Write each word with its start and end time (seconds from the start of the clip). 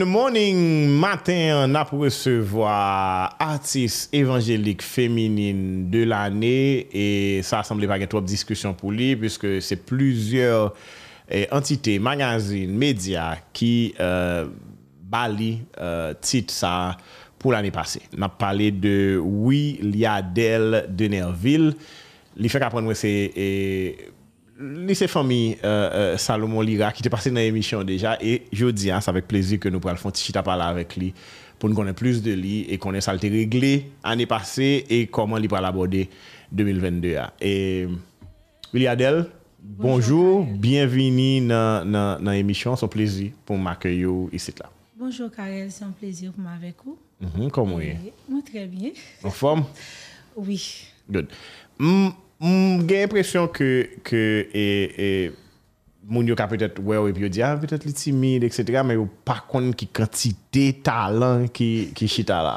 Good 0.00 0.08
morning, 0.08 0.88
matin, 0.98 1.66
on 1.68 1.74
a 1.74 1.84
pour 1.84 1.98
recevoir 1.98 3.36
artiste 3.38 4.08
évangélique 4.14 4.80
féminine 4.80 5.90
de 5.90 6.04
l'année 6.04 6.88
et 6.90 7.42
ça 7.42 7.62
semblait 7.62 7.86
pas 7.86 7.96
qu'il 7.96 8.00
y 8.00 8.04
ait 8.04 8.08
trop 8.08 8.22
de 8.22 8.26
discussion 8.26 8.72
pour 8.72 8.92
lui 8.92 9.14
puisque 9.14 9.60
c'est 9.60 9.84
plusieurs 9.84 10.72
eh, 11.30 11.46
entités, 11.52 11.98
magazines, 11.98 12.74
médias 12.74 13.36
qui 13.52 13.94
euh, 14.00 14.46
balient 15.02 15.66
euh, 15.78 16.14
titre 16.18 16.54
ça 16.54 16.96
pour 17.38 17.52
l'année 17.52 17.70
passée. 17.70 18.00
On 18.16 18.22
a 18.22 18.30
parlé 18.30 18.70
de 18.70 19.20
Oui, 19.22 19.80
Liadel 19.82 20.86
de 20.88 21.08
Nerville. 21.08 21.74
L'effet 22.38 22.58
qu'après 22.58 22.80
nous, 22.80 22.94
c'est... 22.94 23.32
Eh, 23.36 23.96
lycée 24.60 25.08
famille 25.08 25.56
euh, 25.64 25.90
euh, 26.14 26.16
Salomon 26.16 26.60
Lira 26.60 26.92
qui 26.92 27.02
était 27.02 27.10
passé 27.10 27.30
dans 27.30 27.36
l'émission 27.36 27.82
déjà 27.82 28.18
et 28.20 28.42
je 28.52 28.66
dis 28.66 28.90
hein, 28.90 29.00
c'est 29.00 29.10
avec 29.10 29.26
plaisir 29.26 29.58
que 29.58 29.68
nous 29.68 29.80
pourrons 29.80 29.96
faire 29.96 30.12
petit 30.12 30.36
à 30.36 30.42
parler 30.42 30.64
avec 30.64 30.96
lui 30.96 31.14
pour 31.58 31.68
nous 31.68 31.74
connaître 31.74 31.98
plus 31.98 32.22
de 32.22 32.32
lui 32.32 32.66
et 32.68 32.78
connaître 32.78 33.06
ça 33.06 33.12
a 33.12 33.14
été 33.16 33.28
réglé 33.28 33.90
l'année 34.04 34.26
passée 34.26 34.84
et 34.88 35.06
comment 35.06 35.38
il 35.38 35.48
va 35.48 35.60
l'aborder 35.60 36.08
2022 36.52 37.16
et 37.40 37.86
Williadel 38.72 39.26
bonjour, 39.60 40.42
bonjour 40.42 40.58
bienvenue 40.58 41.46
dans 41.46 42.18
l'émission 42.30 42.76
c'est 42.76 42.84
un 42.84 42.88
plaisir 42.88 43.32
pour 43.46 43.56
m'accueillir 43.58 44.10
ici 44.32 44.52
là. 44.60 44.70
Bonjour 44.98 45.30
Karel 45.30 45.70
c'est 45.70 45.84
un 45.84 45.90
plaisir 45.98 46.32
pour 46.32 46.42
m'avoir 46.44 46.60
avec 46.62 46.74
vous. 46.84 46.98
Mm 47.20 47.26
-hmm, 47.26 47.50
comment 47.50 47.76
oui. 47.76 47.86
est 47.88 48.12
moi 48.28 48.40
très 48.44 48.66
bien. 48.66 48.90
En 49.24 49.30
forme? 49.30 49.64
Oui. 50.36 50.84
Good. 51.10 51.26
Mm. 51.78 52.10
Mgen 52.40 53.04
impresyon 53.04 53.50
ke, 53.52 53.68
ke 54.06 54.20
e, 54.56 54.64
e, 54.96 55.08
moun 56.08 56.28
yo 56.30 56.36
ka 56.38 56.46
petet 56.48 56.78
wè 56.80 56.96
wè 57.04 57.12
pi 57.16 57.26
yo 57.26 57.28
di, 57.32 57.42
ah, 57.44 57.58
petet 57.60 57.84
li 57.84 57.92
timide, 57.96 58.48
etc. 58.48 58.80
Men 58.80 58.96
yo 58.96 59.08
pa 59.28 59.42
kon 59.50 59.70
ki 59.76 59.90
kantite 59.92 60.70
talan 60.86 61.48
ki, 61.52 61.90
ki 61.96 62.08
chita 62.08 62.40
la. 62.46 62.56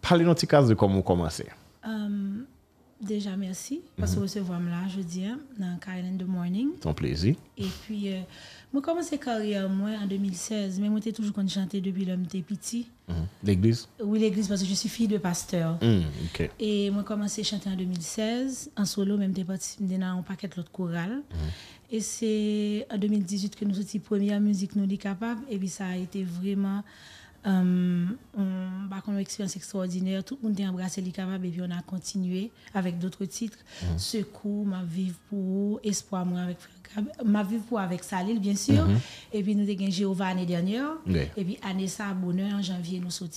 Parle 0.00 0.24
nou 0.24 0.38
ti 0.38 0.48
kaz 0.48 0.72
de 0.72 0.78
koman 0.80 1.04
komanse. 1.04 1.44
Um, 1.84 2.46
deja 3.00 3.36
mersi, 3.36 3.82
pas 3.96 4.08
mm 4.08 4.16
-hmm. 4.16 4.22
wè 4.22 4.32
se 4.32 4.40
vwam 4.40 4.68
la, 4.72 4.86
je 4.88 5.04
di, 5.04 5.28
nan 5.58 5.76
Kailen 5.80 6.16
The 6.18 6.24
Morning. 6.24 6.78
Ton 6.80 6.94
plezi. 6.94 7.36
E 7.56 7.68
pi... 7.84 8.08
Euh, 8.14 8.24
moi, 8.72 8.82
commencé 8.82 9.18
carrière 9.18 9.68
moi 9.68 9.90
en 10.02 10.06
2016, 10.06 10.78
mais 10.80 10.88
moi, 10.88 11.00
j'ai 11.02 11.12
toujours 11.12 11.34
chanté 11.48 11.80
depuis 11.80 12.04
que 12.04 12.10
j'étais 12.12 12.42
petit. 12.42 12.88
Mhm. 13.08 13.14
L'église? 13.42 13.88
Oui, 14.02 14.18
l'église, 14.20 14.48
parce 14.48 14.62
que 14.62 14.68
je 14.68 14.74
suis 14.74 14.88
fille 14.88 15.08
de 15.08 15.18
pasteur. 15.18 15.78
Mm, 15.82 16.02
Et 16.60 16.90
moi, 16.90 17.02
commencé 17.02 17.40
à 17.40 17.44
chanter 17.44 17.68
en 17.68 17.76
2016, 17.76 18.70
en 18.76 18.84
solo, 18.84 19.16
même 19.16 19.30
j'étais 19.34 19.44
participé 19.44 19.98
dans 19.98 20.18
un 20.18 20.22
paquet 20.22 20.48
de 20.48 20.62
chorale. 20.72 21.22
Mhm. 21.32 21.38
Et 21.92 22.00
c'est 22.00 22.86
en 22.90 22.98
2018 22.98 23.56
que 23.56 23.64
nous 23.64 23.74
sommes 23.74 24.00
première 24.00 24.40
musique 24.40 24.76
nous 24.76 24.86
dit 24.86 24.98
capable. 24.98 25.40
Et 25.50 25.58
puis 25.58 25.68
ça 25.68 25.86
a 25.86 25.96
été 25.96 26.22
vraiment 26.22 26.84
euh, 27.46 28.06
une 29.08 29.18
expérience 29.18 29.56
extraordinaire. 29.56 30.24
Tout 30.24 30.38
le 30.42 30.48
monde 30.48 30.60
a 30.60 30.64
embrassé 30.64 31.00
les 31.00 31.10
capables 31.10 31.46
et 31.46 31.50
puis 31.50 31.62
on 31.62 31.70
a 31.70 31.82
continué 31.82 32.50
avec 32.74 32.98
d'autres 32.98 33.24
titres. 33.24 33.58
Mm 33.82 33.98
Secours, 33.98 34.66
ma 34.66 34.82
vie 34.82 35.12
pour 35.28 35.80
Espoir, 35.82 36.26
moi 36.26 36.40
avec 36.40 36.58
ma 37.24 37.42
vie 37.42 37.58
pour 37.58 37.78
avec 37.78 38.02
Salil, 38.02 38.40
bien 38.40 38.56
sûr. 38.56 38.86
Mhm. 38.86 38.98
Et 39.32 39.42
puis, 39.42 39.54
nous 39.54 39.62
avons 39.62 39.72
gagné 39.74 39.90
Jéhovah 39.90 40.28
l'année 40.28 40.46
dernière. 40.46 40.90
Et 41.36 41.44
puis, 41.44 41.58
année 41.62 41.86
ça, 41.86 42.12
bonheur, 42.12 42.54
en 42.54 42.62
janvier, 42.62 43.00
nous 43.00 43.10
sommes 43.10 43.28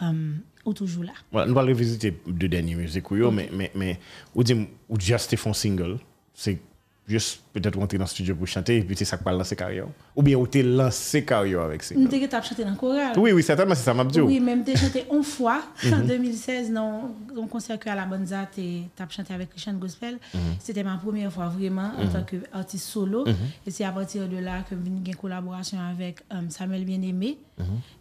um, 0.00 0.38
toujours 0.74 1.04
là. 1.04 1.12
Voilà, 1.30 1.50
nous 1.50 1.58
allons 1.58 1.68
revisiter 1.68 2.18
deux 2.26 2.48
dernières 2.48 2.78
musiques, 2.78 3.10
mais, 3.10 3.50
mais, 3.52 3.70
mais, 3.74 4.00
ou 4.34 4.42
dit, 4.42 4.66
ou 4.88 4.98
juste 4.98 5.34
un 5.46 5.52
single, 5.52 5.98
c'est 6.34 6.58
juste 7.06 7.42
peut-être 7.52 7.78
rentrer 7.78 7.98
dans 7.98 8.04
le 8.04 8.08
studio 8.08 8.34
pour 8.34 8.46
chanter 8.46 8.78
et 8.78 8.82
puis 8.82 8.96
c'est 8.96 9.04
ça 9.04 9.16
qui 9.18 9.24
va 9.24 9.32
lancer 9.32 9.56
carrière. 9.56 9.86
Ou 10.14 10.22
bien 10.22 10.36
ou 10.36 10.46
t'es 10.46 10.62
lancé 10.62 11.24
carrière 11.24 11.62
avec 11.62 11.82
ça. 11.82 11.94
Nous 11.96 12.06
t'es 12.06 12.20
chanté 12.42 12.64
dans 12.64 12.70
le 12.70 12.76
choral. 12.76 13.18
Oui 13.18 13.32
oui 13.32 13.42
certainement 13.42 13.74
c'est 13.74 13.82
ça 13.82 13.92
m'a 13.92 14.04
dit. 14.04 14.20
Oui 14.20 14.38
même 14.38 14.62
t'es 14.62 14.76
chanté 14.76 15.04
une 15.12 15.24
fois 15.24 15.62
en 15.92 15.98
2016 16.00 16.72
dans 16.72 17.14
un 17.36 17.46
concert 17.48 17.78
que 17.78 17.88
à 17.90 17.96
la 17.96 18.06
Bonza 18.06 18.48
t'es 18.54 18.82
t'as 18.94 19.08
chanté 19.08 19.34
avec 19.34 19.50
Christian 19.50 19.74
Gospel. 19.74 20.18
Mhm. 20.32 20.40
c'était 20.60 20.84
ma 20.84 20.96
première 20.96 21.32
fois 21.32 21.48
vraiment 21.48 21.90
en 21.98 22.04
mhm. 22.04 22.12
tant 22.12 22.22
qu'artiste 22.22 22.86
solo. 22.86 23.26
Mhm. 23.26 23.34
et 23.66 23.70
c'est 23.70 23.84
à 23.84 23.90
partir 23.90 24.28
de 24.28 24.36
là 24.36 24.62
que 24.68 24.76
j'ai 24.76 25.10
une 25.10 25.16
collaboration 25.16 25.78
avec 25.80 26.20
um, 26.30 26.50
Samuel 26.50 26.84
Bien-Aimé. 26.84 27.38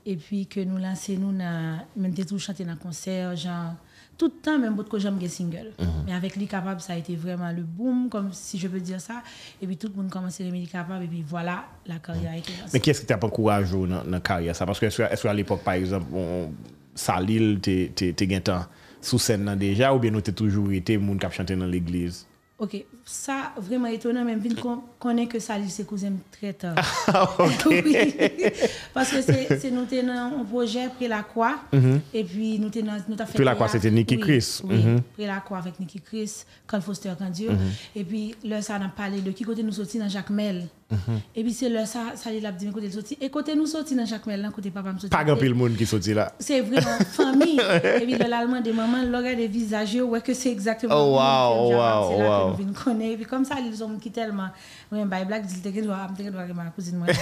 Et 0.06 0.16
puis 0.16 0.48
que 0.48 0.60
nous 0.60 0.78
lançons 0.78 1.14
nous 1.14 1.32
même 1.32 2.14
t'es 2.14 2.26
tout 2.26 2.40
chanté 2.40 2.64
dans 2.64 2.72
le 2.72 2.78
concert 2.78 3.36
genre 3.36 3.74
tout 4.22 4.28
le 4.28 4.40
temps, 4.40 4.60
même 4.60 4.78
que 4.84 5.00
j'aime 5.00 5.18
des 5.18 5.28
singles. 5.28 5.72
Mhm. 5.80 5.88
Mais 6.06 6.14
avec 6.14 6.36
Les 6.36 6.46
Capables, 6.46 6.80
ça 6.80 6.94
a 6.94 6.96
été 6.96 7.16
vraiment 7.16 7.52
le 7.52 7.64
boom, 7.64 8.08
comme 8.08 8.32
si 8.32 8.60
je 8.60 8.68
peux 8.68 8.80
dire 8.80 9.02
ça. 9.02 9.24
Et 9.60 9.66
puis 9.66 9.78
tout 9.78 9.88
le 9.88 9.96
monde 9.96 10.12
commence 10.12 10.40
à 10.40 10.44
aimer 10.44 10.60
Les 10.60 10.68
Capables, 10.68 11.04
et 11.04 11.08
puis 11.08 11.26
voilà, 11.28 11.66
la 11.88 11.98
carrière 11.98 12.34
a 12.34 12.38
été 12.38 12.54
Mais 12.72 12.80
qu'est-ce 12.80 13.02
qui 13.02 13.08
t'a 13.08 13.18
pas 13.18 13.26
encouragé 13.26 13.76
dans 13.76 14.04
la 14.04 14.20
carrière 14.20 14.56
ça? 14.56 14.68
Parce 14.68 14.80
que 14.80 14.86
est-ce 14.86 15.24
qu'à 15.24 15.34
l'époque, 15.34 15.64
par 15.64 15.74
exemple, 15.74 16.06
on, 16.14 16.52
Salil, 16.94 17.60
t'es 17.62 17.92
sous 19.02 19.18
scène 19.18 19.56
déjà, 19.56 19.92
ou 19.92 19.98
bien 19.98 20.12
tu 20.22 20.34
toujours 20.34 20.72
été 20.72 21.00
monde 21.00 21.20
qui 21.20 21.26
a 21.26 21.32
chanté 21.32 21.56
dans 21.56 21.66
l'église? 21.66 22.28
Ok, 22.62 22.76
sa 23.10 23.56
vreman 23.58 23.90
etonan 23.96 24.28
men 24.28 24.38
vin 24.38 24.54
konen 25.02 25.26
ke 25.26 25.40
sa 25.42 25.56
li 25.58 25.66
se 25.74 25.82
kouzem 25.90 26.20
tre 26.30 26.52
tar. 26.54 26.78
Ah, 27.10 27.24
ok. 27.48 27.64
oui, 27.88 28.52
paske 28.94 29.24
se 29.26 29.72
nou 29.74 29.88
te 29.90 30.04
nan 30.06 30.36
on 30.38 30.46
proje 30.46 30.84
pre 31.00 31.10
la 31.10 31.24
kwa, 31.26 31.56
mm 31.72 31.80
-hmm. 31.80 32.04
e 32.14 32.22
pi 32.30 32.52
nou 32.62 32.70
te 32.70 32.84
nan 32.86 33.02
nou 33.08 33.18
ta 33.18 33.26
fèk. 33.26 33.40
Pre 33.42 33.48
la 33.50 33.56
kwa, 33.58 33.70
se 33.74 33.82
te 33.82 33.90
Niki 33.90 34.20
Chris. 34.22 34.62
Oui, 34.62 34.78
mm 34.78 34.84
-hmm. 34.84 35.02
pre 35.16 35.26
la 35.26 35.40
kwa 35.42 35.64
vek 35.66 35.80
Niki 35.80 36.04
Chris, 36.06 36.46
Carl 36.68 36.84
Foster 36.86 37.18
Candieu, 37.18 37.50
mm 37.52 37.58
-hmm. 37.58 37.98
e 37.98 38.04
pi 38.04 38.22
lè 38.46 38.62
sa 38.62 38.78
nan 38.78 38.94
pale 38.96 39.24
de 39.26 39.34
ki 39.34 39.44
kote 39.44 39.66
nou 39.66 39.74
soti 39.74 39.98
nan 39.98 40.10
Jacques 40.10 40.36
Mel. 40.36 40.62
Et 41.36 41.44
puis 41.44 41.54
c'est 41.54 41.70
là, 41.70 41.86
ça, 41.86 42.16
ça, 42.16 42.32
il 42.32 42.46
a 42.46 42.52
dit, 42.52 42.70
côté 42.72 42.92
sorti. 42.92 43.18
Et 43.22 43.30
côté 43.30 43.56
nous 43.56 43.66
sortis 43.66 43.96
dans 43.96 44.06
Jacques 44.06 44.26
Mel, 44.26 44.50
côté 44.54 44.72
papa 44.72 44.92
me 44.92 45.00
sorti. 45.00 45.10
Pas 45.10 45.24
grand 45.24 45.40
le 45.40 45.54
monde 45.54 45.76
qui 45.76 45.86
sorti 45.86 46.14
là. 46.14 46.34
C'est 46.40 46.62
vraiment 46.62 46.98
famille. 47.12 47.60
et 47.84 48.06
puis 48.06 48.18
l'allemand 48.18 48.62
des 48.62 48.74
mamans, 48.74 49.04
l'oreille 49.04 49.38
des 49.38 49.48
visages, 49.48 49.96
ouais, 49.96 50.22
que 50.22 50.34
c'est 50.34 50.52
exactement. 50.52 50.96
Oh, 50.96 51.16
wow, 51.16 51.72
wow, 51.72 52.50
wow 52.50 52.56
connaît 52.84 53.16
puis 53.16 53.26
comme 53.26 53.46
ça 53.46 53.56
ils 53.60 53.84
ont 53.84 53.98
qui 53.98 54.12
tellement 54.12 54.50
ouais 54.92 55.06
by 55.06 55.26
black 55.26 55.46
dit 55.46 55.62
que 55.62 55.82
doit 55.82 56.08
me 56.10 56.32
doit 56.32 56.46
ma 56.54 56.66
cousine 56.72 56.98
moi 56.98 57.08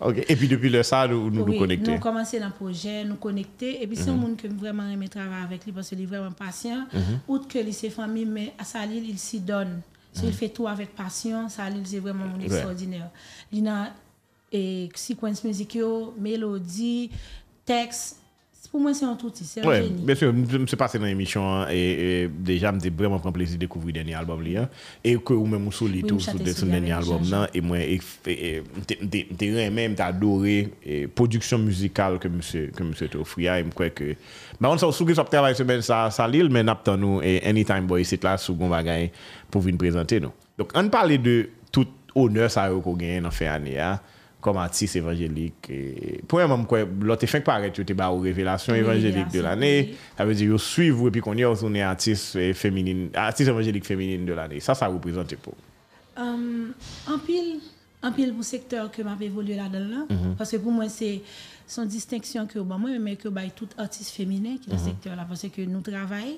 OK 0.00 0.24
et 0.28 0.36
puis 0.36 0.48
depuis 0.48 0.68
le 0.68 0.82
ça 0.82 1.06
nous 1.06 1.30
nous 1.30 1.44
oui, 1.44 1.58
connecter 1.58 1.92
nous 1.92 1.98
commencer 1.98 2.40
dans 2.40 2.50
projet 2.50 3.04
nous 3.04 3.16
connecter 3.16 3.82
et 3.82 3.86
puis 3.86 3.96
c'est 3.96 4.10
un 4.10 4.14
mhm. 4.14 4.20
monde 4.20 4.36
que 4.36 4.46
vraiment 4.48 4.88
aimer 4.88 5.08
travailler 5.08 5.44
avec 5.44 5.64
lui 5.64 5.72
parce 5.72 5.88
qu'il 5.88 6.02
est 6.02 6.06
vraiment 6.06 6.32
patient 6.32 6.86
mm 6.92 6.98
outre 7.28 7.48
que 7.48 7.58
il 7.58 7.72
ses 7.74 7.90
famille 7.90 8.26
mais 8.26 8.52
à 8.58 8.64
Salil 8.64 9.08
il 9.08 9.18
s'y 9.18 9.40
donne 9.40 9.80
il 10.16 10.26
mhm. 10.26 10.32
fait 10.32 10.48
tout 10.48 10.68
avec 10.68 10.94
passion 10.94 11.48
Salil 11.48 11.86
c'est 11.86 11.98
vraiment 11.98 12.38
extraordinaire 12.42 13.10
il 13.52 13.66
a 13.68 13.92
et 14.52 14.90
sequence 14.94 15.42
musicale 15.44 16.12
mélodie 16.18 17.10
texte 17.64 18.21
Pour 18.72 18.80
moi, 18.80 18.94
c'est 18.94 19.04
un 19.04 19.14
tout 19.14 19.28
petit, 19.28 19.44
c'est 19.44 19.60
un 19.60 19.68
ouais, 19.68 19.82
génie. 19.82 20.02
Bien 20.02 20.14
sûr, 20.14 20.32
je 20.48 20.56
me 20.56 20.66
suis 20.66 20.78
passé 20.78 20.98
dans 20.98 21.04
l'émission 21.04 21.68
et, 21.68 22.22
et, 22.22 22.28
déjà, 22.28 22.72
je 22.72 22.88
vraiment 22.88 23.18
pris 23.18 23.30
plaisir 23.30 23.56
de 23.56 23.60
découvrir 23.60 23.88
le 23.88 23.92
dernier 23.92 24.14
album. 24.14 24.42
Là, 24.42 24.70
et 25.04 25.18
que 25.18 25.34
vous-même, 25.34 25.64
vous 25.64 25.72
solide 25.72 26.10
oui, 26.10 26.18
sur 26.18 26.32
le 26.32 26.70
dernier 26.70 26.92
album. 26.92 27.20
Là, 27.30 27.50
et 27.52 27.60
moi, 27.60 27.76
je 27.78 29.68
même 29.68 29.94
adoré 29.98 30.72
la 30.86 31.06
production 31.06 31.58
musicale 31.58 32.18
que 32.18 32.28
monsieur 32.28 32.72
que 32.74 32.82
monsieur 32.82 33.10
offert. 33.20 33.56
Et 33.56 33.62
je 33.62 33.68
crois 33.68 33.90
que. 33.90 34.14
Mais 34.58 34.68
on 34.68 34.78
s'en 34.78 34.90
souvient, 34.90 35.16
ça 35.16 35.24
travaille 35.24 35.54
semaine, 35.54 35.82
ça, 35.82 36.10
ça 36.10 36.26
l'île, 36.26 36.48
mais 36.48 36.62
nous 36.62 36.96
nous 36.96 37.20
et 37.22 37.44
Anytime 37.44 37.86
Boy, 37.86 38.06
c'est 38.06 38.24
là, 38.24 38.38
sous 38.38 38.54
bon 38.54 38.70
bagage, 38.70 39.10
pour 39.50 39.60
vous 39.60 39.76
présenter. 39.76 40.18
Donc, 40.18 40.70
on 40.74 40.88
parle 40.88 41.18
de 41.18 41.50
tout 41.70 41.88
honneur 42.14 42.50
ça 42.50 42.70
qu'on 42.70 42.94
gagne 42.94 43.20
dans 43.20 43.30
fin 43.30 43.48
année. 43.48 43.76
comme 44.42 44.56
artiste 44.58 44.96
évangélique. 44.96 45.70
Et 45.70 46.20
pour 46.26 46.40
moi, 46.46 46.66
l'autre 47.00 47.26
fait 47.26 47.40
paraître, 47.40 47.80
tu 47.82 47.94
as 47.98 48.10
une 48.10 48.22
révélation 48.22 48.74
évangélique 48.74 49.30
de 49.32 49.40
l'année. 49.40 49.94
Ça 50.18 50.24
veut 50.24 50.34
dire 50.34 50.50
que 50.52 50.58
suivre 50.58 51.08
et 51.08 51.10
puis 51.12 51.20
qu'on 51.22 51.38
est 51.38 51.44
une 51.44 51.76
artiste 51.78 52.52
féminine, 52.52 53.08
artiste 53.14 53.48
évangélique 53.48 53.86
féminine 53.86 54.26
de 54.26 54.32
l'année. 54.34 54.58
Ça, 54.60 54.74
ça 54.74 54.88
représente 54.88 55.34
pour. 55.36 55.54
Um, 56.18 56.74
en 57.08 57.18
pile, 57.18 57.60
en 58.02 58.12
pile 58.12 58.34
pour 58.34 58.44
secteur 58.44 58.90
que 58.90 59.00
m'a 59.00 59.16
évolué 59.18 59.54
là-dedans, 59.56 60.06
mm 60.10 60.14
-hmm. 60.14 60.34
parce 60.36 60.50
que 60.50 60.58
pour 60.58 60.72
moi, 60.72 60.88
c'est 60.88 61.22
son 61.66 61.84
distinction 61.86 62.46
que 62.46 62.58
bon, 62.58 62.78
moi, 62.78 62.90
mais 63.00 63.16
que 63.16 63.28
bah, 63.28 63.42
tout 63.54 63.68
artiste 63.78 64.10
féminin 64.10 64.56
qui 64.60 64.68
est 64.68 64.74
mm 64.74 64.76
-hmm. 64.76 64.84
le 64.84 64.90
secteur 64.90 65.16
là, 65.16 65.24
parce 65.26 65.46
que 65.56 65.62
nous 65.62 65.80
travaillons 65.80 66.36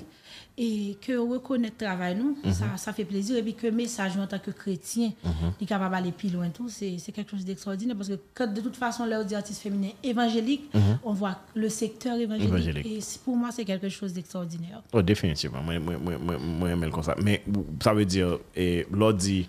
et 0.56 0.96
que 1.00 1.16
reconnaître 1.16 1.74
le 1.80 1.86
travail 1.86 2.16
nous 2.16 2.36
mhm. 2.44 2.52
ça, 2.52 2.76
ça, 2.76 2.92
fait 2.92 3.04
plaisir. 3.04 3.36
Et 3.36 3.42
puis 3.42 3.54
que 3.54 3.66
message 3.66 4.16
en 4.16 4.26
tant 4.26 4.38
que 4.38 4.52
chrétien 4.52 5.08
mm 5.08 5.28
-hmm. 5.28 5.62
est 5.62 5.66
capable 5.66 5.94
d'aller 5.94 6.12
plus 6.12 6.30
loin 6.30 6.48
tout. 6.50 6.68
C'est 6.68 7.12
quelque 7.12 7.30
chose 7.32 7.44
d'extraordinaire 7.44 7.96
parce 7.96 8.10
que 8.34 8.44
de 8.44 8.60
toute 8.60 8.76
façon 8.76 9.04
les 9.06 9.34
artistes 9.34 9.62
féminins 9.62 9.94
évangéliques 10.02 10.72
mhm. 10.74 10.98
on 11.04 11.12
voit 11.12 11.36
le 11.54 11.68
secteur 11.68 12.16
évangélique, 12.18 12.86
et 12.86 13.00
pour 13.24 13.36
moi 13.36 13.50
c'est 13.50 13.64
quelque 13.64 13.88
chose 13.88 14.12
d'extraordinaire. 14.12 14.82
Oh 14.92 15.02
définitivement. 15.02 15.62
Moi 15.62 15.78
moi 15.78 15.96
moi 15.98 16.14
moi, 16.18 16.76
moi 16.76 16.90
comme 16.90 17.02
ça 17.02 17.16
mais 17.26 17.42
ça 17.84 17.92
veut 17.92 18.06
dire 18.16 18.38
et 18.54 18.86
dit 19.26 19.48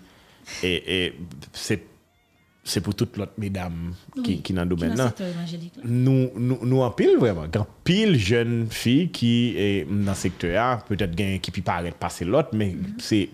et, 0.62 0.78
et 0.96 1.14
c'est 1.52 1.82
c'est 2.66 2.80
pour 2.80 2.94
toutes 2.94 3.16
l'autre 3.16 3.32
mesdames 3.38 3.94
qui, 4.24 4.42
qui 4.42 4.52
dans 4.52 4.62
le 4.62 4.68
domaine 4.68 4.96
là. 4.96 5.12
Nous, 5.84 6.30
nous, 6.36 6.58
nous 6.62 6.80
en 6.82 6.90
pile 6.90 7.16
vraiment. 7.18 7.46
Quand 7.52 7.66
pile 7.84 8.18
jeune 8.18 8.66
fille 8.68 9.08
qui 9.10 9.54
est 9.56 9.86
dans 9.88 10.10
le 10.10 10.16
secteur, 10.16 10.84
peut-être 10.84 11.14
qui 11.40 11.50
peut 11.52 11.62
paraître 11.62 11.96
passer 11.96 12.24
l'autre, 12.24 12.50
mais 12.52 12.70
mm 12.70 12.80
-hmm. 12.80 12.98
c'est 12.98 13.28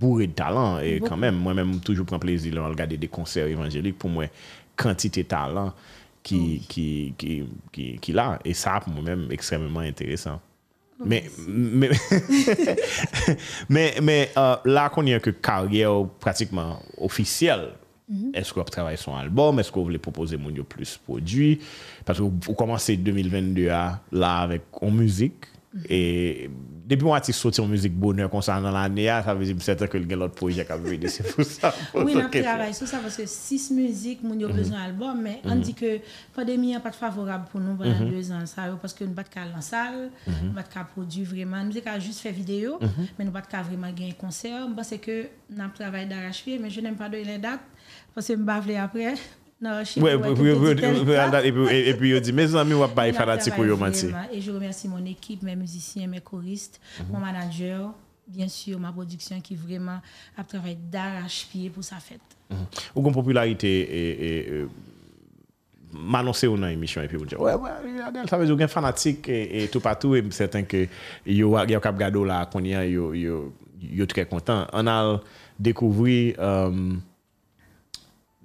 bourré 0.00 0.26
de 0.26 0.32
talent. 0.32 0.78
Et 0.80 0.94
Beaucoup. 0.94 1.10
quand 1.10 1.16
même, 1.18 1.36
moi-même, 1.36 1.78
toujours 1.80 2.06
prends 2.06 2.18
plaisir 2.18 2.64
à 2.64 2.68
regarder 2.68 2.96
des 2.96 3.08
concerts 3.08 3.46
évangéliques. 3.46 3.98
Pour 3.98 4.10
moi, 4.10 4.24
quantité 4.76 5.22
de 5.22 5.28
talent 5.28 5.72
qui, 6.22 6.34
oui. 6.36 6.64
qui, 6.68 7.14
qui, 7.18 7.44
qui, 7.72 7.98
qui 7.98 8.12
là. 8.12 8.38
Et 8.44 8.54
ça, 8.54 8.80
pour 8.82 8.92
moi-même, 8.94 9.28
extrêmement 9.30 9.80
intéressant. 9.80 10.40
Oui. 11.00 11.06
Mais, 11.08 11.24
mais, 11.48 11.90
mais, 13.68 13.94
mais 14.02 14.30
euh, 14.36 14.56
là 14.64 14.88
qu'on 14.88 15.06
y 15.06 15.14
a 15.14 15.20
que 15.20 15.30
carrière 15.30 16.06
pratiquement 16.18 16.82
officielle, 16.98 17.72
Mm 18.10 18.16
-hmm. 18.16 18.36
Est-ce 18.36 18.52
qu'on 18.52 18.64
travaille 18.64 18.98
sur 18.98 19.14
un 19.14 19.20
album? 19.20 19.58
Est-ce 19.60 19.70
qu'on 19.72 19.84
voulait 19.84 19.98
proposer 19.98 20.36
mon 20.36 20.52
plus 20.64 20.98
produit? 21.06 21.60
Parce 22.04 22.18
que 22.18 22.24
vous 22.24 22.54
commencez 22.54 22.96
2022 22.96 23.66
là 23.66 24.40
avec 24.46 24.62
en 24.82 24.90
musique. 24.90 25.46
Mm 25.72 25.80
-hmm. 25.80 25.92
Et 25.96 26.50
depuis 26.90 27.04
moi, 27.04 27.16
artiste 27.18 27.38
sorti 27.38 27.60
en 27.60 27.68
musique 27.68 27.94
bonheur 27.94 28.28
concernant 28.28 28.72
l'année, 28.72 29.08
ah, 29.08 29.22
ça 29.22 29.32
veut 29.32 29.44
dire 29.44 29.54
certain 29.60 29.86
que 29.86 29.92
quelqu'un 29.92 30.16
l'autre 30.16 30.34
projet 30.34 30.64
qui 30.66 30.72
a 30.72 30.76
vu 30.76 30.98
c'est 31.06 31.22
pour 31.32 31.44
ça. 31.44 31.72
Pour 31.92 32.02
oui, 32.04 32.14
on 32.16 32.28
travaille 32.28 32.74
sur 32.74 32.88
ça 32.88 32.98
parce 32.98 33.16
que 33.16 33.26
six 33.26 33.70
musiques, 33.70 34.24
mon 34.24 34.34
mm 34.34 34.52
besoin 34.52 34.80
album, 34.80 35.22
mais 35.22 35.40
on 35.44 35.54
mhm. 35.54 35.60
dit 35.60 35.74
que 35.74 35.86
la 35.86 36.00
pandémie 36.34 36.72
n'est 36.72 36.80
pas 36.80 36.90
favorable 36.90 37.44
pour 37.50 37.60
nous 37.60 37.76
pendant 37.76 38.00
mhm. 38.00 38.10
deux 38.10 38.32
ans, 38.32 38.44
ça, 38.44 38.62
parce 38.82 38.92
que 38.92 39.04
nous 39.04 39.12
pas 39.12 39.22
qu'à 39.22 39.42
en 39.56 39.60
salle, 39.60 40.10
mhm. 40.26 40.34
nous 40.46 40.52
pas 40.52 40.64
qu'à 40.64 40.82
produire 40.82 41.28
vraiment, 41.28 41.62
nous 41.62 41.80
pas 41.80 42.00
juste 42.00 42.18
faire 42.18 42.32
vidéo, 42.32 42.80
mais 43.16 43.24
nous 43.24 43.30
pas 43.30 43.42
qu'à 43.42 43.62
vraiment 43.62 43.92
gagner 43.92 44.10
un 44.10 44.20
concert. 44.26 44.66
Bon, 44.68 44.82
c'est 44.82 44.98
que 44.98 45.26
nous 45.48 45.68
travaillons 45.72 46.08
d'arrache-pied, 46.08 46.58
mais 46.58 46.70
je 46.70 46.80
n'aime 46.80 46.96
pas 46.96 47.08
donner 47.08 47.24
les 47.24 47.38
dates. 47.38 47.60
Parce 48.14 48.26
que 48.26 48.34
je 48.34 48.38
me 48.38 48.76
après. 48.76 49.14
Non, 49.62 49.82
ouais, 49.98 50.14
et 51.86 51.94
puis 51.94 52.10
il 52.12 52.20
dit 52.22 52.32
mes 52.32 52.56
amis 52.56 52.72
on 52.72 52.78
va 52.78 52.88
pas 52.88 53.12
fanatique 53.12 53.54
pour 53.54 53.66
yo 53.66 53.76
Et 54.32 54.40
je 54.40 54.50
remercie 54.50 54.88
mon 54.88 55.04
équipe, 55.04 55.42
mes 55.42 55.54
musiciens, 55.54 56.06
mes 56.06 56.20
choristes, 56.20 56.80
mon 57.10 57.18
manager, 57.18 57.92
bien 58.26 58.48
sûr 58.48 58.80
ma 58.80 58.90
production 58.90 59.38
qui 59.42 59.56
vraiment 59.56 60.00
a 60.38 60.44
travaillé 60.44 60.78
d'arrache-pied 60.90 61.68
pour 61.68 61.84
sa 61.84 61.96
fête. 61.96 62.22
Ou 62.96 63.06
une 63.06 63.12
popularité 63.12 64.60
et 64.60 64.66
m'annoncer 65.92 66.46
une 66.46 66.64
émission 66.64 67.02
et 67.02 67.08
puis 67.08 67.18
vous 67.18 67.26
dire 67.26 67.40
ouais 67.40 67.54
ouais 67.54 67.70
ça 68.28 68.38
veut 68.38 68.46
dire 68.46 68.56
qu'il 68.56 68.68
fanatique 68.68 69.28
et, 69.28 69.68
tout 69.70 69.80
partout 69.80 70.14
et 70.14 70.24
certain 70.30 70.62
que 70.62 70.86
yo 71.26 71.58
y 71.66 71.74
a 71.74 71.80
cap 71.80 71.98
gado 71.98 72.24
là 72.24 72.46
qu'on 72.46 72.64
y 72.64 72.74
a 72.74 72.86
yo 72.86 73.12
yo 73.12 73.52
yo 73.82 74.06
très 74.06 74.24
content. 74.24 74.66
On 74.72 74.86
a 74.86 75.20
découvert 75.58 76.70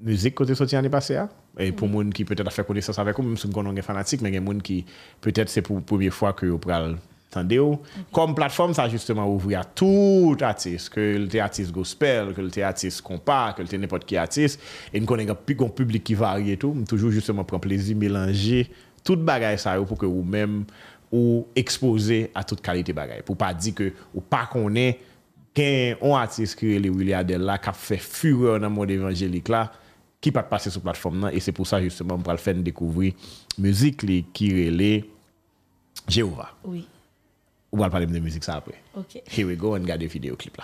musique 0.01 0.35
côté 0.35 0.55
sorti 0.55 0.75
l'année 0.75 0.89
passée. 0.89 1.19
Et 1.57 1.71
pour 1.71 1.87
mm. 1.87 1.91
les 1.91 2.03
gens 2.03 2.09
qui 2.11 2.25
peut-être 2.25 2.51
fait 2.51 2.65
connaissance 2.65 2.99
avec 2.99 3.19
eux, 3.19 3.23
même 3.23 3.37
si 3.37 3.47
on 3.53 3.75
est 3.75 3.81
fanatique, 3.81 4.21
mais 4.21 4.29
il 4.29 4.35
y 4.35 4.37
a 4.37 4.41
des 4.41 4.45
gens 4.45 4.59
qui 4.59 4.85
peut-être 5.21 5.49
c'est 5.49 5.61
pour 5.61 5.77
la 5.77 5.81
première 5.81 6.13
fois 6.13 6.33
que 6.33 6.45
vous 6.45 6.59
prenez 6.59 6.95
Okay. 7.37 7.59
Comme 8.11 8.33
plateforme, 8.33 8.73
ça 8.73 8.87
justement 8.87 9.27
ouvrir 9.27 9.61
à 9.61 9.63
tout 9.63 10.37
artiste, 10.41 10.89
que 10.89 11.17
le 11.17 11.39
artiste 11.39 11.71
gospel, 11.71 12.33
que 12.33 12.41
le 12.41 12.63
artiste 12.63 13.01
compas, 13.01 13.53
que 13.53 13.61
le 13.61 13.77
n'importe 13.77 14.05
qui 14.05 14.15
artiste, 14.15 14.61
et 14.93 14.99
nous 14.99 15.05
connaissons 15.05 15.37
un 15.59 15.69
public 15.69 16.03
qui 16.03 16.13
varie 16.13 16.51
et 16.51 16.57
tout, 16.57 16.75
toujours 16.87 17.11
justement 17.11 17.43
prendre 17.43 17.61
plaisir, 17.61 17.97
mélanger 17.97 18.69
toute 19.03 19.23
bagaille 19.23 19.59
ça 19.59 19.75
pour 19.81 19.97
que 19.97 20.05
vous-même 20.05 20.65
ou 21.11 21.47
exposé 21.55 22.31
à 22.33 22.43
toute 22.43 22.61
qualité 22.61 22.93
bagaille. 22.93 23.21
Pour 23.21 23.37
pas 23.37 23.53
dire 23.53 23.75
que 23.75 23.93
ou 24.13 24.21
pas 24.21 24.45
qu'on 24.45 24.73
est 24.75 24.99
qu'un 25.53 25.95
artiste 26.13 26.57
qui 26.57 26.73
est 26.73 26.79
Willie 26.79 27.13
Adel 27.13 27.41
là, 27.41 27.57
qui 27.57 27.69
a 27.69 27.73
fait 27.73 27.97
fureur 27.97 28.59
dans 28.59 28.69
le 28.69 28.73
monde 28.73 28.91
évangélique 28.91 29.49
là, 29.49 29.71
qui 30.25 30.31
peut 30.31 30.41
passer 30.41 30.71
sur 30.71 30.79
la 30.79 30.85
plateforme 30.85 31.29
et 31.31 31.39
c'est 31.39 31.51
pour 31.51 31.67
ça 31.67 31.79
justement 31.79 32.17
pour 32.17 32.31
le 32.31 32.39
faire 32.39 32.55
découvrir 32.55 33.13
musique 33.59 34.03
qui 34.33 34.65
relève 34.65 35.03
Jéhovah. 36.07 36.49
Oui. 36.63 36.87
On 37.71 37.77
va 37.77 37.91
parler 37.91 38.07
de 38.07 38.19
musique 38.19 38.43
ça 38.43 38.55
après. 38.55 38.81
OK. 38.95 39.21
Here 39.37 39.45
we 39.45 39.55
go 39.55 39.75
and 39.75 39.81
regarder 39.81 40.07
vidéo 40.07 40.35
clip 40.35 40.57
là. 40.57 40.63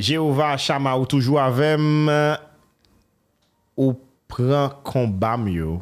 Jehova 0.00 0.54
chama 0.58 0.94
ou 0.96 1.06
toujou 1.08 1.38
avem 1.40 2.08
ou 3.76 3.94
pran 4.30 4.72
komba 4.86 5.36
myo 5.40 5.78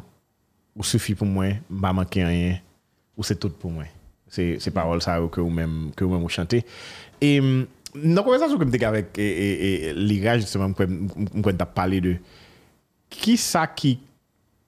ou 0.75 0.85
sufi 0.87 1.15
pou 1.17 1.27
mwen, 1.27 1.59
mba 1.69 1.93
manke 1.95 2.23
anyen 2.23 2.59
ou 3.17 3.25
se 3.27 3.35
tout 3.35 3.55
pou 3.59 3.71
mwen. 3.73 3.89
Se 4.29 4.71
parol 4.75 5.01
sa 5.03 5.17
ou 5.23 5.31
ke 5.31 5.41
ou 5.41 5.51
men 5.51 5.89
ou 6.19 6.31
chante. 6.31 6.61
E 7.19 7.31
nan 7.39 8.21
konversasyon 8.21 8.59
ke 8.61 8.69
mte 8.69 8.81
gavek 8.81 9.17
e 9.19 9.95
liga 9.97 10.37
justement 10.39 10.75
mkwen 10.75 11.59
tap 11.59 11.73
pale 11.77 12.03
de 12.05 12.15
ki 13.09 13.35
sa 13.41 13.65
ki 13.73 13.97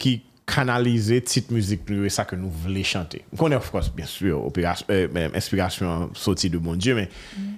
ki 0.01 0.17
kanalize 0.51 1.21
tit 1.29 1.51
müzik 1.53 1.85
nou 1.87 2.07
e 2.07 2.11
sa 2.11 2.25
ke 2.27 2.39
nou 2.39 2.51
vle 2.65 2.83
chante. 2.87 3.21
Mkwen 3.31 3.55
e 3.55 3.59
of 3.59 3.69
course, 3.71 3.91
bien 3.93 4.09
sûr, 4.09 4.41
euh, 4.57 5.29
inspirasyon 5.31 6.11
soti 6.17 6.49
de 6.49 6.59
bon 6.59 6.75
Diyo, 6.75 6.97
men 6.97 7.07
mm. 7.07 7.50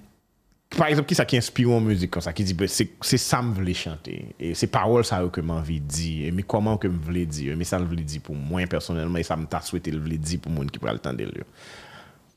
par 0.78 0.88
exemple, 0.88 1.08
qui 1.08 1.16
ça 1.16 1.26
qui 1.26 1.38
inspire 1.38 1.72
en 1.72 1.80
musique 1.82 2.12
comme 2.12 2.22
ça, 2.22 2.34
qui 2.34 2.44
dit, 2.44 2.56
c'est 2.68 3.18
ça 3.18 3.38
que 3.38 3.44
je 3.46 3.52
voulais 3.52 3.74
chanter. 3.74 4.36
Et 4.40 4.54
c'est 4.54 4.68
paroles 4.68 5.06
ça 5.06 5.24
que 5.32 5.42
je 5.42 5.80
dire. 5.80 6.34
Mais 6.34 6.44
comment 6.44 6.78
que 6.78 6.90
je 6.90 6.94
voulais 6.96 7.26
dire. 7.26 7.56
Mais 7.58 7.64
ça, 7.64 7.80
je 7.80 7.84
voulais 7.84 8.04
dire 8.04 8.22
pour 8.22 8.36
moi 8.36 8.66
personnellement. 8.68 9.18
Et 9.18 9.24
ça, 9.24 9.38
je 9.40 9.46
t'a 9.46 9.62
souhaité, 9.62 9.92
je 9.92 9.98
voulais 9.98 10.18
dire 10.18 10.40
pour 10.40 10.52
moi 10.52 10.66
qui 10.66 10.80
pourrait 10.80 10.94
le 10.94 11.00
temps 11.00 11.14
de 11.14 11.28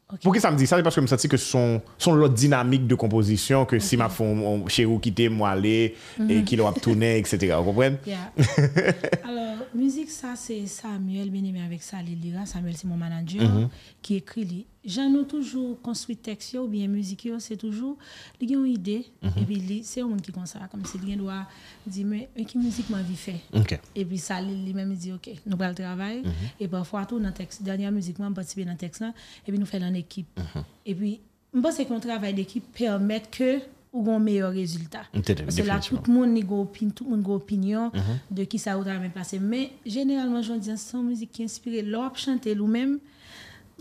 Okay. 0.08 0.22
Pour 0.22 0.32
qui 0.32 0.40
ça 0.40 0.52
me 0.52 0.56
dit 0.56 0.68
ça? 0.68 0.76
C'est 0.76 0.84
parce 0.84 0.94
que 0.94 1.00
je 1.00 1.02
me 1.02 1.08
sentis 1.08 1.28
que 1.28 1.36
son, 1.36 1.82
son 1.98 2.14
lot 2.14 2.28
dynamique 2.28 2.86
de 2.86 2.94
composition, 2.94 3.64
que 3.64 3.74
okay. 3.74 3.84
si 3.84 3.96
ma 3.96 4.08
femme, 4.08 4.68
chez 4.68 4.84
vous, 4.84 5.00
quitter, 5.00 5.28
moi, 5.28 5.50
aller, 5.50 5.96
mm 6.16 6.22
-hmm. 6.22 6.30
et 6.30 6.34
mhm. 6.36 6.44
qu'il 6.44 6.60
aura 6.60 6.72
tourné, 6.74 7.18
etc. 7.18 7.56
Vous 7.58 7.64
comprenez? 7.64 7.96
Yeah. 8.06 8.32
Alors, 9.24 9.66
musique, 9.74 10.10
ça, 10.10 10.34
c'est 10.36 10.64
Samuel, 10.66 11.30
bien 11.30 11.42
aimé 11.42 11.60
avec 11.60 11.82
ça, 11.82 11.96
Lira. 12.02 12.46
Samuel, 12.46 12.76
c'est 12.76 12.86
mon 12.86 12.96
manager, 12.96 13.42
mm 13.42 13.64
-hmm. 13.64 13.68
qui 14.00 14.14
écrit 14.14 14.44
les 14.44 14.64
nou 15.10 15.26
toujou 15.26 15.74
konstruy 15.82 16.14
teks 16.22 16.52
yo 16.54 16.62
ou 16.62 16.70
bien 16.70 16.86
müzik 16.90 17.24
yo, 17.26 17.40
se 17.42 17.56
toujou 17.58 17.96
li 18.38 18.46
gen 18.46 18.60
yon 18.60 18.68
ide, 18.70 18.96
e 19.32 19.44
pi 19.48 19.58
li, 19.58 19.78
se 19.86 19.98
yon 19.98 20.12
moun 20.12 20.22
ki 20.22 20.34
konsa, 20.34 20.62
kom 20.70 20.84
se 20.86 21.00
li 21.00 21.10
gen 21.10 21.22
doa 21.24 21.40
di, 21.82 22.04
men, 22.06 22.26
men 22.36 22.46
ki 22.46 22.60
müzik 22.60 22.90
man 22.92 23.02
vi 23.06 23.18
fe, 23.18 23.34
e 23.50 24.04
pi 24.06 24.20
sa 24.22 24.38
li, 24.42 24.54
li 24.62 24.74
men 24.76 24.86
mi 24.86 24.98
di, 25.00 25.10
ok, 25.16 25.32
nou 25.46 25.58
pral 25.58 25.74
travay, 25.78 26.20
e 26.62 26.68
pa 26.70 26.84
fwa 26.86 27.02
tou 27.10 27.22
nan 27.22 27.34
teks, 27.34 27.64
danyan 27.66 27.94
müzik 27.94 28.20
man, 28.22 28.36
patipe 28.36 28.66
nan 28.68 28.78
teks 28.78 29.02
lan, 29.02 29.16
e 29.42 29.48
pi 29.48 29.58
nou 29.58 29.66
fe 29.66 29.82
lan 29.82 29.98
ekip, 29.98 30.38
e 30.86 30.94
pi, 30.94 31.16
mba 31.56 31.74
se 31.74 31.88
kon 31.88 32.02
travay 32.04 32.36
d'ekip, 32.36 32.70
permet 32.78 33.26
ke 33.34 33.56
ou 33.90 34.04
gon 34.06 34.22
meyo 34.22 34.52
rezultat, 34.52 35.10
se 35.50 35.66
la 35.66 35.80
tout 35.82 36.06
moun 36.12 36.30
ni 36.36 36.44
go 36.46 36.60
opin, 36.62 36.94
tout 36.94 37.10
moun 37.10 37.26
go 37.26 37.40
opinyon, 37.40 37.90
de 38.30 38.46
ki 38.46 38.62
sa 38.62 38.78
ou 38.78 38.86
travay 38.86 39.10
plase, 39.10 39.42
men, 39.42 39.74
generalman, 39.82 40.46
joun 40.46 40.62
diyan, 40.62 40.78
son 40.78 41.10
müzik 41.10 41.34
ki 41.34 41.48
inspire 41.48 41.82
lop 41.82 42.22
chante 42.22 42.54
lou 42.54 42.70
men, 42.70 43.00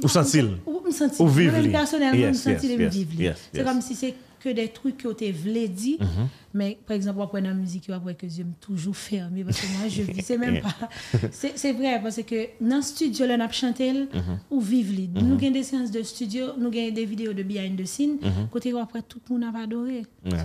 Ou 0.04 0.08
sentil? 0.08 0.58
Ou. 0.66 0.82
Ou 1.20 1.30
li? 1.38 1.70
Personnellement, 1.70 2.30
ou 2.30 2.34
sentil 2.34 2.72
et 2.72 2.88
vive 2.88 3.16
li. 3.16 3.30
C'est 3.54 3.64
comme 3.64 3.82
si 3.82 3.96
c'est 3.96 4.14
que 4.40 4.50
des 4.50 4.68
trucs 4.68 5.04
ont 5.06 5.12
été 5.12 5.32
vlé 5.32 5.68
dit, 5.68 5.98
mais 6.54 6.78
par 6.86 6.96
exemple, 6.96 7.20
après 7.22 7.42
la 7.42 7.54
musique, 7.54 7.90
après 7.90 8.14
que 8.14 8.28
j'aime 8.30 8.54
toujours 8.62 8.96
fermer, 8.96 9.44
parce 9.44 9.60
que 9.60 9.66
moi, 9.80 9.88
je 9.90 10.04
vis, 10.04 10.22
c'est 10.22 10.38
même 10.38 10.62
pas... 10.62 10.90
C'est 11.32 11.74
vrai, 11.74 12.00
parce 12.02 12.22
que 12.22 12.50
dans 12.62 12.76
le 12.76 12.82
studio, 12.84 13.26
on 13.28 13.40
a 13.40 13.52
chanté, 13.52 14.08
ou 14.52 14.62
vive 14.62 14.92
li. 14.92 15.10
Nous 15.14 15.36
avons 15.36 15.52
des 15.52 15.64
séances 15.64 15.92
de 15.92 16.04
studio, 16.04 16.48
nous 16.60 16.68
avons 16.68 16.92
des 16.92 17.06
vidéos 17.06 17.34
de 17.34 17.42
behind 17.42 17.82
the 17.82 17.86
scene, 17.86 18.20
côté 18.52 18.72
après, 18.80 19.02
tout 19.02 19.20
le 19.30 19.34
monde 19.34 19.56
a 19.56 19.60
adoré. 19.60 20.04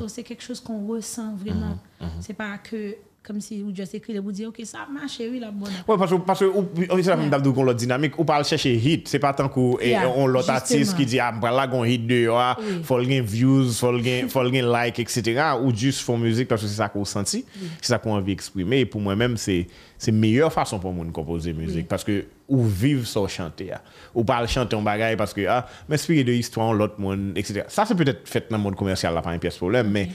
C'est 0.09 0.23
quelque 0.23 0.43
chose 0.43 0.61
qu'on 0.61 0.87
ressent 0.87 1.35
vraiment. 1.35 1.79
C'est 2.21 2.35
pas 2.35 2.57
que... 2.59 2.95
kom 3.21 3.37
si 3.45 3.59
ou 3.61 3.71
just 3.77 3.93
ekri 3.97 4.15
le 4.17 4.23
pou 4.25 4.33
di, 4.33 4.47
ok, 4.49 4.59
sa 4.65 4.87
mache, 4.89 5.27
oui, 5.29 5.41
la 5.43 5.51
bonne. 5.53 5.75
Ou, 5.87 5.97
parce 6.25 6.43
ou, 6.43 6.65
on 6.89 7.03
se 7.03 7.11
la 7.11 7.17
mèm 7.21 7.29
dabdou 7.31 7.75
dinamik, 7.77 8.17
ou 8.19 8.25
pal 8.25 8.47
chèche 8.49 8.73
hit, 8.81 9.11
se 9.13 9.21
pa 9.21 9.35
tankou, 9.37 9.77
e, 9.85 9.93
on 10.09 10.31
lot 10.33 10.49
artist 10.49 10.97
ki 10.97 11.05
di, 11.05 11.21
ah, 11.21 11.35
la 11.53 11.67
gon 11.69 11.85
hit 11.85 12.07
de 12.09 12.23
yo, 12.25 12.39
ah, 12.41 12.57
fol 12.89 13.05
gen 13.09 13.27
views, 13.29 13.77
fol 13.81 14.01
gen 14.01 14.71
like, 14.73 15.03
etc. 15.05 15.43
Ou 15.61 15.75
just 15.77 16.01
fon 16.07 16.21
müzik, 16.23 16.49
parce 16.49 16.65
se 16.65 16.73
sa 16.79 16.89
kon 16.93 17.05
senti, 17.05 17.43
se 17.81 17.91
sa 17.93 18.01
kon 18.01 18.17
anvi 18.17 18.33
eksprime, 18.39 18.87
pou 18.89 19.05
mwen 19.05 19.21
mèm, 19.21 19.37
se 19.37 20.15
meyèr 20.17 20.49
fason 20.55 20.81
pou 20.81 20.97
moun 20.97 21.13
kompose 21.13 21.53
müzik, 21.57 21.91
parce 21.93 22.09
que 22.09 22.25
ou 22.49 22.65
vive 22.65 23.05
so 23.07 23.27
chante 23.31 23.69
ya. 23.69 23.83
Ou 24.15 24.25
pal 24.27 24.49
chante 24.51 24.73
yon 24.75 24.87
bagay, 24.87 25.19
parce 25.21 25.37
que, 25.37 25.45
ah, 25.45 25.67
mè 25.93 26.01
spiri 26.01 26.25
de 26.25 26.41
histouan, 26.41 26.73
lot 26.73 26.97
moun, 26.99 27.35
etc. 27.37 27.69
Sa 27.69 27.85
se 27.85 27.95
peut-être 27.95 28.25
fèt 28.25 28.49
nan 28.51 28.65
moun 28.65 28.79
komersyal 28.81 29.13
la 29.15 29.23
pa 29.23 29.37
yon 29.37 29.45
pièce 29.45 29.61
probleme, 29.61 29.93
mè 29.93 30.09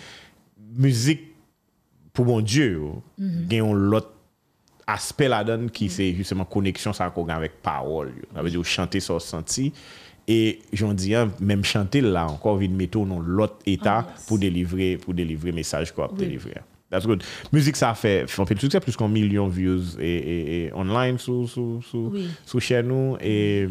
müzik 0.75 1.34
pou 2.15 2.27
bon 2.27 2.41
Diyo, 2.41 3.01
mm 3.17 3.25
-hmm. 3.27 3.47
gen 3.51 3.65
yon 3.65 3.87
lot 3.91 4.11
aspe 4.87 5.27
la 5.29 5.43
dan 5.45 5.67
ki 5.73 5.89
se 5.89 6.07
justement 6.13 6.49
koneksyon 6.49 6.93
sa 6.95 7.09
kon 7.13 7.25
gen 7.27 7.37
avèk 7.39 7.57
parol 7.65 8.11
yo. 8.13 8.27
Avè 8.37 8.51
di 8.51 8.59
yo 8.59 8.63
chante 8.63 9.01
sa 9.01 9.15
so 9.15 9.19
santi, 9.19 9.71
e 10.25 10.37
joun 10.73 10.97
diyan, 10.97 11.33
menm 11.39 11.65
chante 11.65 12.01
la 12.01 12.25
ankon 12.29 12.59
vin 12.61 12.77
meto 12.77 13.03
non 13.05 13.25
lot 13.37 13.61
etat 13.65 14.05
oh, 14.05 14.09
ah, 14.09 14.13
yes. 14.15 14.29
pou 14.29 14.41
delivre, 14.41 14.95
pou 15.03 15.17
delivre 15.17 15.53
mesaj 15.53 15.93
ko 15.93 16.05
ap 16.05 16.15
oui. 16.15 16.25
delivre. 16.25 16.63
That's 16.89 17.09
good. 17.09 17.25
Muzik 17.51 17.77
sa 17.77 17.91
fè, 17.97 18.13
fè 18.29 18.55
tout 18.55 18.71
se 18.71 18.81
plus 18.81 18.97
kon 18.97 19.09
milyon 19.11 19.49
views 19.53 19.95
e, 19.97 20.13
e, 20.15 20.37
e 20.57 20.59
online 20.77 21.21
sou, 21.21 21.49
sou, 21.49 21.81
sou, 21.85 22.13
oui. 22.13 22.29
sou 22.45 22.61
chè 22.63 22.81
nou, 22.85 23.17
e 23.19 23.67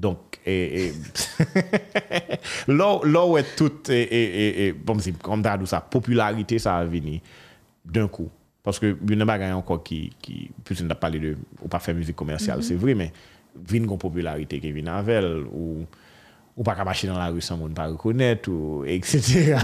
donk, 0.00 0.38
e, 0.46 0.56
e, 0.78 2.38
lò 2.78 3.26
wè 3.34 3.42
tout, 3.58 3.90
e, 3.90 4.00
e, 4.06 4.48
e, 4.48 4.72
bom 4.72 5.02
si, 5.02 5.12
kom 5.22 5.42
ta 5.44 5.56
dou 5.58 5.70
sa, 5.70 5.82
popularite 5.82 6.58
sa 6.62 6.78
avini. 6.84 7.18
D'un 7.92 8.08
kou. 8.08 8.30
Paske 8.66 8.92
yon 8.92 9.22
nan 9.22 9.28
bagay 9.28 9.54
anko 9.56 9.78
ki, 9.84 10.02
plus 10.66 10.82
yon 10.82 10.90
da 10.90 10.98
pale 11.00 11.20
de, 11.22 11.32
ou 11.62 11.70
pa 11.72 11.80
fè 11.80 11.94
müzik 11.96 12.18
komersyal, 12.18 12.64
se 12.66 12.76
vri, 12.80 12.96
men 12.98 13.14
vin 13.56 13.88
kon 13.88 14.00
popularite 14.00 14.60
ki 14.60 14.72
vin 14.76 14.90
anvel, 14.92 15.46
ou 15.48 15.86
pa 16.66 16.74
kabache 16.76 17.08
nan 17.08 17.16
la 17.16 17.30
rue 17.32 17.40
san 17.40 17.56
moun 17.56 17.72
pa 17.72 17.86
rekounet, 17.88 18.50
ou 18.52 18.84
et 18.84 19.00
cetera. 19.08 19.62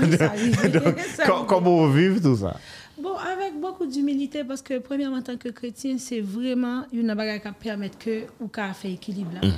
Komo 1.51 1.83
ou 1.83 1.93
viv 1.93 2.23
tout 2.25 2.41
sa? 2.41 2.55
Bon, 2.97 3.13
avèk 3.21 3.59
bokou 3.61 3.85
d'humilite, 3.85 4.41
paske 4.49 4.79
premièman 4.81 5.21
tanke 5.21 5.51
kretien, 5.53 5.99
se 6.01 6.23
vreman 6.25 6.87
yon 6.97 7.11
nan 7.11 7.19
bagay 7.19 7.43
ka 7.45 7.53
permèt 7.53 7.99
ke 8.01 8.15
ou 8.39 8.49
ka 8.49 8.71
fè 8.73 8.95
ekilib 8.95 9.35
la. 9.37 9.51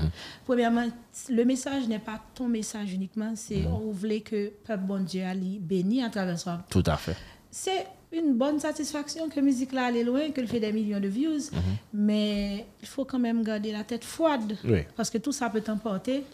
Premièman, 0.49 0.91
le 1.31 1.45
mesaj 1.47 1.87
nè 1.87 2.01
pa 2.03 2.17
ton 2.35 2.51
mesaj 2.51 2.97
unikman, 2.97 3.39
se 3.39 3.63
ou 3.71 3.95
vle 3.95 4.19
ke 4.27 4.49
pep 4.67 4.83
bon 4.91 5.07
Dje 5.07 5.23
Ali 5.31 5.61
beni 5.63 6.03
a 6.03 6.11
traveswa. 6.11 6.59
Tout 6.75 6.91
a 6.91 6.99
fè. 6.99 7.15
Se 7.55 7.79
une 8.13 8.35
bonne 8.35 8.59
satisfaction 8.59 9.29
que 9.29 9.37
la 9.37 9.43
musique 9.43 9.73
là 9.73 9.91
est 9.91 10.05
loin, 10.05 10.31
qu'elle 10.31 10.49
fait 10.49 10.61
des 10.61 10.73
millions 10.73 11.01
de 11.01 11.09
views, 11.09 11.51
mhm. 11.53 11.61
mais 11.93 12.67
il 12.81 12.89
faut 12.89 13.05
quand 13.05 13.19
même 13.19 13.43
garder 13.43 13.73
la 13.73 13.85
tête 13.85 14.05
froide 14.05 14.57
parce 14.97 15.11
que 15.11 15.19
tout 15.19 15.33
ça 15.33 15.51
peut 15.51 15.61
t'emporter. 15.61 16.25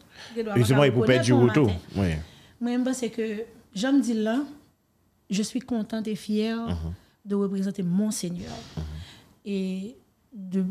Justement, 0.56 0.84
il 0.84 0.92
peut 0.92 1.04
perdre 1.04 1.24
du 1.24 1.32
retour. 1.32 1.70
Moi, 2.60 2.78
c'est 2.92 3.10
que 3.10 3.42
j'aime 3.74 4.00
dire 4.00 4.22
là, 4.22 4.42
je 5.30 5.42
suis 5.42 5.60
contente 5.60 6.06
et 6.06 6.14
fière 6.14 6.68
mhm. 6.68 6.92
de 7.24 7.34
représenter 7.34 7.82
mon 7.82 8.10
Seigneur. 8.10 8.52
Mhm. 8.76 8.82
Et 9.46 9.96
de, 10.32 10.64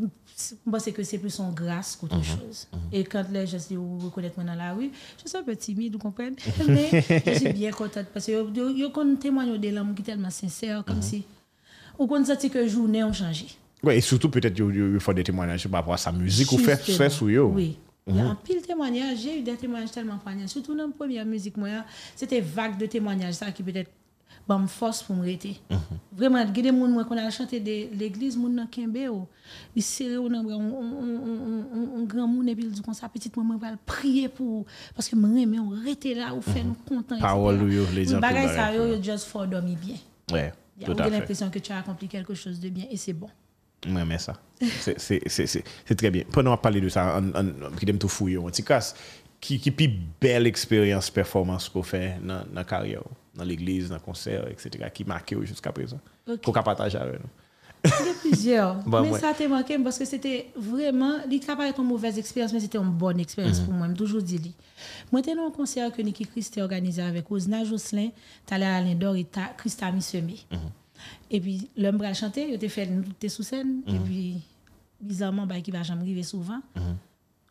moi, 0.65 0.79
c'est 0.79 0.91
que 0.91 1.03
c'est 1.03 1.17
plus 1.17 1.29
son 1.29 1.51
grâce 1.51 1.95
qu'autre 1.95 2.17
mhm. 2.17 2.23
chose. 2.23 2.67
Mhm. 2.71 2.79
Et 2.91 3.03
quand 3.03 3.23
les 3.31 3.47
gens 3.47 3.59
se 3.59 3.73
reconnaissent 3.75 4.37
moi 4.37 4.45
dans 4.45 4.55
la 4.55 4.73
rue, 4.73 4.91
je 5.21 5.29
suis 5.29 5.37
un 5.37 5.43
peu 5.43 5.55
timide, 5.55 5.93
vous 5.93 5.99
comprenez? 5.99 6.35
Mais 6.67 7.03
je 7.25 7.39
suis 7.39 7.53
bien 7.53 7.71
contente 7.71 8.07
parce 8.13 8.25
que 8.25 8.31
je 8.31 8.87
connais 8.87 9.15
témoigne 9.15 9.57
de 9.57 9.69
l'homme 9.69 9.93
qui 9.95 10.01
est 10.01 10.05
tellement 10.05 10.29
sincère, 10.29 10.83
comme 10.85 10.97
mhm. 10.97 11.01
si, 11.01 11.23
ou 11.97 12.07
qu'on 12.07 12.23
senti 12.25 12.49
que 12.49 12.67
journée 12.67 13.03
ont 13.03 13.13
changé. 13.13 13.47
Oui, 13.83 13.95
et 13.95 14.01
surtout 14.01 14.29
peut-être 14.29 14.57
il 14.57 14.99
faut 14.99 15.13
des 15.13 15.23
témoignages 15.23 15.67
par 15.67 15.81
rapport 15.81 15.93
à 15.93 15.97
sa 15.97 16.11
musique 16.11 16.51
ou 16.51 16.57
fait, 16.57 16.77
fait 16.77 17.21
yo. 17.21 17.51
Oui. 17.53 17.77
Il 18.05 18.17
y 18.17 18.19
a 18.19 18.25
un 18.25 18.35
pile 18.35 18.61
témoignage, 18.61 19.19
j'ai 19.19 19.39
eu 19.39 19.41
des 19.41 19.55
témoignages 19.55 19.91
tellement 19.91 20.17
poignants. 20.17 20.47
Surtout 20.47 20.75
dans 20.75 20.87
la 20.87 20.93
première 20.93 21.25
musique, 21.25 21.55
c'était 22.15 22.41
vague 22.41 22.77
de 22.77 22.85
témoignages, 22.85 23.35
ça 23.35 23.51
qui 23.51 23.63
peut-être 23.63 23.89
ba 24.47 24.57
m 24.59 24.65
fos 24.67 24.99
pou 25.05 25.15
m 25.15 25.23
rete. 25.23 25.53
Vreman, 26.11 26.49
gede 26.55 26.73
moun 26.75 26.91
mwen 26.91 27.05
kon 27.07 27.19
a 27.21 27.29
chante 27.31 27.59
de 27.63 27.75
l'eglise, 27.95 28.39
moun 28.39 28.55
nan 28.57 28.67
kenbe 28.71 29.05
ou, 29.07 29.27
li 29.75 29.83
sere 29.85 30.17
ou 30.19 30.31
nan 30.31 30.43
bre, 30.45 30.57
on 30.57 32.03
gran 32.09 32.27
moun 32.27 32.49
epil 32.51 32.73
di 32.73 32.83
kon 32.83 32.97
sa 32.97 33.09
petit 33.11 33.31
moun 33.37 33.53
mwen 33.53 33.61
val 33.61 33.77
priye 33.87 34.31
pou, 34.31 34.65
paske 34.97 35.15
m 35.15 35.29
reme 35.31 35.61
ou 35.63 35.79
rete 35.85 36.11
la 36.17 36.33
ou 36.35 36.43
fè 36.43 36.65
nou 36.65 36.75
kontan. 36.89 37.21
Parol 37.23 37.63
ou 37.63 37.71
yo, 37.71 37.87
le 37.93 38.03
diyan 38.03 38.19
pou 38.19 38.27
bagay. 38.27 38.51
Sa 38.57 38.67
yo, 38.75 38.89
just 38.99 39.31
for 39.31 39.47
domi 39.47 39.77
bien. 39.79 40.01
Ouais, 40.31 40.51
tout 40.83 40.91
a 40.97 41.05
fait. 41.05 41.09
L'impression 41.09 41.49
que 41.49 41.59
tu 41.59 41.71
as 41.71 41.79
accompli 41.79 42.07
quelque 42.07 42.33
chose 42.33 42.59
de 42.59 42.69
bien, 42.69 42.85
et 42.91 42.97
c'est 42.97 43.13
bon. 43.13 43.31
Mwen 43.87 44.07
mè 44.07 44.19
sa. 44.19 44.37
C'est 44.59 45.95
très 45.97 46.11
bien. 46.11 46.23
Pendant 46.31 46.53
à 46.53 46.57
parler 46.57 46.79
de 46.79 46.89
ça, 46.89 47.19
ki 47.79 47.87
dem 47.87 47.99
tou 47.99 48.11
fouyo, 48.11 48.45
an 48.47 48.55
ti 48.55 48.63
kas, 48.63 48.93
ki 49.43 49.71
pi 49.75 49.89
bel 50.23 50.47
experience, 50.47 51.11
performance 51.11 51.71
ko 51.71 51.83
fè 51.83 52.17
nan 52.23 52.63
karyo 52.67 53.03
ou? 53.33 53.37
nan 53.37 53.47
l'eglise, 53.47 53.89
nan 53.89 53.99
konser, 53.99 54.39
etc. 54.51 54.89
ki 54.93 55.03
make 55.09 55.33
ou 55.35 55.45
jusqu'a 55.45 55.71
prezant. 55.71 55.99
Kou 56.43 56.51
ka 56.53 56.61
pataje 56.63 56.95
avè 56.97 57.17
nou. 57.19 57.29
Il 57.85 57.89
y 57.89 58.09
a 58.09 58.13
plusieurs. 58.21 58.75
Bah, 58.87 59.01
mais 59.01 59.09
ouais. 59.11 59.19
ça 59.19 59.33
t'a 59.33 59.45
marqué 59.49 59.77
parce 59.79 59.97
que 59.99 60.05
c'était 60.05 60.47
vraiment. 60.55 61.17
Il 61.29 61.33
été 61.33 61.49
une 61.49 61.83
mauvaise 61.87 62.17
expérience, 62.17 62.53
mais 62.53 62.61
c'était 62.61 62.77
une 62.77 62.91
bonne 62.91 63.19
expérience 63.19 63.59
Mhm. 63.59 63.65
pour 63.65 63.73
moi. 63.73 63.87
Je 63.89 63.93
toujours 63.95 64.21
dit. 64.21 64.53
Moi, 65.11 65.21
j'étais 65.21 65.35
dans 65.35 65.47
un 65.47 65.51
concert 65.51 65.91
que 65.91 66.01
Nicky 66.01 66.25
Christ 66.25 66.57
a 66.59 66.61
organisé 66.63 67.01
avec 67.01 67.29
Osna 67.29 67.65
Jocelyn. 67.65 68.09
Tu 68.47 68.53
allé 68.53 68.63
à 68.63 68.79
l'Indor 68.79 69.15
et 69.17 69.25
t'as 69.25 69.47
Christ 69.57 69.83
a 69.83 69.91
mis 69.91 70.01
semé. 70.01 70.37
Mhm. 70.49 70.59
Et 71.31 71.41
puis, 71.41 71.69
l'homme 71.75 71.97
va 71.97 72.13
chanter, 72.13 72.47
il 72.47 72.53
était 72.53 72.69
fait, 72.69 72.85
nous 72.85 73.03
sous 73.27 73.43
scène. 73.43 73.81
Et 73.87 73.93
Mhm. 73.93 74.03
puis, 74.05 74.41
bizarrement, 75.01 75.45
bah, 75.45 75.59
qui 75.59 75.71
va 75.71 75.83
jamais 75.83 76.03
arriver 76.03 76.23
souvent. 76.23 76.61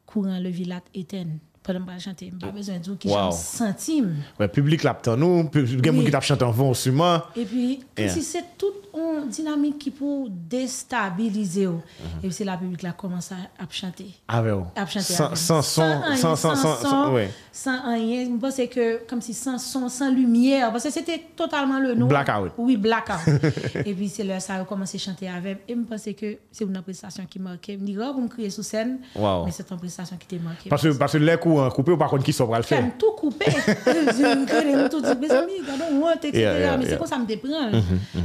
Courant 0.07 0.39
le 0.39 0.49
villat 0.49 0.81
éteint. 0.95 1.27
Pendant 1.63 1.81
que 1.85 1.93
je 1.97 2.01
chanter, 2.05 2.33
pas 2.41 2.49
besoin 2.51 2.75
de 2.77 2.81
dire 2.81 2.99
qui 2.99 3.09
Wow. 3.09 3.31
centime. 3.31 4.17
Ouais, 4.41 4.49
public 4.49 4.83
là, 4.83 4.95
t'en 5.01 5.17
nous, 5.17 5.49
il 5.55 5.61
y 5.61 5.63
a 5.63 5.77
des 5.79 5.89
gens 5.89 5.95
Oui. 5.99 6.11
qui 6.11 6.27
chanter 6.27 6.45
en 6.45 6.53
fond, 6.53 6.75
sûrement. 6.75 7.21
Et 7.37 7.45
puis, 7.45 7.81
Yeah. 7.97 8.09
si 8.09 8.23
c'est 8.23 8.45
toute 8.59 8.89
une 8.95 9.29
dynamique 9.29 9.79
qui 9.79 9.91
pour 9.91 10.29
déstabiliser. 10.29 11.67
Mhm. 11.67 11.81
Et 12.19 12.27
puis, 12.27 12.33
c'est 12.33 12.45
la 12.45 12.57
public 12.57 12.79
qui 12.81 12.87
a 12.87 12.93
commencé 12.93 13.35
à, 13.35 13.65
chanter. 13.71 14.07
Ah, 14.29 14.43
ouais, 14.43 14.51
ouais. 14.53 14.63
À 14.77 14.87
chanter 14.87 15.13
Sans, 15.13 15.35
sans 15.35 15.63
son, 15.63 16.01
sans, 16.17 16.37
sans, 16.37 16.57
sans, 16.57 16.77
sans- 16.77 17.13
ouais. 17.15 17.31
sans 17.53 17.95
rien. 17.95 18.25
Je 18.25 18.37
pense 18.39 18.57
que 18.57 19.07
comme 19.09 19.21
si 19.21 19.33
sans 19.33 19.59
son, 19.59 19.89
sans 19.89 20.11
lumière. 20.13 20.71
Parce 20.73 20.85
que 20.85 20.91
c'était 20.91 21.23
totalement 21.37 21.79
le 21.79 21.95
noir. 21.95 22.09
Blackout. 22.09 22.53
Oui, 22.59 22.77
blackout. 22.77 23.21
et 23.87 23.95
puis 23.95 24.09
c'est 24.09 24.25
là 24.25 24.41
ça 24.41 24.57
a 24.57 24.65
commencé 24.65 24.97
à 24.97 25.01
chanter 25.01 25.29
avec. 25.29 25.63
Et 25.69 25.75
je 25.75 25.81
pense 25.81 26.05
que 26.05 26.37
c'est 26.51 26.65
une 26.65 26.83
prestation 26.83 27.25
qui 27.29 27.39
marquait. 27.39 27.75
Je 27.75 27.79
me 27.79 27.87
dis, 27.87 27.97
oh, 27.99 28.13
vous 28.15 28.23
me 28.23 28.29
criez 28.29 28.51
sous 28.51 28.63
scène. 28.63 28.99
Wow. 29.15 29.45
Mais 29.47 29.53
c'est 29.53 29.71
une 29.71 29.79
prestation 29.79 30.17
qui 30.17 30.27
t'a 30.27 30.43
marqué. 30.43 30.69
Parce 30.69 30.83
que, 30.83 30.89
parce 30.89 31.13
que 31.13 31.19
les 31.19 31.37
coups 31.39 31.52
hein, 31.61 31.71
coupés, 31.71 31.93
ou 31.93 31.97
par 31.97 32.11
contre, 32.11 32.25
qui 32.25 32.33
sont 32.33 32.53
le 32.53 32.63
faire. 32.63 32.85
Tout 32.99 33.13
couper. 33.17 33.51
je 33.51 34.47
connais 34.47 34.89
tout 34.89 35.01
dit, 35.01 35.21
mes 35.21 35.31
amis, 35.31 35.53
regardons 35.61 36.05
honte, 36.05 36.25
etc. 36.25 36.39
Yeah, 36.39 36.59
yeah, 36.59 36.77
mais 36.77 36.85
c'est 36.85 36.91
yeah. 36.91 36.99
comme 36.99 37.07
ça 37.07 37.19
me 37.19 37.27
déprend? 37.27 37.71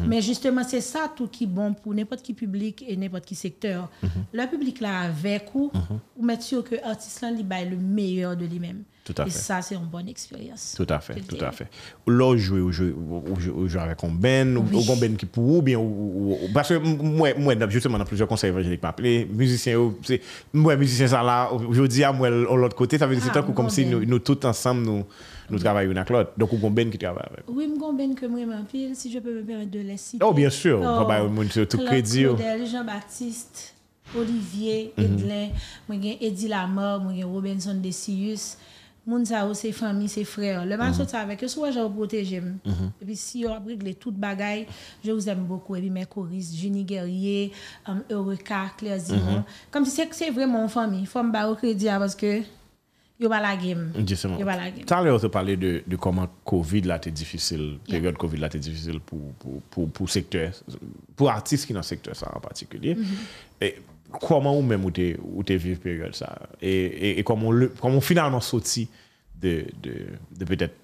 Mais 0.08 0.22
justement, 0.22 0.64
c'est 0.68 0.82
ça 0.82 1.12
tout 1.16 1.28
qui 1.28 1.46
est 1.46 1.48
bon 1.48 1.74
pour 1.74 1.94
n'importe 1.94 2.22
qui 2.22 2.34
public 2.34 2.84
et 2.88 2.96
n'importe 2.96 3.26
qui 3.26 3.36
secteur. 3.36 3.90
Le 4.34 4.46
public 4.48 4.80
là 4.82 5.02
avec 5.02 5.50
vous, 5.54 5.72
vous 6.16 6.26
mettez 6.26 6.44
sûr 6.44 6.64
que 6.64 6.76
l'artiste 6.76 7.22
là, 7.22 7.30
il 7.32 7.70
le 7.70 7.78
meilleur 7.78 8.36
de 8.36 8.46
lui-même. 8.46 8.84
Tout 9.08 9.22
à 9.22 9.24
fait. 9.24 9.30
Et 9.30 9.34
ça, 9.34 9.62
c'est 9.62 9.76
une 9.76 9.86
bonne 9.86 10.10
expérience. 10.10 10.74
Tout 10.76 10.86
à 10.90 11.00
fait, 11.00 11.22
tout 11.22 11.38
à 11.40 11.52
fait. 11.52 11.70
Là, 12.06 12.36
jouer 12.36 12.60
ou 12.60 12.74
jouer 12.74 12.94
avec 13.80 14.04
un 14.04 14.10
ben, 14.10 14.58
ou 14.58 14.62
un 14.62 14.98
ben 14.98 15.16
qui 15.16 15.26
pour 15.26 15.60
ou 15.60 15.62
bien, 15.62 15.80
parce 16.54 16.68
que 16.68 16.74
moi, 16.76 17.30
moi 17.38 17.56
justement, 17.70 17.98
dans 17.98 18.04
plusieurs 18.04 18.28
conseils 18.28 18.50
évangéliques, 18.50 18.84
m'a 18.84 18.90
appelé, 18.90 19.26
musicien, 19.32 19.94
moi, 20.52 20.76
musicien, 20.76 21.08
ça 21.08 21.24
là, 21.24 21.50
aujourd'hui, 21.54 22.04
à 22.04 22.12
moi, 22.12 22.30
de 22.30 22.36
l'autre 22.36 22.76
côté, 22.76 22.98
ça 22.98 23.08
veut 23.08 23.16
dire 23.16 23.32
ah, 23.34 23.42
que 23.42 23.52
comme 23.52 23.68
bon 23.68 23.70
si 23.70 23.86
nous 23.86 24.20
tous 24.20 24.46
ensemble, 24.46 24.82
nous, 24.82 25.06
nous 25.50 25.60
travaillons 25.60 25.96
avec 25.96 26.10
l'autre. 26.10 26.32
Donc, 26.36 26.52
ou 26.52 26.68
un 26.68 26.70
ben 26.70 26.90
qui 26.90 26.98
travaille 26.98 27.24
avec. 27.32 27.46
Oui, 27.48 27.72
un 27.74 27.80
bon 27.80 27.94
ben 27.94 28.14
que 28.14 28.26
moi, 28.26 28.46
m'en 28.46 28.66
pile, 28.66 28.94
si 28.94 29.10
je 29.10 29.20
peux 29.20 29.36
me 29.36 29.44
permettre 29.44 29.72
de 29.72 29.80
les 29.80 29.96
citer. 29.96 30.26
Oh, 30.26 30.34
bien 30.34 30.50
sûr, 30.50 30.82
on 30.82 31.06
va 31.06 31.24
oh, 31.24 31.66
tout 31.66 31.78
crédit. 31.78 32.26
Oh. 32.26 32.36
Jean-Baptiste, 32.70 33.74
Olivier, 34.18 34.92
mhm. 34.98 35.06
Edlin, 35.06 35.48
moi, 35.88 35.98
Eddie 36.20 36.50
Lamar, 36.50 37.00
moi, 37.00 37.14
Robinson 37.24 37.76
Desius, 37.76 38.58
moun 39.08 39.24
sa 39.26 39.46
ou 39.48 39.56
se 39.56 39.72
fami, 39.72 40.10
se 40.12 40.26
frère. 40.28 40.66
Le 40.66 40.78
man 40.78 40.90
mm 40.90 40.94
-hmm. 40.94 40.98
sot 40.98 41.10
sa 41.10 41.22
avek, 41.22 41.42
yo 41.42 41.48
sou 41.48 41.64
waj 41.64 41.78
ou 41.80 41.90
proteje 41.90 42.42
m. 42.42 42.60
Mm 42.66 42.74
-hmm. 42.74 42.92
E 43.02 43.06
pi 43.06 43.16
si 43.16 43.42
yo 43.42 43.54
abrigle 43.54 43.96
tout 43.96 44.12
bagay, 44.12 44.68
je 45.04 45.12
vous 45.12 45.30
aime 45.30 45.46
beaucoup. 45.48 45.76
E 45.76 45.82
pi 45.82 45.90
mes 45.90 46.06
choristes, 46.06 46.56
Juni 46.56 46.84
Guerrier, 46.84 47.52
um, 47.88 48.04
Eureka, 48.10 48.72
Claire 48.78 49.00
Ziron. 49.00 49.44
Kom 49.72 49.82
mhm. 49.82 49.90
si 49.90 49.96
se 49.96 50.08
se 50.12 50.32
vreman 50.32 50.68
fami, 50.70 51.06
fom 51.06 51.32
ba 51.32 51.48
ou 51.50 51.56
kredi 51.56 51.90
a, 51.90 52.00
paske 52.00 52.44
yo 53.20 53.30
ba 53.30 53.40
la 53.40 53.56
game. 53.56 53.92
Justement. 54.08 54.40
Yo 54.40 54.46
ba 54.46 54.56
la 54.56 54.70
game. 54.70 54.86
Tan 54.86 55.04
le 55.04 55.12
ou 55.12 55.20
te 55.20 55.28
pale 55.28 55.58
de, 55.58 55.84
de 55.88 55.96
koman 55.96 56.28
COVID 56.44 56.86
la 56.86 57.00
te 57.00 57.10
difisil, 57.10 57.62
yeah. 57.62 57.80
peryode 57.88 58.18
COVID 58.18 58.40
la 58.40 58.50
te 58.50 58.58
difisil 58.58 59.00
pou, 59.00 59.34
pou, 59.40 59.62
pou, 59.70 59.88
pou 59.88 60.08
sektor, 60.08 60.52
pou 61.16 61.28
artist 61.28 61.66
ki 61.66 61.74
nan 61.74 61.84
sektor 61.84 62.14
sa 62.14 62.26
an 62.36 62.42
patikulye. 62.42 62.96
Mhm. 62.96 63.16
E... 63.62 63.76
comment 64.22 64.58
ou 64.58 64.62
même 64.62 64.86
ou 64.86 64.92
t'es 64.92 65.18
ou 65.22 65.44
t'es 65.44 65.58
vivre 65.58 65.80
période 65.80 66.16
ça 66.16 66.38
et 66.62 66.70
et, 66.70 67.20
et 67.20 67.24
comment 67.24 67.52
le 67.52 67.70
comment 67.70 68.02
finalement 68.02 68.42
sorti 68.42 68.90
de 69.40 69.66
de, 69.82 70.08
de 70.38 70.46
peut-être 70.46 70.76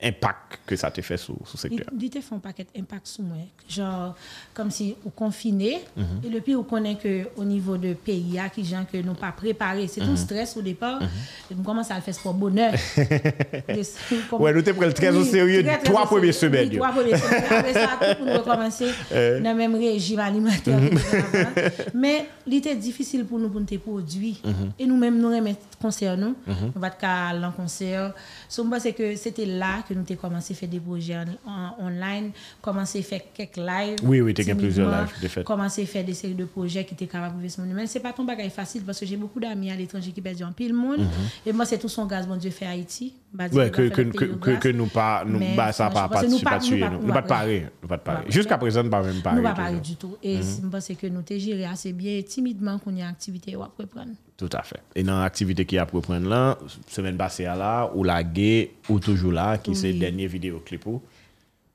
impact 0.00 0.60
que 0.64 0.76
ça 0.76 0.90
te 0.92 1.00
fait 1.00 1.16
sur 1.16 1.34
le 1.34 1.58
secteur 1.58 1.86
Il 2.00 2.08
te 2.10 2.20
fait 2.20 2.34
un 2.34 2.38
paquet 2.38 2.66
d'impact 2.74 3.06
sur 3.08 3.24
moi. 3.24 3.36
Genre, 3.68 4.14
comme 4.54 4.70
si 4.70 4.94
on 5.04 5.10
confiné, 5.10 5.80
mm 5.96 6.02
-hmm. 6.02 6.26
et 6.26 6.30
le 6.30 6.40
pire, 6.40 6.60
on 6.60 6.62
connaît 6.62 6.96
qu'au 6.96 7.44
niveau 7.44 7.76
de 7.76 7.94
pays, 7.94 8.38
il 8.56 8.64
gens 8.64 8.84
qui 8.88 9.02
n'ont 9.02 9.16
pas 9.16 9.32
préparé. 9.32 9.88
C'est 9.88 10.00
mm 10.00 10.04
-hmm. 10.04 10.06
tout 10.06 10.14
mm-hmm. 10.14 10.24
stress 10.24 10.56
au 10.56 10.62
départ. 10.62 11.00
Mm 11.00 11.06
-hmm. 11.06 11.60
On 11.60 11.64
commence 11.64 11.90
à 11.90 11.96
le 11.96 12.02
faire 12.02 12.18
pour 12.22 12.34
bonheur. 12.34 12.72
comme... 14.30 14.40
Ouais, 14.42 14.52
nous 14.54 14.62
t'es 14.62 14.72
pris 14.74 14.94
très 14.94 15.10
oui, 15.10 15.20
au 15.22 15.24
sérieux 15.24 15.62
très, 15.64 15.78
trois 15.90 16.06
premières 16.12 16.38
semaines. 16.44 16.70
Oui, 16.70 16.76
trois 16.76 16.92
premières 16.98 17.20
semaines. 17.24 17.44
Après 17.58 17.74
ça, 17.82 17.90
tout 18.00 18.16
pour 18.20 18.28
recommencer 18.38 18.90
euh... 19.12 19.40
dans 19.44 19.54
le 19.56 19.60
même 19.62 19.76
régime 19.86 20.20
alimentaire. 20.30 20.80
Mm-hmm. 20.88 21.94
Mais 22.02 22.18
il 22.46 22.54
était 22.60 22.78
difficile 22.88 23.22
pour 23.28 23.38
nous 23.42 23.50
pour 23.52 23.60
nous 23.60 23.78
produire. 23.88 24.38
Mm-hmm. 24.44 24.80
Et 24.80 24.86
nous-mêmes, 24.90 25.18
nous 25.22 25.32
remettre 25.36 25.64
concernant 25.84 26.34
nous. 26.46 26.62
On 26.76 26.80
va 26.84 26.90
te 26.90 27.06
en 27.48 27.52
concert. 27.60 28.08
Non? 28.08 28.12
So, 28.48 28.64
je 28.64 28.68
pense 28.70 28.92
que 28.98 29.06
c'était 29.16 29.46
là 29.46 29.82
que 29.88 29.94
nous 29.94 30.04
avons 30.08 30.16
commencé 30.20 30.54
à 30.54 30.56
faire 30.56 30.68
des 30.68 30.80
projets 30.80 31.16
en, 31.16 31.50
en- 31.50 31.86
online, 31.86 32.30
commencé 32.60 33.00
à 33.00 33.02
faire 33.02 33.20
quelques 33.34 33.56
lives. 33.56 33.96
Oui, 34.02 34.20
oui, 34.20 34.34
t'as 34.34 34.42
fait 34.44 34.54
plusieurs 34.54 34.90
lives, 34.90 35.14
de 35.22 35.28
fait. 35.28 35.44
Commencé 35.44 35.82
à 35.82 35.86
faire 35.86 36.04
des 36.04 36.14
séries 36.14 36.34
de 36.34 36.44
projets 36.44 36.84
qui 36.84 36.94
étaient 36.94 37.06
capables 37.06 37.36
de 37.36 37.42
vivre 37.42 37.54
ce 37.54 37.60
Mais 37.62 37.86
c'est 37.86 38.00
pas 38.00 38.12
ton 38.12 38.24
bagage 38.24 38.50
facile 38.50 38.82
parce 38.82 39.00
que 39.00 39.06
j'ai 39.06 39.16
beaucoup 39.16 39.40
d'amis 39.40 39.70
à 39.70 39.76
l'étranger 39.76 40.12
qui 40.12 40.20
perdent 40.20 40.42
en 40.42 40.52
pile 40.52 40.74
monde. 40.74 41.00
Et 41.46 41.52
moi, 41.52 41.64
c'est 41.64 41.78
tout 41.78 41.88
son 41.88 42.06
gaz, 42.06 42.26
mon 42.26 42.36
Dieu, 42.36 42.50
fait 42.50 42.66
Haïti. 42.66 43.14
Bah, 43.32 43.44
Mhm. 43.48 43.56
Ouais, 43.58 43.70
Dieu 43.70 43.88
que, 43.90 44.02
que, 44.02 44.26
faire 44.44 44.60
que, 44.60 44.68
nous 44.68 44.86
pas, 44.86 45.24
nous, 45.26 45.38
bah, 45.56 45.72
ça 45.72 45.90
pas 45.90 46.08
pas- 46.08 46.08
participé, 46.08 46.38
nous 46.38 46.80
pas- 46.80 46.90
nous, 46.90 47.12
pas 47.12 47.22
parer, 47.22 47.66
nous 47.82 47.88
pas 47.88 47.98
parer. 47.98 48.24
Jusqu'à 48.30 48.56
présent, 48.58 48.82
nous 48.82 48.90
pas 48.90 49.02
même 49.02 49.20
parer. 49.20 49.36
Nous 49.36 49.42
pas 49.42 49.72
du 49.72 49.96
tout. 49.96 50.16
Et 50.22 50.36
je 50.42 50.66
pense 50.66 50.88
que 50.88 51.06
nous 51.06 51.22
t'ai 51.22 51.38
géré 51.38 51.64
assez 51.66 51.92
bien 51.92 52.16
et 52.16 52.22
timidement 52.22 52.78
qu'on 52.78 52.94
y 52.96 53.02
a 53.02 53.08
activité 53.08 53.54
ou 53.56 53.62
après 53.62 53.86
prendre. 53.86 54.12
Tout 54.38 54.48
à 54.52 54.62
fait. 54.62 54.80
Et 54.94 55.02
dans 55.02 55.18
l'activité 55.20 55.66
qui 55.66 55.76
a 55.78 55.84
pour 55.84 56.00
prendre 56.00 56.28
là, 56.28 56.56
semaine 56.86 57.16
passée 57.18 57.44
à 57.44 57.56
là, 57.56 57.90
ou 57.94 58.04
la 58.04 58.22
gay, 58.22 58.72
ou 58.88 59.00
toujours 59.00 59.32
là, 59.32 59.58
qui 59.58 59.74
c'est 59.74 59.88
le 59.88 59.94
Oui. 59.94 59.98
dernier 59.98 60.26
vidéoclip 60.28 60.86
ou? 60.86 61.02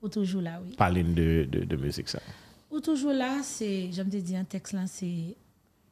Ou 0.02 0.08
toujours 0.10 0.42
là, 0.42 0.60
oui. 0.66 0.74
parler 0.76 1.04
de, 1.04 1.46
de, 1.52 1.66
de 1.66 1.76
musique 1.76 2.08
ça. 2.10 2.20
Ou 2.72 2.80
toujours 2.80 3.14
là, 3.14 3.42
c'est, 3.44 3.90
j'aime 3.92 4.10
te 4.10 4.18
dire, 4.18 4.40
un 4.40 4.44
texte 4.46 4.74
là, 4.74 4.84
c'est 4.88 5.36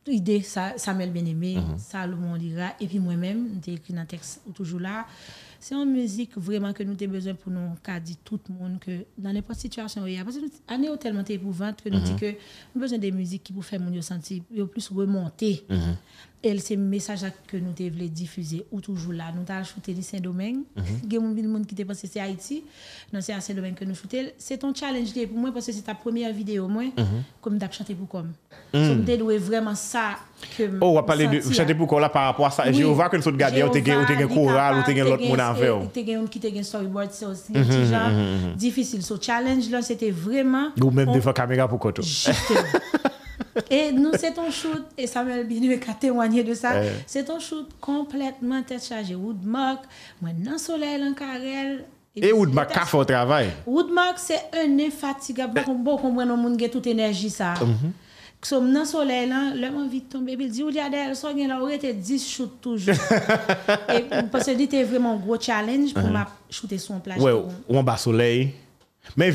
idée, 0.07 0.41
ça, 0.41 0.73
Samuel 0.77 1.11
Bien-Aimé, 1.11 1.57
Salomon 1.77 2.33
Lira, 2.35 2.69
et 2.79 2.87
puis 2.87 2.99
moi-même, 2.99 3.61
j'ai 3.63 3.73
écrit 3.73 3.95
un 3.95 4.05
texte 4.05 4.41
ou 4.47 4.51
toujours 4.51 4.79
là. 4.79 5.05
C'est 5.59 5.75
une 5.75 5.91
musique 5.91 6.35
vraiment 6.37 6.73
que 6.73 6.81
nous 6.81 6.93
avons 6.99 7.11
besoin 7.11 7.35
pour 7.35 7.51
nous 7.51 7.69
qu'a 7.83 7.99
dit 7.99 8.17
tout 8.23 8.39
le 8.49 8.55
monde 8.55 8.79
que 8.79 9.05
dans 9.15 9.31
n'importe 9.31 9.59
situation 9.59 10.07
il 10.07 10.13
y 10.15 10.17
a. 10.17 10.23
Parce 10.23 10.37
que 10.37 10.41
l'année 10.67 10.87
est 10.87 10.97
tellement 10.97 11.23
épouvante 11.23 11.83
que 11.83 11.89
nous 11.89 11.99
disons 11.99 12.15
que 12.15 12.25
nous 12.25 12.31
avons 12.31 12.79
besoin 12.79 12.97
de 12.97 13.09
musique 13.11 13.43
qui 13.43 13.53
pour 13.53 13.63
faire 13.63 13.79
nous 13.79 14.01
sentir 14.01 14.41
plus 14.71 14.87
remonter. 14.89 15.63
Et 16.43 16.57
c'est 16.57 16.75
le 16.75 16.81
message 16.81 17.19
que 17.45 17.57
nous 17.57 17.71
devons 17.77 18.05
diffuser 18.11 18.65
ou 18.71 18.81
toujours 18.81 19.13
là. 19.13 19.25
Nous 19.35 19.43
avons 19.53 19.63
shooté 19.63 19.93
le 19.93 20.01
Saint-Domingue. 20.01 20.61
Il 20.75 21.13
y 21.13 21.17
a 21.17 21.19
des 21.19 21.43
gens 21.43 21.61
qui 21.63 21.85
pensé 21.85 22.09
c'est 22.11 22.19
Haïti. 22.19 22.63
Non, 23.13 23.19
c'est 23.21 23.33
à 23.33 23.39
Saint-Domingue 23.41 23.75
que 23.75 23.85
nous 23.85 23.93
shooté. 23.93 24.33
C'est 24.39 24.57
ton 24.57 24.73
challenge 24.73 25.13
pour 25.27 25.37
moi 25.37 25.51
parce 25.53 25.67
que 25.67 25.71
c'est 25.71 25.81
ta 25.83 25.93
première 25.93 26.33
vidéo, 26.33 26.67
moi, 26.67 26.85
comme 27.41 27.59
tu 27.59 27.65
as 27.65 27.69
chanté 27.71 27.93
pour 27.93 28.07
comme. 28.07 28.31
Donc, 28.73 29.05
tu 29.05 29.17
dois 29.17 29.37
vraiment 29.37 29.75
ça 29.75 30.17
que 30.57 30.63
Oh, 30.81 30.85
on 30.87 30.93
va 30.95 31.03
parler 31.03 31.27
de. 31.27 31.39
Vous 31.39 31.53
chantez 31.53 31.75
pourquoi 31.75 32.01
là 32.01 32.09
par 32.09 32.23
rapport 32.25 32.47
à 32.47 32.51
ça? 32.51 32.63
Oui. 32.65 32.73
Jéhovah, 32.73 33.09
que 33.09 33.17
nous 33.17 33.23
sommes 33.23 33.37
gardés, 33.37 33.61
ou 33.63 33.69
t'es 33.69 33.83
Jéhovah, 33.83 34.05
un 34.11 34.27
choral, 34.27 34.79
ou 34.79 34.83
t'es 34.83 34.95
capable, 34.95 35.09
l'autre 35.21 35.27
monde 35.27 35.41
en 35.41 35.55
fait. 35.55 36.13
Un 36.15 36.25
qui 36.27 36.39
te 36.39 36.57
un 36.57 36.63
storyboard, 36.63 37.09
c'est 37.11 37.25
aussi 37.25 37.51
Mhm, 37.53 38.55
difficile. 38.55 39.03
So, 39.03 39.17
challenge 39.21 39.69
là, 39.69 39.81
c'était 39.81 40.11
vraiment. 40.11 40.69
Ou 40.81 40.89
même 40.89 41.11
devant 41.11 41.33
caméra 41.33 41.67
pour 41.67 41.79
koto. 41.79 42.01
Justement. 42.01 42.59
Et 43.69 43.91
nous, 43.91 44.11
c'est 44.17 44.37
un 44.39 44.49
shoot, 44.49 44.83
et 44.97 45.07
Samuel 45.07 45.45
Binu 45.45 45.73
a 45.73 45.93
témoigné 45.93 46.43
de 46.43 46.53
ça. 46.53 46.73
Ouais. 46.73 46.91
C'est 47.05 47.29
un 47.29 47.39
shoot 47.39 47.67
complètement 47.79 48.61
tête 48.63 48.83
chargée. 48.83 49.15
Woodmark, 49.15 49.83
le 50.21 50.57
soleil, 50.57 51.03
en 51.03 51.13
carrel. 51.13 51.85
Et 52.15 52.33
ou 52.33 52.45
c'est 52.45 52.53
ma 52.53 52.65
tête- 52.65 52.75
café 52.75 52.97
au 52.97 53.05
travail. 53.05 53.49
Woodmark, 53.65 54.17
c'est 54.19 54.41
un 54.53 54.79
infatigable. 54.79 55.61
Bon, 55.65 55.75
bon, 55.75 55.97
comprendre, 55.97 56.33
on 56.37 56.55
a 56.63 56.69
toute 56.69 56.87
énergie, 56.87 57.29
ça. 57.29 57.53
Mhm. 57.61 57.91
So, 58.43 58.59
dans 58.59 58.79
le 58.79 58.85
soleil, 58.85 59.29
là, 59.29 59.53
l'homme 59.55 59.77
a 59.81 59.85
envie 59.85 60.01
de 60.01 60.05
tomber. 60.09 60.35
Puis 60.35 60.45
il 60.47 60.51
dit, 60.51 60.63
Oulia, 60.63 60.89
derrière, 60.89 61.15
so, 61.15 61.27
il 61.35 61.51
aurait 61.51 61.75
été 61.75 61.93
10 61.93 62.27
shoots 62.27 62.59
toujours. 62.59 62.95
et 63.95 64.01
parce 64.31 64.45
que 64.45 64.57
c'était 64.57 64.83
vraiment 64.83 65.13
un 65.13 65.17
gros 65.17 65.39
challenge 65.39 65.93
shooter 66.49 66.77
son 66.79 66.99
plage. 66.99 67.17
Mhm. 67.19 67.23
Ouais, 67.23 67.31
pour- 67.33 67.49
ou 67.69 67.77
en 67.77 67.83
bas 67.83 67.97
soleil. 67.97 68.53
Men 69.17 69.33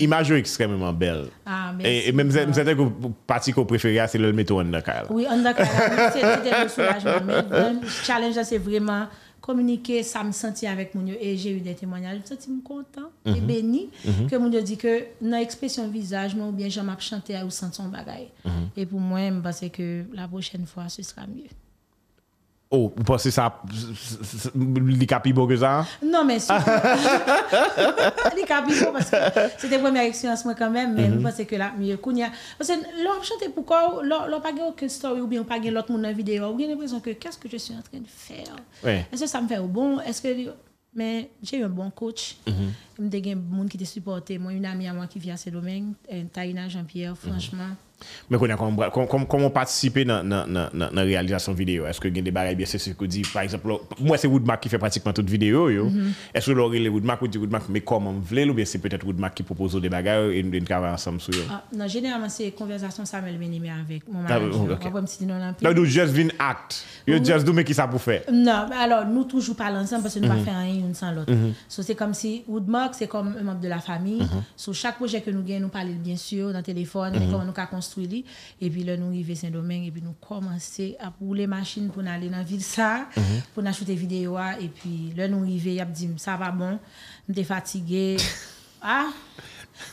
imaj 0.00 0.30
yo 0.30 0.36
ekstremement 0.38 0.96
bel. 0.96 1.26
Ah, 1.46 1.74
e 1.82 2.12
men 2.14 2.30
msente 2.30 2.76
ko 2.78 2.88
pati 3.26 3.52
ko 3.52 3.66
preferya 3.68 4.06
se 4.08 4.20
lèl 4.20 4.32
meto 4.36 4.58
an 4.62 4.70
dakal. 4.72 5.10
Oui, 5.10 5.26
an 5.26 5.42
dakal. 5.44 5.66
Se 6.14 6.22
lèl 6.22 6.44
de 6.44 6.68
soulajman. 6.72 7.50
Men 7.50 7.80
challenge 8.04 8.38
la 8.38 8.46
se 8.48 8.58
vreman 8.62 9.10
komunike 9.44 10.00
sa 10.06 10.22
m 10.24 10.30
senti 10.32 10.68
avèk 10.70 10.94
moun 10.96 11.10
yo. 11.12 11.18
E 11.18 11.34
jè 11.34 11.56
yu 11.56 11.64
de 11.64 11.74
témoignaj. 11.76 12.22
M 12.22 12.28
senti 12.30 12.52
m 12.52 12.62
kontan. 12.64 13.10
E 13.26 13.34
mhm. 13.34 13.50
beni. 13.50 13.82
Ke 14.04 14.38
mhm. 14.38 14.38
moun 14.38 14.54
yo 14.54 14.62
di 14.64 14.78
ke 14.80 14.94
nan 15.20 15.42
ekspresyon 15.42 15.90
vizaj 15.92 16.38
moun 16.38 16.52
ou 16.52 16.56
bien 16.56 16.72
jèm 16.72 16.88
ap 16.94 17.02
chante 17.04 17.36
a 17.36 17.44
ou 17.44 17.52
senton 17.52 17.90
bagay. 17.92 18.30
Mhm. 18.46 18.70
E 18.78 18.88
pou 18.88 19.02
mwen 19.02 19.40
m 19.40 19.44
basè 19.44 19.72
ke 19.74 20.06
la 20.14 20.30
pochèn 20.30 20.64
fwa 20.70 20.88
se 20.92 21.04
sra 21.04 21.26
mye. 21.28 21.50
Oh, 22.76 22.92
vous 22.96 23.04
pensez 23.04 23.30
ça, 23.30 23.62
pi 25.22 25.32
bon 25.32 25.46
que 25.46 25.56
ça? 25.56 25.86
Non, 26.04 26.24
mais 26.24 26.40
surtout, 26.40 26.64
les 28.36 28.42
capitaux, 28.42 28.90
parce 28.92 29.10
que 29.10 29.16
c'était 29.58 29.76
la 29.76 29.82
première 29.84 30.02
expérience 30.02 30.44
moi 30.44 30.54
quand 30.54 30.70
même, 30.70 30.94
mais 30.94 31.08
je 31.08 31.18
pense 31.20 31.36
que 31.36 31.54
là, 31.54 31.72
mieux 31.78 31.96
Kounia. 31.96 32.30
Parce 32.58 32.70
que 32.70 32.74
l'on 32.74 33.22
chante 33.22 33.54
pourquoi, 33.54 34.02
l'on 34.02 34.40
pas 34.40 34.50
aucune 34.68 34.88
story 34.88 35.20
ou 35.20 35.28
bien 35.28 35.44
pas 35.44 35.58
l'autre 35.58 35.92
monde 35.92 36.02
dans 36.02 36.08
la 36.08 36.14
vidéo, 36.14 36.48
ou 36.48 36.54
bien 36.54 36.66
l'impression 36.66 36.98
que 36.98 37.10
qu'est-ce 37.10 37.38
que 37.38 37.48
je 37.48 37.58
suis 37.58 37.74
en 37.74 37.82
train 37.82 38.00
de 38.00 38.08
faire? 38.08 38.56
Ouais. 38.82 39.06
Est-ce 39.12 39.22
que 39.22 39.28
ça 39.28 39.40
me 39.40 39.46
fait 39.46 39.58
au 39.58 39.68
bon? 39.68 40.00
Est-ce 40.00 40.20
que, 40.20 40.28
mais 40.94 41.30
j'ai 41.42 41.58
eu 41.58 41.64
un 41.64 41.68
bon 41.68 41.90
coach. 41.90 42.36
Il 42.46 42.54
y 43.04 43.06
a 43.06 43.08
des 43.08 43.30
gens 43.30 43.66
qui 43.68 43.78
te 43.78 43.84
supporté. 43.84 44.38
Moi, 44.38 44.52
une 44.52 44.66
amie 44.66 44.88
à 44.88 44.92
moi 44.92 45.06
qui 45.06 45.20
vient 45.20 45.34
à 45.34 45.36
ce 45.36 45.50
domaine, 45.50 45.94
Taïna 46.32 46.68
Jean-Pierre, 46.68 47.16
franchement. 47.16 47.68
Mais 47.68 47.68
qu'on 47.68 47.93
a 48.32 48.56
comment 48.56 48.90
comment 49.06 49.24
comment 49.26 49.50
participer 49.50 50.04
dans 50.04 50.22
dans 50.24 50.46
dans 50.46 50.68
dans 50.72 50.90
la 50.92 51.02
réalisation 51.02 51.52
vidéo 51.52 51.86
Est-ce 51.86 52.00
que 52.00 52.08
il 52.08 52.16
y 52.16 52.20
a 52.20 52.22
des 52.22 52.30
bagages 52.30 52.56
bien 52.56 52.66
c'est 52.66 52.78
ce 52.78 52.90
que 52.90 53.04
dit 53.04 53.22
par 53.32 53.42
exemple 53.42 53.68
moi 54.00 54.16
c'est 54.16 54.28
Woodmark 54.28 54.60
qui 54.62 54.68
fait 54.68 54.78
pratiquement 54.78 55.12
toute 55.12 55.28
vidéo 55.30 55.68
yo. 55.70 55.88
Est-ce 56.32 56.46
que 56.46 56.52
l'aurait 56.52 56.78
les 56.78 56.88
Woodmark 56.88 57.20
ou 57.22 57.28
dit 57.28 57.38
Woodmark 57.38 57.64
mais 57.68 57.80
comment 57.80 58.12
vous 58.12 58.20
voulez 58.22 58.44
ou 58.48 58.54
bien 58.54 58.64
c'est 58.64 58.78
peut-être 58.78 59.04
Woodmark 59.06 59.34
qui 59.34 59.42
propose 59.42 59.80
des 59.80 59.88
bagages 59.88 60.32
et 60.34 60.42
nous 60.42 60.60
travailler 60.64 60.94
ensemble 60.94 61.20
sur. 61.20 61.34
Ah, 61.50 61.64
non, 61.74 61.86
généralement, 61.88 62.28
c'est 62.28 62.50
conversation 62.52 63.04
Samuel 63.04 63.38
Benimé 63.38 63.70
avec 63.70 64.06
mon 64.08 64.20
Ah, 64.26 64.38
manager. 64.38 64.62
ok. 64.72 64.80
On 64.86 64.90
va 64.90 65.00
me 65.00 65.06
dire 65.06 65.26
non, 65.62 65.72
nous 65.74 65.84
just 65.84 66.12
vin 66.12 66.28
act. 66.38 66.84
Yo 67.06 67.18
just 67.22 67.44
do 67.44 67.52
mais 67.52 67.64
qui 67.64 67.74
ça 67.74 67.86
pour 67.86 68.00
faire? 68.00 68.22
Non, 68.32 68.66
mais 68.68 68.76
alors 68.76 69.06
nous 69.06 69.24
toujours 69.24 69.56
parlons 69.56 69.78
ensemble 69.80 70.02
parce 70.02 70.14
que 70.14 70.20
nous 70.20 70.28
ne 70.28 70.32
pas 70.32 70.40
faire 70.40 70.58
rien 70.58 70.74
une 70.74 70.94
sans 70.94 71.12
l'autre. 71.12 71.32
So, 71.68 71.82
c'est 71.82 71.94
comme 71.94 72.14
si 72.14 72.44
Woodmark, 72.48 72.94
c'est 72.94 73.06
comme 73.08 73.34
un 73.38 73.42
membre 73.42 73.60
de 73.60 73.68
la 73.68 73.78
famille. 73.78 74.22
Sur 74.56 74.74
chaque 74.74 74.96
projet 74.96 75.20
que 75.20 75.30
nous 75.30 75.42
gagnons, 75.42 75.62
nous 75.62 75.68
parlons 75.68 75.94
bien 75.98 76.16
sûr 76.16 76.52
dans 76.52 76.58
le 76.58 76.64
téléphone, 76.64 77.12
mais 77.14 77.26
comment 77.30 77.44
nous 77.44 77.52
avons 77.56 77.80
lui. 77.96 78.24
Et 78.60 78.70
puis 78.70 78.84
là, 78.84 78.96
nous 78.96 79.08
arrivons 79.08 79.34
Saint-Domingue 79.34 79.86
et 79.86 79.90
puis 79.90 80.02
nous 80.02 80.14
commençons 80.26 80.92
à 81.00 81.12
rouler 81.20 81.46
machine 81.46 81.88
pour 81.90 82.02
aller 82.06 82.28
dans 82.28 82.38
la 82.38 82.42
ville 82.42 82.62
ça, 82.62 83.08
pour 83.52 83.62
nous 83.62 83.72
shooter 83.72 83.94
vidéo. 83.94 84.36
Et 84.60 84.68
puis 84.68 85.12
là, 85.16 85.28
nous 85.28 85.42
arrivons, 85.42 85.70
il 85.70 85.80
a 85.80 85.84
dit, 85.84 86.08
ça 86.16 86.36
va 86.36 86.50
bon, 86.50 86.78
nous 87.28 87.34
sommes 87.34 87.44
fatigués. 87.44 88.16
ah, 88.82 89.08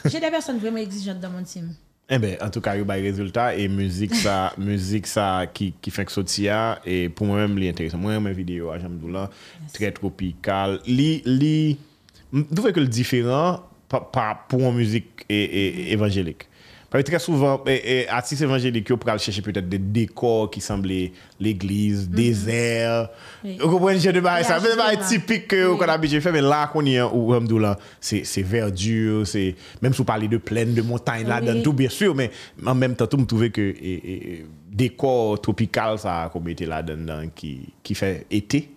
j'ai 0.06 0.20
des 0.20 0.30
personnes 0.30 0.58
vraiment 0.60 0.78
exigeantes 0.78 1.20
dans 1.20 1.30
mon 1.30 1.44
team. 1.44 1.74
Eh 2.14 2.20
ben, 2.20 2.36
en 2.42 2.50
tout 2.50 2.60
cas, 2.60 2.76
il 2.76 2.80
y 2.80 2.82
a 2.82 2.96
des 2.96 3.02
résultats 3.10 3.56
et 3.56 3.70
musique 3.70 4.14
ça, 4.16 4.52
musique 4.58 5.08
ça 5.08 5.46
qui, 5.54 5.74
qui 5.82 5.90
fait 5.92 6.04
que 6.04 6.12
sortir 6.12 6.78
et 6.86 7.08
pour 7.08 7.26
moi-même, 7.26 7.58
l'intéressant. 7.58 7.98
Moi, 7.98 8.20
mes 8.20 8.34
vidéos 8.34 8.70
à 8.70 8.78
Jamdoula, 8.80 9.30
très 9.74 9.92
tropical. 9.94 10.82
Li, 10.86 11.22
li, 11.26 11.78
je 12.34 12.42
trouve 12.54 12.72
que 12.74 12.82
le 12.82 12.88
différent 12.88 13.64
par, 13.88 14.12
par- 14.12 14.48
pour 14.48 14.60
une 14.60 14.76
musique 14.76 15.26
é- 15.30 15.36
é- 15.36 15.92
évangélique? 15.94 16.48
très 17.00 17.20
souvent, 17.20 17.64
et, 17.66 18.02
et, 18.02 18.10
artistes 18.10 18.42
évangéliques, 18.42 18.88
ils 18.90 18.98
pourraient 18.98 19.18
chercher 19.18 19.42
peut-être 19.42 19.70
des 19.70 19.78
décors 19.78 20.52
qui 20.52 20.60
semblent 20.60 20.90
l'église, 21.40 22.08
mm 22.08 22.12
-hmm. 22.12 22.16
désert. 22.16 23.10
Oui. 23.44 23.58
Vous 23.62 23.70
comprenez, 23.70 24.00
j'ai 24.00 24.12
de 24.12 24.22
ça. 24.22 24.60
C'est 24.60 24.76
pas 24.76 24.98
typique 24.98 25.48
qu'on 25.48 25.80
a 25.88 25.94
habitué 25.94 26.20
faire, 26.20 26.34
mais 26.34 26.42
là, 26.42 26.68
qu'on 26.68 26.86
y 26.86 26.96
est, 26.96 27.02
oh 27.02 27.34
c'est 28.02 28.42
verdure, 28.44 29.26
c'est 29.26 29.56
même 29.82 29.94
si 29.94 30.00
vous 30.00 30.04
parlez 30.14 30.28
de 30.28 30.38
plaine, 30.38 30.74
de 30.74 30.82
montagne, 30.82 31.26
là, 31.26 31.40
dans 31.40 31.62
tout, 31.64 31.74
bien 31.74 31.90
sûr, 31.90 32.14
mais 32.14 32.30
en 32.66 32.76
même 32.76 32.96
temps, 32.96 33.08
tout 33.08 33.18
me 33.18 33.26
trouvait 33.26 33.52
que 33.52 33.62
et, 33.62 34.46
décor 34.70 35.40
tropical, 35.40 35.98
ça, 35.98 36.30
qu'on 36.32 36.42
mettait 36.42 36.66
là, 36.66 36.82
dedans, 36.84 37.24
qui, 37.34 37.70
qui 37.84 37.96
fait 37.96 38.26
été. 38.30 38.70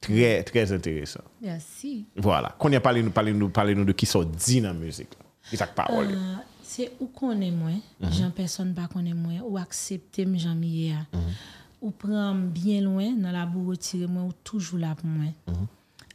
Très, 0.00 0.44
très 0.44 0.70
intéressant. 0.72 1.24
Merci. 1.42 2.06
Voilà. 2.16 2.54
Qu'on 2.56 2.70
y 2.70 2.76
a 2.76 2.80
parlé, 2.80 3.02
nous, 3.02 3.10
parlez-nous, 3.10 3.48
parlez-nous 3.48 3.84
de 3.84 3.92
qui 3.92 4.06
sont 4.06 4.22
dit 4.22 4.60
dans 4.60 4.68
la 4.68 4.74
musique. 4.74 5.10
Là. 5.18 5.26
Isaac 5.52 5.74
Parole. 5.74 6.08
Euh, 6.10 6.34
Se 6.68 6.90
ou 6.98 7.08
konen 7.16 7.56
mwen, 7.56 7.80
mm 7.80 8.04
-hmm. 8.06 8.18
jan 8.18 8.34
person 8.36 8.74
pa 8.76 8.88
konen 8.92 9.16
mwen, 9.16 9.40
ou 9.42 9.56
aksepte 9.60 10.26
m 10.28 10.36
jan 10.36 10.58
miye 10.58 10.92
a. 10.92 11.06
Mm 11.12 11.20
-hmm. 11.20 11.40
Ou 11.80 11.90
pran 11.90 12.34
bien 12.52 12.82
loin 12.84 13.16
nan 13.16 13.32
la 13.32 13.46
bou 13.46 13.70
retire 13.70 14.06
mwen, 14.06 14.26
ou 14.28 14.34
toujou 14.44 14.78
la 14.78 14.94
pou 14.94 15.06
mwen. 15.06 15.32
Mm 15.46 15.54
-hmm. 15.54 15.66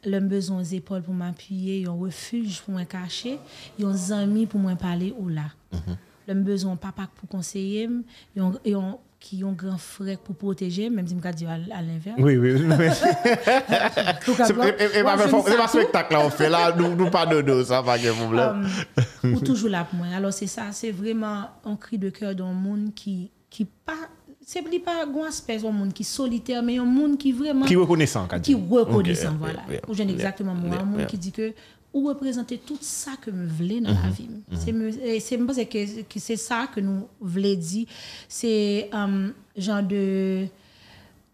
Lèm 0.03 0.27
bezon 0.27 0.63
zépol 0.63 1.01
pou 1.01 1.15
m 1.15 1.21
apuyye, 1.21 1.81
yon 1.85 2.01
refuj 2.03 2.59
pou 2.61 2.75
mwen 2.75 2.85
kache, 2.85 3.37
yon 3.79 3.95
zami 3.95 4.45
pou 4.45 4.59
mwen 4.59 4.77
pale 4.77 5.13
ou 5.15 5.29
la. 5.29 5.47
Mhm. 5.71 5.95
Lèm 6.27 6.43
bezon 6.43 6.77
papak 6.77 7.09
pou 7.15 7.27
konseye 7.27 7.87
m, 7.87 8.03
yon... 8.35 8.57
yon 8.65 8.97
qui 9.23 9.41
ont 9.45 9.53
grand 9.53 9.77
frère 9.77 10.17
pour 10.17 10.35
protéger, 10.35 10.89
même 10.89 11.07
si 11.07 11.15
je 11.15 11.27
me 11.27 11.33
dis 11.33 11.45
à, 11.45 11.57
l'inverse. 11.57 12.17
Oui, 12.19 12.35
oui. 12.35 12.61
C'est 14.45 14.53
pas- 14.53 15.17
pas 15.17 15.27
sens 15.29 15.69
spectacle 15.69 16.13
là, 16.13 16.19
on 16.25 16.29
fait 16.29 16.49
là, 16.49 16.75
nous, 16.75 16.93
nous 16.93 17.09
pas 17.09 17.25
de 17.25 17.63
ça 17.63 17.77
a 17.77 17.93
un 17.93 18.13
problème. 18.13 18.67
ou 19.23 19.39
toujours 19.39 19.69
là 19.69 19.85
pour 19.85 19.97
moi. 19.97 20.07
Alors 20.13 20.33
c'est 20.33 20.47
ça, 20.47 20.63
c'est 20.71 20.91
vraiment 20.91 21.45
un 21.63 21.75
cri 21.77 21.97
de 21.97 22.09
cœur 22.09 22.35
d'un 22.35 22.51
monde 22.51 22.93
qui 22.93 23.31
qui 23.49 23.63
pas 23.63 23.93
c'est 24.45 24.61
pas 24.83 25.05
un 25.05 25.25
aspect 25.25 25.65
un 25.65 25.71
monde 25.71 25.93
qui 25.93 26.03
est 26.03 26.05
solitaire 26.05 26.61
mais 26.61 26.77
un 26.77 26.83
monde 26.83 27.17
qui 27.17 27.31
vraiment 27.31 27.65
Qui 27.65 27.77
reconnaissant, 27.77 28.27
qui 28.41 28.53
reconnaissant 28.53 29.35
voilà. 29.39 29.61
Ou 29.87 29.93
yeah, 29.93 30.05
exactement 30.05 30.53
moi, 30.53 30.79
un 30.81 30.83
monde 30.83 31.05
qui 31.07 31.17
dit 31.17 31.31
que 31.31 31.53
ou 31.93 32.07
représenter 32.07 32.57
tout 32.57 32.77
ça 32.81 33.11
que 33.21 33.29
me 33.31 33.47
voulez 33.47 33.79
dans 33.79 33.91
la 33.93 34.09
vie. 34.09 34.27
C'est 34.57 34.71
me- 34.71 34.89
et 35.05 35.19
c'est 35.19 35.37
que, 35.37 36.01
que 36.01 36.19
c'est 36.19 36.35
ça 36.37 36.67
que 36.73 36.79
nous 36.79 37.07
voulons 37.21 37.53
dire, 37.55 37.85
c'est 38.27 38.89
un 38.91 39.29
genre 39.55 39.83
de 39.83 40.47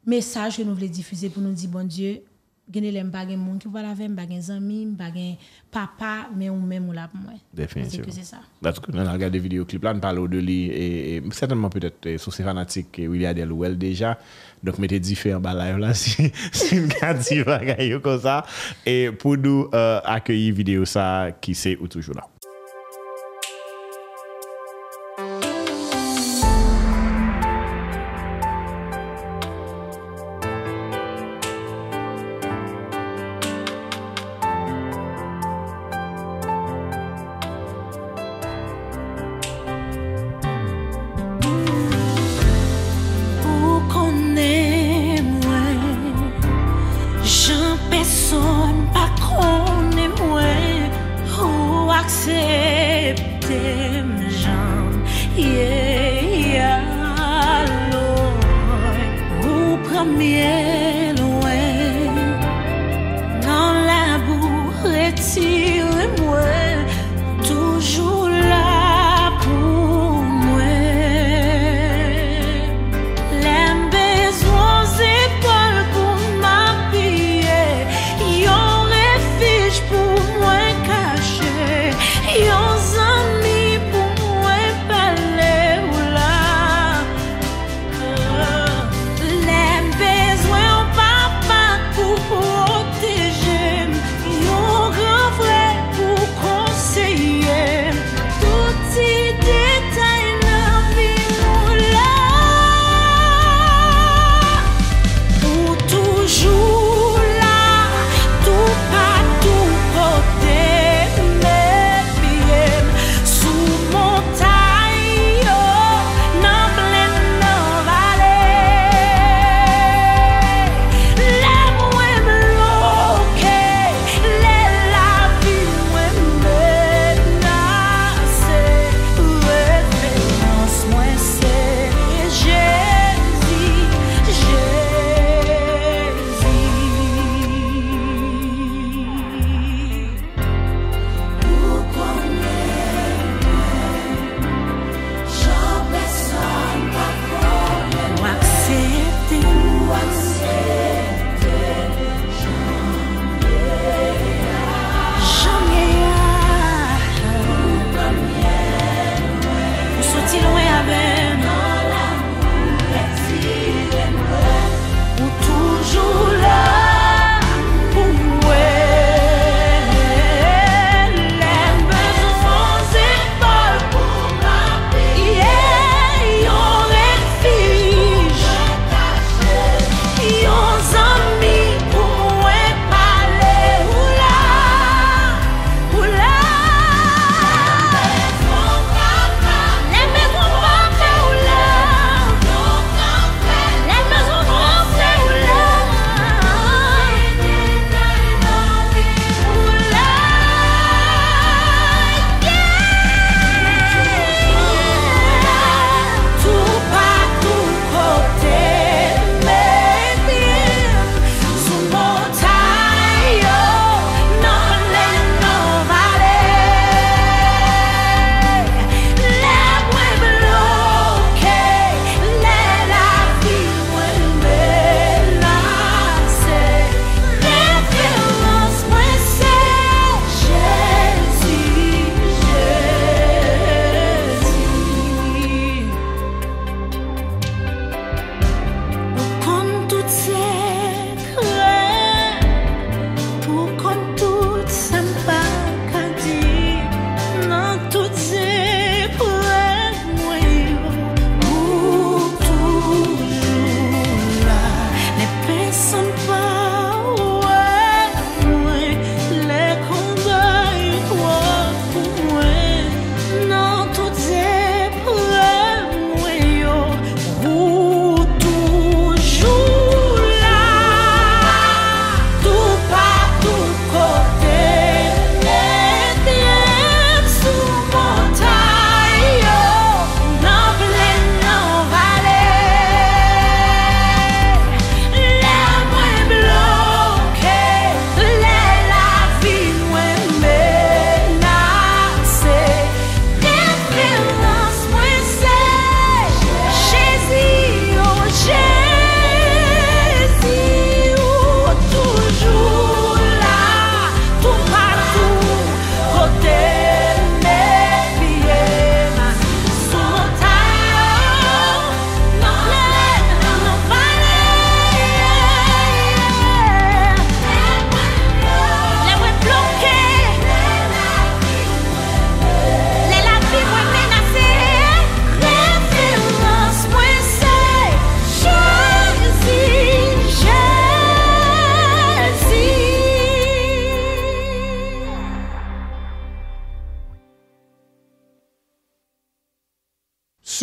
message 0.06 0.58
que 0.58 0.64
nous 0.64 0.76
voulons 0.76 0.88
diffuser 0.88 1.30
pour 1.30 1.42
nous 1.42 1.54
dire 1.54 1.70
bon 1.70 1.88
Dieu 1.88 2.22
gagner 2.70 2.92
les 2.92 3.04
pas 3.04 3.26
monde 3.26 3.60
qui 3.60 3.68
va 3.68 3.82
la 3.82 3.96
faire 3.96 4.10
pas 4.16 4.26
gain 4.26 4.42
amis 4.50 4.88
pas 4.98 5.10
gain 5.12 5.36
papa 5.72 6.30
mais 6.36 6.50
ou 6.50 6.60
même 6.60 6.88
ou 6.90 6.92
là 6.92 7.08
pour 7.08 7.20
moi 7.20 7.34
c'est 7.54 7.62
Définitivement. 7.62 8.06
que 8.06 8.12
c'est 8.12 8.24
ça 8.26 8.38
Parce 8.62 8.80
que 8.80 8.92
nous 8.92 9.00
avons 9.00 9.12
regardé 9.14 9.40
des 9.40 9.44
vidéoclips 9.44 9.84
là, 9.84 9.94
nous 9.94 10.00
parlons 10.00 10.26
de 10.28 10.38
lui 10.38 10.66
et, 10.66 11.18
et 11.18 11.24
certainement 11.32 11.70
peut-être 11.70 12.06
euh, 12.06 12.18
sur 12.18 12.34
ses 12.34 12.44
fanatiques, 12.44 13.00
euh, 13.00 13.08
William 13.08 13.34
Delouel 13.34 13.78
déjà. 13.78 14.18
Donc, 14.64 14.78
mettez 14.78 15.00
différents 15.00 15.40
bas 15.40 15.54
live 15.54 15.78
là 15.78 15.94
si, 15.94 16.32
si 16.52 16.88
gagner 17.44 18.00
comme 18.02 18.20
ça. 18.20 18.46
Et 18.86 19.10
pour 19.12 19.38
nous 19.38 19.70
euh, 19.74 20.00
accueillir 20.04 20.54
vidéo 20.54 20.86
ça 20.86 21.30
qui 21.42 21.56
c'est 21.56 21.78
ou 21.78 21.88
toujours 21.88 22.16
là. 22.16 22.28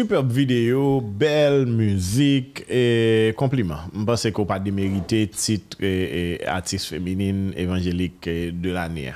superbe 0.06 0.30
vidéo, 0.30 1.00
belle 1.00 1.66
musique 1.66 2.64
et 2.70 3.34
compliments. 3.36 3.80
Je 3.92 4.04
pense 4.04 4.30
qu'on 4.30 4.46
pas 4.46 4.60
démérité 4.60 5.26
titre 5.26 5.78
et, 5.80 6.34
et, 6.34 6.46
artiste 6.46 6.86
féminine 6.86 7.52
évangélique 7.56 8.28
de 8.28 8.70
l'année. 8.70 9.12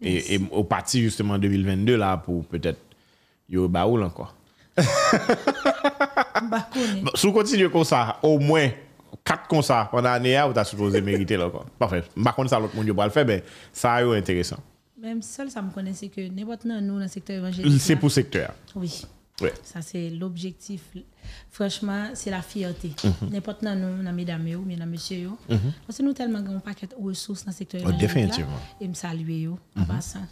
Yes. 0.00 0.30
Et, 0.30 0.34
et, 0.34 0.40
au 0.50 0.64
parti 0.64 1.00
justement 1.00 1.38
2022 1.38 1.96
là 1.96 2.16
pour 2.16 2.44
peut-être 2.46 2.80
yo 3.48 3.68
baoul 3.68 4.02
encore. 4.02 4.34
bah, 4.76 6.68
si 7.14 7.26
on 7.26 7.28
bon, 7.28 7.34
continue 7.34 7.70
comme 7.70 7.84
ça, 7.84 8.18
au 8.20 8.40
moins 8.40 8.68
4 9.22 9.46
comme 9.46 9.62
ça 9.62 9.86
pendant 9.92 10.10
l'année, 10.10 10.42
vous 10.52 10.58
êtes 10.58 10.66
supposé 10.66 11.00
mériter 11.00 11.36
là 11.36 11.46
encore. 11.46 11.66
Parfait. 11.78 12.02
Par 12.20 12.34
contre 12.34 12.50
ça 12.50 12.58
l'autre 12.58 12.74
monde 12.74 12.90
va 12.90 13.04
le 13.04 13.12
faire 13.12 13.24
mais 13.24 13.44
ça 13.72 14.02
est 14.02 14.18
intéressant. 14.18 14.58
Même 15.00 15.22
seul 15.22 15.52
ça 15.52 15.62
me 15.62 15.70
connaissait 15.70 16.08
que 16.08 16.20
n'importe 16.20 16.64
nous 16.64 16.80
dans 16.80 16.98
le 16.98 17.06
secteur 17.06 17.36
évangélique. 17.36 17.80
C'est 17.80 17.94
pour 17.94 18.10
secteur. 18.10 18.52
Oui. 18.74 19.04
Ouais. 19.40 19.52
Ça, 19.64 19.80
c'est 19.82 20.10
l'objectif. 20.10 20.82
Franchement, 21.50 22.08
c'est 22.14 22.30
la 22.30 22.42
fierté. 22.42 22.92
Mhm. 23.02 23.30
N'importe 23.30 23.62
nous, 23.62 23.74
nous, 23.74 24.02
dans 24.02 24.12
mesdames, 24.12 24.46
yo, 24.46 24.60
mesdames, 24.60 24.90
messieurs, 24.90 25.18
yo. 25.22 25.38
Parce 25.86 25.98
que 25.98 26.02
nous, 26.02 26.12
tellement 26.12 26.38
un 26.38 26.60
paquet 26.60 26.86
de 26.86 26.94
ressources 27.02 27.44
dans 27.44 27.50
le 27.50 27.56
secteur 27.56 27.80
Oh, 27.84 27.90
là, 27.90 27.96
définitivement. 27.96 28.50
Mhm. 28.52 28.84
Et 28.84 28.88
me 28.88 28.94
saluer, 28.94 29.40
yo, 29.40 29.58
en 29.76 29.84
passant. 29.84 30.26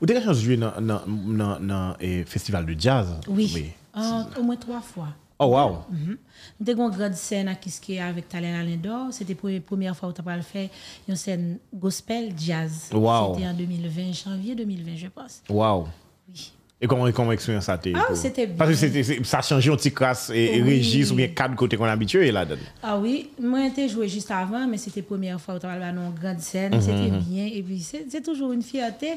Ou 0.00 0.06
déjà 0.06 0.32
jouer 0.32 0.56
dans 0.56 0.80
dans 0.80 1.02
dans 1.06 1.58
dans 1.60 1.96
eh, 2.00 2.24
festival 2.24 2.64
de 2.64 2.78
jazz? 2.80 3.08
Oui. 3.28 3.72
En- 3.92 4.26
au 4.38 4.42
moins 4.42 4.56
trois 4.56 4.80
fois. 4.80 5.08
Oh 5.36 5.46
wow. 5.46 5.78
Nous 5.90 6.70
avons 6.70 6.88
une 6.90 6.96
grande 6.96 7.14
scène 7.14 7.48
à 7.48 7.56
Kiske 7.56 7.90
avec 8.00 8.28
Talent 8.28 8.60
Alain 8.60 8.76
d'Or. 8.76 9.08
C'était 9.10 9.36
la 9.42 9.60
première 9.60 9.96
fois 9.96 10.10
où 10.10 10.12
tu 10.12 10.20
as 10.24 10.42
fait 10.42 10.70
une 11.08 11.16
scène 11.16 11.58
gospel 11.74 12.32
jazz. 12.38 12.88
Wow. 12.92 13.34
C'était 13.34 13.48
en 13.48 13.54
2020, 13.54 14.12
janvier 14.12 14.54
2020, 14.54 14.96
je 14.96 15.08
pense. 15.08 15.42
Wow. 15.50 15.88
Oui. 16.28 16.52
Et 16.80 16.86
comment 16.86 17.10
comment 17.12 17.32
expérience 17.32 17.64
ça 17.64 17.78
Ah, 17.94 18.14
c'était 18.14 18.46
Parce 18.46 18.70
que 18.70 18.76
bien. 18.76 18.88
c'était 18.88 19.02
c'est- 19.02 19.24
ça 19.24 19.38
a 19.38 19.42
changé 19.42 19.70
un 19.70 19.76
petit 19.76 19.92
crasse 19.92 20.30
et, 20.34 20.60
Oui. 20.60 20.78
registre 20.78 21.14
ou 21.14 21.16
bien 21.16 21.28
cadre 21.28 21.54
côté 21.54 21.76
qu'on 21.76 21.86
est 21.86 21.90
habitué 21.90 22.30
là-dedans. 22.30 22.60
Ah 22.82 22.98
oui, 22.98 23.30
moi 23.40 23.60
j'étais 23.68 23.88
joué 23.88 24.08
juste 24.08 24.30
avant, 24.30 24.66
mais 24.66 24.76
c'était 24.76 25.00
la 25.00 25.06
première 25.06 25.40
fois 25.40 25.58
tu 25.58 25.66
as 25.66 25.78
dans 25.78 25.86
une 26.08 26.14
grande 26.20 26.34
Mhm, 26.34 26.40
scène. 26.40 26.80
C'était 26.80 27.10
bien. 27.10 27.46
Et 27.46 27.62
puis 27.62 27.80
c'est 27.80 28.22
toujours 28.22 28.52
une 28.52 28.62
fierté. 28.62 29.12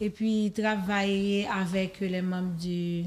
Et 0.00 0.08
puis 0.08 0.52
travailler 0.56 1.46
avec 1.48 1.98
les 2.00 2.22
membres 2.22 2.54
du, 2.58 3.04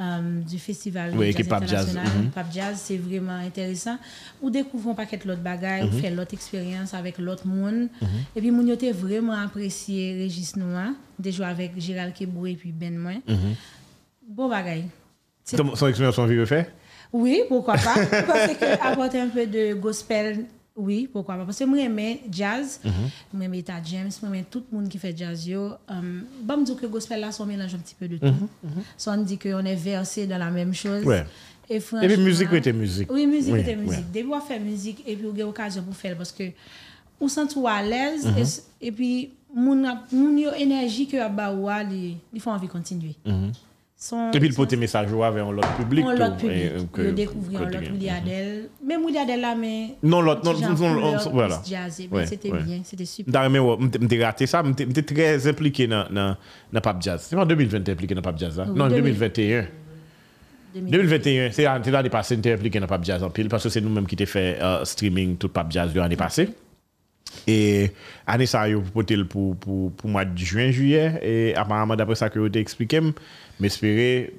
euh, 0.00 0.40
du 0.48 0.58
festival 0.58 1.12
Oui, 1.16 1.32
Jazz. 1.68 1.88
international, 1.88 2.06
Mhm. 2.24 2.30
Pape 2.30 2.52
Jazz, 2.52 2.80
c'est 2.82 2.96
vraiment 2.96 3.36
intéressant. 3.36 3.98
Ou 4.40 4.50
découvrons 4.50 4.92
un 4.92 4.94
paquet 4.94 5.18
d'autres 5.18 5.40
bagages, 5.42 5.84
Mhm. 5.84 5.94
ou 5.94 5.98
faire 6.00 6.14
l'autre 6.14 6.34
expérience 6.34 6.94
avec 6.94 7.18
l'autre 7.18 7.46
monde. 7.46 7.88
Et 8.34 8.40
puis, 8.40 8.50
mon 8.50 8.66
était 8.68 8.92
vraiment 8.92 9.34
apprécié 9.34 10.14
Régis 10.14 10.56
Noir, 10.56 10.90
jouer 11.30 11.46
avec 11.46 11.78
Gérald 11.78 12.14
Kebou 12.14 12.46
et 12.46 12.54
puis 12.54 12.72
Ben 12.72 12.96
Moin. 12.96 13.20
Mhm. 13.28 13.54
Bon 14.28 14.48
bagaille. 14.48 14.84
Son 15.44 15.88
expérience 15.88 16.18
en 16.18 16.26
vie 16.26 16.36
fait 16.46 16.70
Oui, 17.12 17.42
pourquoi 17.48 17.74
pas. 17.74 17.94
Parce 18.26 18.54
que 18.56 18.86
apporter 18.86 19.20
un 19.20 19.28
peu 19.28 19.46
de 19.46 19.74
gospel, 19.74 20.46
oui, 20.76 21.08
pourquoi 21.12 21.36
pas. 21.36 21.44
Parce 21.44 21.58
que 21.58 21.64
moi, 21.64 21.78
j'aime 21.78 22.00
jazz, 22.30 22.80
moi, 22.84 22.92
j'aime 23.42 23.54
Eta 23.54 23.74
James, 23.84 24.10
moi, 24.22 24.30
j'aime 24.34 24.44
tout 24.50 24.62
le 24.70 24.78
monde 24.78 24.88
qui 24.88 24.98
fait 24.98 25.16
jazz. 25.16 25.46
Yo. 25.46 25.72
Um, 25.88 26.24
bon, 26.42 26.58
me 26.58 26.64
dire 26.64 26.76
que 26.76 26.86
gospel 26.86 27.20
là, 27.20 27.30
on 27.38 27.46
mélange 27.46 27.74
un 27.74 27.78
petit 27.78 27.94
peu 27.98 28.08
de 28.08 28.16
tout. 28.16 28.48
So, 28.96 29.10
on 29.10 29.18
dit 29.18 29.38
qu'on 29.38 29.64
est 29.64 29.74
versé 29.76 30.26
dans 30.26 30.38
la 30.38 30.50
même 30.50 30.72
chose. 30.74 31.04
Ouais. 31.04 31.24
Et, 31.70 31.76
Et 31.76 31.80
puis 31.80 32.16
musique 32.16 32.52
était 32.52 32.72
musique. 32.72 33.10
Oui, 33.12 33.26
musique 33.26 33.52
Oui, 33.54 33.60
était 33.60 33.76
ouais. 33.76 33.82
musique. 33.82 34.10
Dès 34.12 34.22
qu'on 34.24 34.40
fait 34.40 34.58
musique, 34.58 35.02
et 35.06 35.14
puis 35.16 35.26
on 35.26 35.34
a 35.34 35.38
l'occasion 35.38 35.82
pour 35.82 35.94
faire 35.96 36.16
parce 36.16 36.32
que 36.32 36.44
on 37.20 37.28
sent 37.28 37.46
tout 37.48 37.66
à 37.68 37.80
l'aise 37.82 38.26
Mhm. 38.26 38.44
et 38.80 38.92
puis 38.92 39.30
mon 39.54 39.76
mon 40.12 40.36
énergie 40.54 41.06
que 41.06 41.16
a 41.18 41.28
ba 41.28 41.52
ou 41.54 41.68
a, 41.68 41.82
li 41.84 42.16
li 42.32 42.40
faut 42.40 42.50
envie 42.50 42.66
de 42.66 42.72
continuer. 42.72 43.14
Son-. 44.04 44.32
Et 44.32 44.40
puis 44.40 44.48
le 44.48 44.54
message 44.76 45.12
ouais, 45.12 45.30
vers 45.30 45.52
l'autre 45.52 45.76
public. 45.76 46.04
on 46.04 46.10
tout, 46.10 46.18
l'autre 46.18 46.36
public. 46.36 46.90
que- 46.92 47.02
Le 47.02 47.12
découvrir 47.12 47.60
que- 47.60 47.64
l'autre 47.66 47.78
que- 47.78 47.92
Willy 47.92 48.10
Adel. 48.10 48.68
Même 48.84 49.06
Willy 49.06 49.18
Adel 49.18 49.40
là, 49.40 49.54
mais. 49.54 49.94
Non, 50.02 50.20
l'autre, 50.20 50.40
non, 50.44 50.54
non, 50.58 51.16
voilà. 51.32 51.60
c'était 52.26 52.50
bien, 52.50 52.80
c'était 52.82 53.04
super. 53.04 53.32
Dans 53.32 53.48
mais 53.48 53.60
m'te 53.78 54.20
raté 54.24 54.46
ça, 54.48 54.60
m'te 54.64 55.02
très 55.06 55.46
impliqué 55.46 55.86
dans 55.86 56.36
dans 56.72 56.80
Pap 56.80 57.00
Jazz. 57.00 57.26
C'est 57.30 57.36
en 57.36 57.46
2020 57.46 57.80
t'es 57.84 57.92
impliqué 57.92 58.12
dans 58.16 58.22
Pap 58.22 58.36
Jazz 58.36 58.58
Non, 58.58 58.86
en 58.86 58.88
2000. 58.88 59.02
2021. 59.16 59.66
2021, 60.74 61.50
c'est 61.52 61.66
l'année 61.92 62.10
passée 62.10 62.36
t'es 62.40 62.52
impliqué 62.54 62.80
dans 62.80 62.86
Pap 62.88 63.04
Jazz 63.04 63.22
en 63.22 63.30
pile 63.30 63.48
parce 63.48 63.62
que 63.62 63.68
c'est 63.68 63.80
nous-mêmes 63.80 64.06
qui 64.06 64.16
t'ai 64.16 64.26
fait 64.26 64.58
euh, 64.60 64.84
streaming 64.84 65.36
tout 65.36 65.48
Pap 65.48 65.70
Jazz 65.70 65.92
l'année 66.00 66.16
passée. 66.16 66.48
Et 67.46 67.90
année 68.26 68.46
ça 68.46 68.64
pour 68.92 69.04
pour 69.24 69.56
pour 69.56 69.92
pour 69.92 70.10
mois 70.10 70.24
de 70.24 70.36
juin 70.36 70.70
juillet 70.70 71.18
et 71.22 71.54
apparemment 71.56 71.96
d'après 71.96 72.14
ça 72.14 72.28
que 72.28 72.38
vous 72.38 72.46
expliqué, 72.60 73.00
M'espere, 73.60 74.30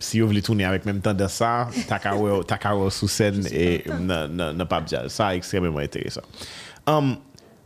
si 0.00 0.18
yo 0.18 0.26
vle 0.28 0.42
tourner 0.42 0.64
avec 0.64 0.84
même 0.84 1.00
temps 1.00 1.14
dans 1.14 1.28
ça, 1.28 1.68
Takaro, 1.88 2.42
Takaro 2.44 2.90
sous 2.90 3.08
scène 3.08 3.46
et 3.50 3.84
n'a 4.00 4.66
pas 4.66 4.80
bien. 4.80 5.08
Ça, 5.08 5.34
extrêmement 5.34 5.78
intéressant. 5.78 6.22
Um, 6.86 7.16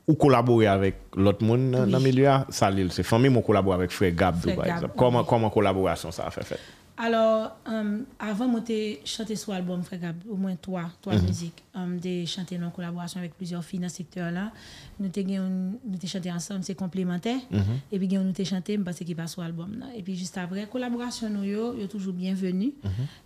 ou 0.07 0.15
collaborer 0.15 0.67
avec 0.67 0.97
l'autre 1.17 1.45
monde 1.45 1.71
dans 1.71 1.99
le 1.99 2.01
milieu, 2.01 2.29
ça, 2.49 2.71
c'est 2.91 3.03
famille, 3.03 3.31
mon 3.31 3.41
collabore 3.41 3.75
avec 3.75 3.91
Frère 3.91 4.13
Gab, 4.13 4.55
par 4.55 4.67
exemple. 4.67 4.95
Comment, 4.97 5.25
comment 5.25 5.51
collaboration 5.51 6.11
ça 6.11 6.27
a 6.27 6.31
fait? 6.31 6.45
fait? 6.45 6.59
Alors, 6.97 7.57
euh, 7.69 8.01
avant, 8.19 8.49
moi, 8.49 8.61
j'ai 8.67 9.01
chanté 9.05 9.35
sur 9.35 9.53
l'album 9.53 9.83
Frère 9.83 10.01
Gab, 10.01 10.17
au 10.29 10.37
moins 10.37 10.55
trois, 10.57 10.91
trois 11.01 11.15
musiques. 11.19 11.63
Um, 11.75 11.99
j'ai 12.03 12.27
chanté 12.27 12.63
en 12.63 12.71
collaboration 12.71 13.19
avec 13.19 13.35
plusieurs 13.35 13.65
filles 13.65 13.81
dans 13.81 13.89
ce 13.89 13.97
secteur-là. 13.97 14.53
Nous 15.01 15.07
avons 15.07 16.07
chanté 16.07 16.31
ensemble, 16.31 16.65
c'est 16.65 16.75
complémentaire. 16.75 17.39
Et 17.91 17.99
puis, 17.99 18.09
nous 18.09 18.21
avons 18.21 18.45
chanté 18.45 18.77
parce 18.79 18.99
qu'il 18.99 19.17
passe 19.17 19.33
sur 19.33 19.43
l'album. 19.43 19.85
Et 19.97 20.03
puis, 20.03 20.17
juste 20.17 20.37
après, 20.37 20.67
collaboration, 20.67 21.31
nous, 21.31 21.45
yo 21.45 21.87
toujours 21.87 22.13
bienvenue. 22.13 22.73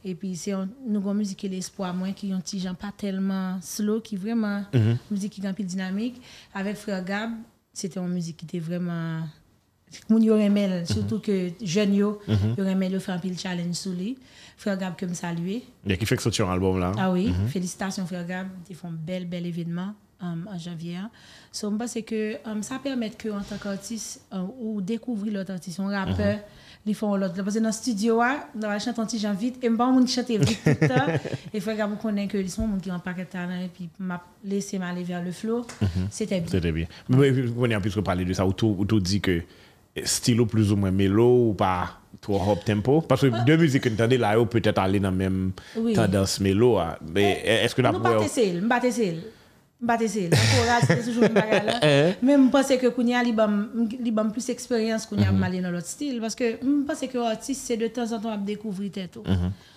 Et 0.04 0.14
puis, 0.14 0.36
c'est 0.36 0.54
nous 0.86 0.98
avons 0.98 1.14
musique 1.14 1.44
et 1.44 1.48
l'espoir, 1.48 1.92
moi, 1.92 2.12
qui 2.12 2.32
ont 2.32 2.40
petit 2.40 2.64
pas 2.78 2.92
tellement 2.96 3.58
slow, 3.60 4.00
qui 4.00 4.16
vraiment, 4.16 4.64
musique 5.10 5.32
qui 5.32 5.40
est 5.40 5.46
un 5.46 5.52
peu 5.52 5.64
dynamique. 5.64 6.20
Avec 6.54 6.76
Frère 6.76 7.04
Gab, 7.04 7.30
c'était 7.72 7.98
une 7.98 8.08
musique 8.08 8.38
qui 8.38 8.46
était 8.46 8.60
vraiment 8.60 9.22
Moun 10.08 10.22
yo 10.22 10.34
remel, 10.34 10.86
surtout 10.86 11.20
que 11.20 11.50
jeune 11.62 11.94
yo, 11.94 12.20
yo 12.28 12.64
remel 12.64 12.92
yo 12.92 13.00
fait 13.00 13.12
un 13.12 13.18
pile 13.18 13.38
challenge 13.38 13.74
sous 13.74 13.92
lui. 13.92 14.16
Frère 14.56 14.78
Gab 14.78 14.96
que 14.96 15.04
me 15.04 15.14
saluer. 15.14 15.64
Et 15.86 15.98
qui 15.98 16.06
fait 16.06 16.16
que 16.16 16.22
sortir 16.22 16.48
un 16.48 16.52
album 16.54 16.78
là. 16.80 16.92
Ah 16.98 17.12
oui, 17.12 17.32
félicitations 17.48 18.06
Frère 18.06 18.26
Gab, 18.26 18.48
ils 18.70 18.76
font 18.76 18.88
un 18.88 18.92
bel 18.92 19.26
bel 19.26 19.46
événement 19.46 19.94
um, 20.20 20.48
en 20.52 20.58
janvier. 20.58 20.98
So, 21.52 21.70
je 21.70 21.76
pense 21.76 21.98
que 22.06 22.36
um, 22.46 22.62
ça 22.62 22.78
permet 22.78 23.10
que 23.10 23.28
en 23.28 23.40
tant 23.40 23.56
qu'artiste 23.56 24.22
um, 24.32 24.50
ou 24.60 24.80
découvrir 24.80 25.34
l'autre 25.34 25.52
artiste, 25.52 25.80
un 25.80 25.88
rappeur, 25.88 26.38
ils 26.84 26.94
font 26.94 27.16
l'autre. 27.16 27.34
Parce 27.42 27.56
que 27.56 27.60
dans 27.60 27.68
le 27.68 27.72
studio, 27.72 28.20
ah, 28.20 28.48
dans 28.54 28.68
la 28.68 28.78
petit 28.78 29.18
gens 29.18 29.32
vite, 29.32 29.62
et 29.62 29.70
pas 29.70 29.90
monde 29.90 30.08
chanter 30.08 30.38
vite 30.38 30.60
tout 30.62 30.70
le 30.80 30.88
temps. 30.88 31.06
Et 31.52 31.60
Frère 31.60 31.76
Gab 31.76 31.98
connaît 31.98 32.28
que 32.28 32.38
ils 32.38 32.50
sont 32.50 32.68
qui 32.82 32.90
ont 32.90 32.94
un 32.94 32.98
paquet 32.98 33.24
de 33.24 33.30
talent 33.30 33.60
et 33.60 33.68
puis 33.68 33.88
m'a 33.98 34.22
laissé 34.44 34.78
m'aller 34.78 35.02
vers 35.02 35.22
le 35.22 35.32
flow. 35.32 35.66
C'était 36.10 36.40
bien. 36.40 36.50
C'était 36.50 36.72
bien. 36.72 36.86
Mais 37.08 37.30
vous 37.30 37.54
connaissez 37.54 37.76
en 37.76 37.80
plus 37.80 37.94
que 37.94 38.00
parler 38.00 38.24
de 38.24 38.32
ça, 38.32 38.46
ou 38.46 38.52
tout, 38.52 38.76
ou 38.78 38.84
tout 38.84 39.00
dit 39.00 39.20
que 39.20 39.42
stylo 40.04 40.46
plus 40.46 40.72
ou 40.72 40.76
moins 40.76 40.90
mélo 40.90 41.48
ou 41.50 41.54
pas 41.54 41.98
trop 42.20 42.40
hop 42.50 42.64
tempo. 42.64 43.00
Parce 43.02 43.20
que 43.22 43.44
deux 43.44 43.56
musiques 43.56 43.82
que 43.84 43.88
nous 43.88 43.94
entendons 43.96 44.18
là, 44.18 44.34
yo 44.34 44.46
peut-être 44.46 44.78
aller 44.78 44.98
dans 45.00 45.10
la 45.10 45.16
même 45.16 45.52
Oui. 45.76 45.92
tendance 45.92 46.40
mélo. 46.40 46.78
ah. 46.78 46.98
Mais 47.12 47.42
est-ce 47.44 47.74
que 47.74 47.82
la 47.82 47.92
Nous 47.92 48.00
pas 48.00 48.22
essayer, 48.24 48.60
nous 48.60 48.68
pas 48.68 48.82
essayer. 48.84 49.22
Essayer. 50.00 50.30
C'est 50.86 51.04
toujours 51.04 51.24
une 51.24 51.34
bagarre. 51.34 51.80
Mais 52.22 52.34
je 52.34 52.50
pense 52.50 52.68
que 52.68 52.86
Kounia 52.88 53.22
li 53.22 53.32
bam 53.32 53.68
li 54.02 54.10
bam 54.10 54.32
plus 54.32 54.48
expérience 54.48 55.04
Kounia 55.04 55.30
mm 55.30 55.60
dans 55.62 55.70
l'autre 55.70 55.86
style 55.86 56.18
parce 56.18 56.34
que 56.34 56.52
je 56.62 56.84
pense 56.86 57.00
que 57.00 57.18
artiste 57.18 57.62
c'est 57.66 57.76
de 57.76 57.86
temps 57.88 58.10
en 58.12 58.18
temps 58.18 58.32
à 58.32 58.38
découvrir 58.38 58.90
tout. 59.12 59.22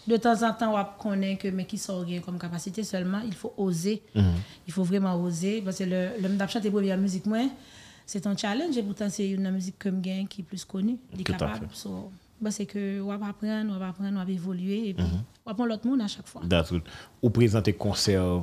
De 0.08 0.16
temps 0.18 0.42
en 0.42 0.54
temps 0.54 0.74
on 0.80 1.04
connaît 1.04 1.36
que 1.36 1.50
mais 1.50 1.66
qui 1.66 1.78
sort 1.78 2.06
comme 2.26 2.40
capacité 2.40 2.84
seulement, 2.84 3.20
il 3.26 3.34
faut 3.36 3.54
oser. 3.58 4.02
Il 4.66 4.72
faut 4.74 4.84
vraiment 4.84 5.22
oser 5.22 5.62
parce 5.64 5.80
que 5.80 5.84
le 5.84 6.08
le 6.22 6.30
m'dap 6.30 6.50
chanter 6.50 6.72
première 6.72 6.98
musique 6.98 7.26
moi 7.26 7.40
c'est 8.10 8.26
un 8.26 8.36
challenge 8.36 8.76
et 8.76 8.82
pourtant 8.82 9.07
c'est 9.07 9.30
une 9.30 9.51
musique 9.51 9.78
comme 9.78 10.01
gain 10.01 10.26
qui 10.28 10.41
est 10.41 10.43
plus 10.43 10.66
connue, 10.66 10.97
il 11.14 11.20
est 11.20 11.30
à 11.30 11.34
capable. 11.34 11.68
So, 11.74 12.12
bah, 12.41 12.49
c'est 12.49 12.66
que 12.66 12.99
on 13.01 13.16
va 13.16 13.28
apprendre, 13.28 13.72
on 13.72 13.78
va 13.78 13.89
apprendre, 13.89 14.20
on 14.20 14.26
va 14.26 14.32
évoluer 14.32 14.89
et 14.89 14.93
puis 14.95 15.05
on 15.45 15.49
va 15.51 15.53
prendre 15.53 15.70
l'autre 15.70 15.86
monde 15.86 16.01
à 16.01 16.07
chaque 16.07 16.28
fois. 16.28 16.41
That's 16.49 16.72
good. 16.72 16.82
Ou 17.22 17.30
présenter 17.30 17.74
concert 17.74 18.41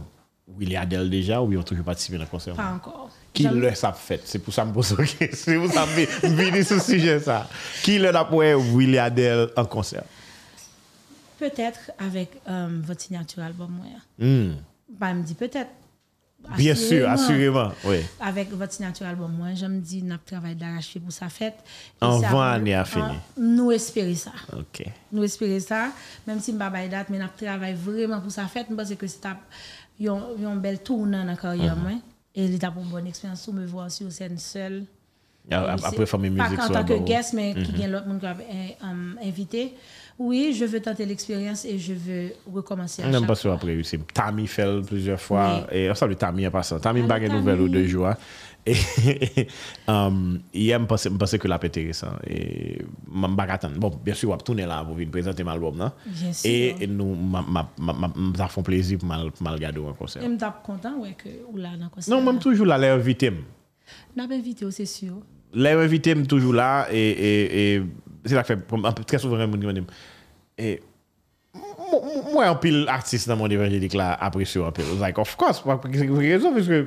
Willy 0.57 0.77
Adele 0.77 1.11
déjà 1.11 1.43
ou 1.43 1.51
ils 1.51 1.59
ont 1.59 1.65
toujours 1.65 1.85
participé 1.85 2.17
dans 2.17 2.23
le 2.23 2.31
concert? 2.31 2.55
Pas 2.55 2.75
encore. 2.75 3.11
Qui 3.33 3.43
le 3.49 3.75
ça 3.75 3.93
fait? 3.93 4.21
C'est 4.25 4.39
pour 4.39 4.55
ça 4.55 4.63
que 4.63 4.69
je 4.69 4.71
me 4.71 4.75
pose 4.75 4.97
la 4.97 5.05
question. 5.05 5.61
Pour 5.65 5.73
ça 5.73 5.85
que 5.85 6.29
je 6.31 6.63
sur 6.63 6.81
ce 6.81 6.93
sujet 6.93 7.19
ça. 7.19 7.49
Qui 7.83 7.99
le 7.99 8.15
a 8.15 8.25
pour 8.25 8.43
Willy 8.43 8.99
Adele 8.99 9.49
en 9.57 9.65
concert? 9.65 10.05
Peut-être 11.41 11.91
avec 11.99 12.41
euh, 12.49 12.69
votre 12.85 13.01
signature 13.01 13.43
album, 13.43 13.73
moi. 13.73 13.87
Hmm. 14.17 14.53
Bah, 14.89 15.13
me 15.13 15.25
dit 15.25 15.35
peut-être. 15.35 15.71
Bien 16.57 16.75
sûr, 16.75 17.09
Assurément. 17.09 17.71
Oui. 17.85 17.99
Avec 18.21 18.53
votre 18.53 18.73
signature 18.73 19.07
album, 19.07 19.33
moi, 19.33 19.55
je 19.55 19.67
me 19.67 19.81
dis, 19.81 20.03
n'a 20.03 20.19
travail 20.19 20.55
d'arrache 20.55 20.97
pour 20.99 21.13
sa 21.13 21.29
fête. 21.29 21.57
En 22.01 22.19
moi, 22.21 22.51
années 22.51 22.75
à 22.75 22.83
euh, 22.83 22.85
finir. 22.85 23.15
Nous 23.37 23.73
espérons 23.73 24.15
ça. 24.15 24.33
OK. 24.53 24.85
Nous 25.13 25.25
espérons 25.25 25.61
ça. 25.61 25.89
Même 26.27 26.41
si 26.41 26.53
je 26.53 26.57
ne 26.57 26.61
pas 26.61 26.89
date, 26.89 27.09
mais 27.11 27.19
nous 27.19 27.27
travaille 27.37 27.75
vraiment 27.75 28.21
pour 28.21 28.31
sa 28.31 28.47
fête. 28.47 28.67
Parce 28.77 28.95
que 28.95 29.07
c'est 29.07 29.27
un 30.07 30.57
bel 30.57 30.83
tournant 30.83 31.21
dans 31.21 31.25
la 31.25 31.37
carrière. 31.37 31.77
moi. 31.77 31.93
Et 32.35 32.45
il 32.45 32.65
a 32.65 32.71
pour 32.71 32.83
une 32.83 32.91
bonne 32.91 33.07
expérience. 33.07 33.47
Ou 33.49 33.53
me 33.53 33.67
voir 33.67 33.91
sur 33.91 34.11
scène 34.13 34.39
seul. 34.39 34.85
Ah, 35.51 35.77
après, 35.85 36.07
faire 36.07 36.19
mes 36.19 36.31
pas 36.31 36.49
sur 36.49 36.73
tant 36.73 36.85
que 36.85 37.05
guest, 37.05 37.33
mais 37.33 37.55
qui 37.55 37.73
vient 37.73 37.89
l'autre 37.89 38.09
monde 38.09 38.21
qui 38.21 38.27
a 38.27 38.37
euh, 38.37 39.15
invité. 39.23 39.75
oui, 40.19 40.55
je 40.59 40.65
veux 40.65 40.81
tenter 40.81 41.05
l'expérience 41.05 41.65
et 41.67 41.79
je 41.79 41.93
veux 41.93 42.33
recommencer 42.51 43.03
à 43.03 43.09
N'aime 43.09 43.27
pas 43.27 43.35
ça 43.35 43.53
après, 43.53 43.79
c'est 43.85 44.01
Tammy 44.15 44.47
fait 44.47 44.81
plusieurs 44.87 45.21
fois. 45.21 45.67
Oui. 45.71 45.79
Et 45.79 45.91
on 45.91 45.95
salue 45.95 46.15
Tammy 46.15 46.47
en 46.47 46.51
passant. 46.51 46.79
Tammy 46.79 47.03
m'a 47.03 47.19
une 47.19 47.33
nouvelle 47.33 47.61
ou 47.61 47.69
deux 47.69 47.87
jours. 47.87 48.09
Et 48.65 48.75
um, 49.87 50.41
hier, 50.53 50.81
je 50.81 51.09
pensais 51.09 51.39
que 51.39 51.47
la 51.47 51.57
intéressant. 51.57 52.13
Et 52.27 52.79
je 52.81 53.79
Bon, 53.79 53.93
bien 54.03 54.15
sûr, 54.15 54.31
je 54.31 54.37
vais 54.37 54.43
tourner 54.43 54.67
là 54.67 54.83
pour 54.85 54.95
vous 54.95 55.07
présenter 55.07 55.45
mon 55.45 55.53
album. 55.53 55.77
Non? 55.77 55.93
Bien 56.07 56.33
sûr. 56.33 56.51
Et 56.51 56.87
nous, 56.89 57.17
ça 58.37 58.49
fait 58.49 58.63
plaisir 58.63 58.99
pour 58.99 59.09
me 59.09 59.51
regarder 59.51 59.81
en 59.81 59.93
concert. 59.93 60.23
Et 60.23 60.27
je 60.27 60.31
suis 60.31 60.47
content 60.65 60.97
ouais, 60.99 61.15
que 61.17 61.29
ou 61.53 61.59
là 61.59 61.77
dans 61.79 61.91
concert. 61.91 62.17
Non, 62.17 62.25
même 62.25 62.41
toujours 62.41 62.67
là, 62.67 62.79
l'air 62.79 62.95
invité. 62.95 63.31
N'a 64.17 64.27
pas 64.27 64.35
invité, 64.35 64.69
c'est 64.71 64.87
sûr. 64.87 65.19
L'air 65.55 65.79
invité, 65.79 66.21
toujours 66.25 66.55
là. 66.55 66.89
et, 66.91 66.97
et, 66.99 67.75
et 67.75 67.83
se 68.27 68.37
lak 68.37 68.49
fe, 68.49 68.59
tre 69.07 69.23
souveran 69.23 69.51
moun 69.51 69.63
ki 69.63 69.71
mwen 69.71 69.83
dem. 69.83 69.89
Eh, 70.57 70.77
e, 70.77 70.97
mwen 71.57 72.49
an 72.49 72.59
pil 72.61 72.79
artist 72.93 73.29
nan 73.31 73.39
moun 73.41 73.53
evanjelik 73.55 73.95
la 73.97 74.09
apresyo 74.27 74.67
an 74.67 74.75
pil. 74.77 74.89
Like, 75.01 75.21
of 75.23 75.33
course, 75.39 75.63
wak 75.67 75.83
pou 75.83 75.93
ki 75.93 76.07
rezon, 76.07 76.57
pweske 76.57 76.83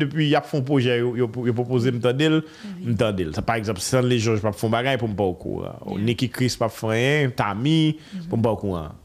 depi 0.00 0.28
yap 0.28 0.48
fon 0.50 0.64
proje 0.66 0.96
yo 1.00 1.28
propose 1.30 1.92
mtadil, 1.94 2.40
mtadil. 2.82 3.34
Sa 3.36 3.44
par 3.46 3.60
exemple, 3.60 3.84
san 3.84 4.06
le 4.06 4.18
joj 4.20 4.42
pap 4.44 4.58
fon 4.58 4.72
bagay 4.72 4.98
pou 5.00 5.10
mpa 5.10 5.28
wakou. 5.30 5.98
Neki 6.00 6.30
Kris 6.34 6.58
pap 6.60 6.74
fon 6.74 6.94
yen, 6.96 7.34
Tami, 7.36 7.94
mm-hmm. 7.94 8.26
pou 8.32 8.40
mpa 8.40 8.56
wakou 8.56 8.76
an. 8.80 8.98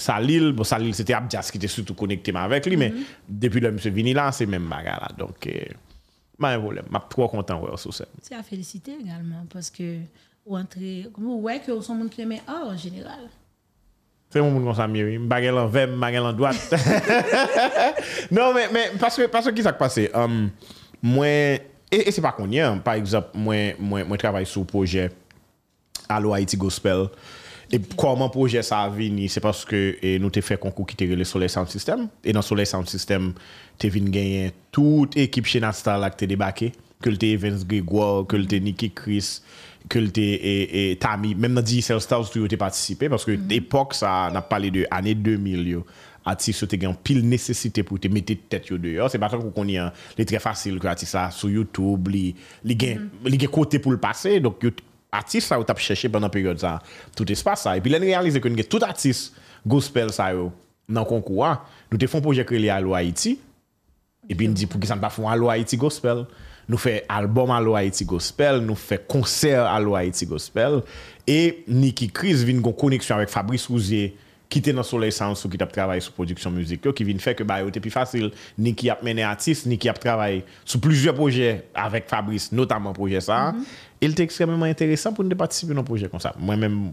Salil, 0.00 0.52
bon 0.56 0.68
Salil 0.68 0.94
se 0.96 1.06
te 1.08 1.16
ap 1.16 1.28
jazz 1.32 1.52
ki 1.54 1.60
te 1.62 1.70
soutou 1.72 1.98
konekte 1.98 2.34
man 2.36 2.50
vek 2.52 2.70
li, 2.70 2.80
men 2.80 2.94
mm-hmm. 2.94 3.34
depi 3.44 3.64
le 3.64 3.74
mse 3.76 3.92
vini 3.94 4.16
la, 4.16 4.30
se 4.36 4.48
men 4.48 4.70
bagay 4.70 4.98
la. 5.02 5.12
Donk, 5.18 5.50
eh, 5.50 5.76
Mwen 6.38 6.60
mwen 6.62 6.76
mwen, 6.78 6.84
mwen 6.94 7.02
mwen 7.18 7.30
kontan 7.32 7.58
wè 7.58 7.72
ou 7.74 7.80
sou 7.82 7.90
sen. 7.90 8.06
Se 8.22 8.36
a 8.38 8.44
felisite 8.46 8.92
egalman, 8.94 9.48
paske 9.50 9.74
que... 9.74 10.26
ou 10.48 10.56
antre, 10.58 11.06
ou 11.20 11.42
wè 11.44 11.58
ki 11.62 11.74
ou 11.74 11.84
son 11.84 12.00
moun 12.00 12.10
kremen 12.12 12.40
a 12.48 12.62
an 12.70 12.80
general. 12.80 13.28
Se 14.32 14.40
moun 14.40 14.56
moun 14.56 14.66
kon 14.68 14.76
sa 14.76 14.88
mye, 14.90 15.20
bagè 15.30 15.52
lan 15.54 15.70
vèm, 15.72 15.94
bagè 16.00 16.24
lan 16.24 16.36
doat. 16.36 16.76
non, 18.34 18.56
men, 18.56 18.72
men, 18.72 18.98
paswe, 19.00 19.28
paswe 19.32 19.54
ki 19.56 19.64
sak 19.68 19.78
pase, 19.80 20.08
um, 20.16 20.46
mwen, 21.04 21.64
e, 21.92 22.02
e 22.02 22.12
se 22.12 22.24
pa 22.24 22.34
konye, 22.36 22.66
par 22.84 23.00
exemple, 23.00 23.36
mwen, 23.36 23.76
mwen, 23.78 24.08
mwen 24.08 24.20
travay 24.20 24.48
sou 24.48 24.68
proje 24.68 25.10
Alo 26.08 26.32
Haiti 26.32 26.56
Gospel, 26.56 27.06
E 27.68 27.76
koman 28.00 28.30
proje 28.32 28.62
sa 28.64 28.86
vini, 28.88 29.26
se 29.28 29.42
paske 29.44 29.76
e, 30.00 30.14
nou 30.22 30.32
te 30.32 30.40
fe 30.40 30.56
konkou 30.60 30.88
ki 30.88 30.96
te 30.96 31.04
rele 31.10 31.26
Soleil 31.28 31.52
Sound 31.52 31.68
System. 31.68 32.06
E 32.24 32.32
nan 32.32 32.44
Soleil 32.44 32.68
Sound 32.68 32.88
System, 32.88 33.34
te 33.76 33.90
vin 33.92 34.08
genyen 34.12 34.54
tout 34.72 35.12
ekip 35.20 35.48
che 35.50 35.60
Nastar 35.60 35.98
la 36.00 36.08
ki 36.12 36.22
te 36.22 36.30
debake. 36.30 36.70
Ke 37.04 37.12
lte 37.12 37.34
Evans 37.36 37.66
Gregor, 37.68 38.24
ke 38.30 38.40
lte 38.40 38.62
Nicky 38.64 38.88
Chris, 38.96 39.42
que 39.88 39.98
le 39.98 40.10
et, 40.16 40.90
et 40.92 40.96
Tami, 40.96 41.34
même 41.34 41.54
dans 41.54 41.62
Digital 41.62 42.00
Stars, 42.00 42.30
tu 42.30 42.44
as 42.44 42.56
participé, 42.56 43.08
parce 43.08 43.24
que 43.24 43.32
mm 43.32 43.34
-hmm. 43.36 43.48
l'époque, 43.48 43.94
ça, 43.94 44.28
on 44.30 44.36
a 44.36 44.42
parlé 44.42 44.70
de 44.70 44.86
l'année 44.90 45.14
2000, 45.14 45.68
yo, 45.68 45.86
artiste, 46.24 46.68
tu 46.68 46.86
as 46.86 46.92
pile 46.92 47.26
nécessité 47.28 47.82
pour 47.82 47.98
te 47.98 48.08
mettre 48.08 48.34
tête 48.48 48.72
dehors. 48.72 49.10
C'est 49.10 49.18
pas 49.18 49.28
ça 49.28 49.38
qu'on 49.38 49.66
y 49.66 49.78
a, 49.78 49.92
c'est 50.16 50.24
très 50.24 50.38
facile 50.38 50.78
que 50.78 50.86
l'artiste 50.86 51.16
sur 51.30 51.48
YouTube, 51.48 52.08
il 52.12 52.34
y 52.64 53.44
a 53.44 53.48
côté 53.48 53.78
pour 53.78 53.92
le 53.92 53.98
passer, 53.98 54.40
donc 54.40 54.56
artiste, 55.10 55.48
ça, 55.48 55.56
tu 55.64 55.72
as 55.72 55.76
cherché 55.76 56.08
pendant 56.08 56.26
la 56.26 56.30
période, 56.30 56.58
ça, 56.58 56.80
tout 57.16 57.30
espace, 57.32 57.62
ça. 57.62 57.76
Et 57.76 57.80
puis, 57.80 57.90
là, 57.90 57.98
on 57.98 58.02
réalise 58.02 58.38
que 58.38 58.62
tout 58.62 58.82
artiste 58.82 59.34
gospel, 59.66 60.12
ça, 60.12 60.32
yo, 60.32 60.52
dans 60.88 61.00
le 61.00 61.06
concours, 61.06 61.56
nous 61.90 61.98
te 61.98 62.06
font 62.06 62.20
projet 62.20 62.44
créé 62.44 62.70
à 62.70 62.76
Haïti, 62.76 63.38
et 64.28 64.34
puis, 64.34 64.48
on 64.48 64.52
dit, 64.52 64.66
pour 64.66 64.78
que 64.78 64.86
ça 64.86 64.94
ne 64.96 65.00
pas 65.00 65.10
faire 65.10 65.26
à 65.26 65.52
Haïti 65.52 65.76
gospel. 65.76 66.26
nous 66.68 66.78
fait 66.78 67.04
album 67.08 67.50
à 67.50 67.78
Haïti 67.78 68.04
Gospel, 68.04 68.58
nous 68.58 68.74
fait 68.74 69.06
concert 69.06 69.64
à 69.64 69.76
Haïti 69.98 70.26
Gospel 70.26 70.82
et 71.26 71.64
Nicky 71.68 72.08
Chris 72.08 72.34
vient 72.44 72.56
une 72.56 72.74
connexion 72.74 73.16
avec 73.16 73.28
Fabrice 73.28 73.66
Rousier 73.66 74.16
qui 74.48 74.60
était 74.60 74.72
dans 74.72 74.82
Soleil 74.82 75.12
Sound 75.12 75.36
qui 75.36 75.62
a 75.62 75.66
travaillé 75.66 76.00
sur 76.00 76.12
production 76.12 76.50
musique 76.50 76.92
qui 76.94 77.04
vient 77.04 77.18
faire 77.18 77.36
que 77.36 77.42
bah 77.44 77.62
était 77.62 77.80
plus 77.80 77.90
facile 77.90 78.30
Nicky 78.56 78.88
a 78.90 78.98
mené 79.02 79.22
artiste, 79.22 79.66
Nicky 79.66 79.88
a 79.88 79.92
travaillé 79.92 80.44
sur 80.64 80.80
plusieurs 80.80 81.14
projets 81.14 81.66
avec 81.74 82.08
Fabrice 82.08 82.52
notamment 82.52 82.92
projet 82.92 83.20
ça. 83.20 83.52
Mm 83.52 83.56
-hmm. 83.60 83.64
Il 84.00 84.10
était 84.12 84.22
extrêmement 84.22 84.64
intéressant 84.64 85.12
pour 85.12 85.24
nous 85.24 85.36
participer 85.36 85.74
dans 85.74 85.80
un 85.80 85.84
projet 85.84 86.08
comme 86.08 86.20
ça. 86.20 86.32
Moi-même, 86.38 86.92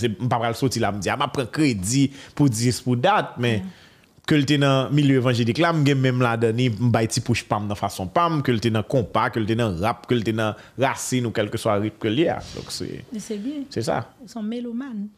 je 0.00 0.06
ne 0.06 0.28
pas 0.28 0.48
le 0.48 0.54
sortir 0.54 0.82
là, 0.82 0.90
je 0.92 0.96
me 0.96 1.02
dis, 1.02 1.08
je 1.10 1.28
prends 1.32 1.46
crédit 1.46 2.12
pour 2.34 2.48
10 2.48 2.80
pour 2.82 2.96
date, 2.96 3.30
mais 3.38 3.58
mm 3.58 3.62
-hmm 3.62 3.83
que 4.26 4.34
le 4.34 4.44
dans 4.58 4.90
milieu 4.90 5.16
évangélique 5.16 5.58
là 5.58 5.72
m'gaime 5.72 6.00
même 6.00 6.20
là 6.20 6.36
donné 6.36 6.70
m'bay 6.70 7.06
ti 7.06 7.20
push 7.20 7.44
pam 7.44 7.68
dans 7.68 7.74
façon 7.74 8.06
pam 8.06 8.42
que 8.42 8.52
le 8.52 8.58
dans 8.58 8.82
compas 8.82 9.30
que 9.30 9.38
le 9.38 9.54
dans 9.54 9.76
rap 9.76 10.06
que 10.06 10.14
le 10.14 10.22
dans 10.22 10.54
racine 10.78 11.26
ou 11.26 11.30
quelque 11.30 11.58
soit 11.58 11.74
rythme 11.74 11.98
que 11.98 12.08
lié 12.08 12.34
donc 12.54 12.64
c'est 12.68 13.04
c'est 13.18 13.36
bien. 13.36 13.64
c'est 13.68 13.82
ça. 13.82 14.10
Ils 14.22 14.28
sont 14.28 14.42
mélomanes. 14.42 15.08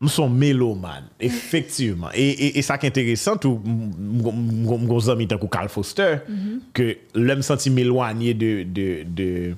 Nous 0.00 0.08
sommes 0.08 0.34
mélomanes 0.34 1.04
mm. 1.20 1.24
effectivement. 1.24 2.08
Et, 2.14 2.30
et, 2.30 2.58
et 2.58 2.62
ça 2.62 2.78
qui 2.78 2.86
est 2.86 2.88
intéressant 2.88 3.36
tout 3.36 3.60
mon 3.64 4.84
gros 4.84 5.10
ami 5.10 5.28
tant 5.28 5.38
Carl 5.38 5.68
Foster 5.68 6.16
mm-hmm. 6.28 6.60
que 6.72 6.96
l'homme 7.14 7.42
senti 7.42 7.68
m'éloigner 7.68 8.32
de 8.32 8.62
de 8.62 9.04
de 9.04 9.54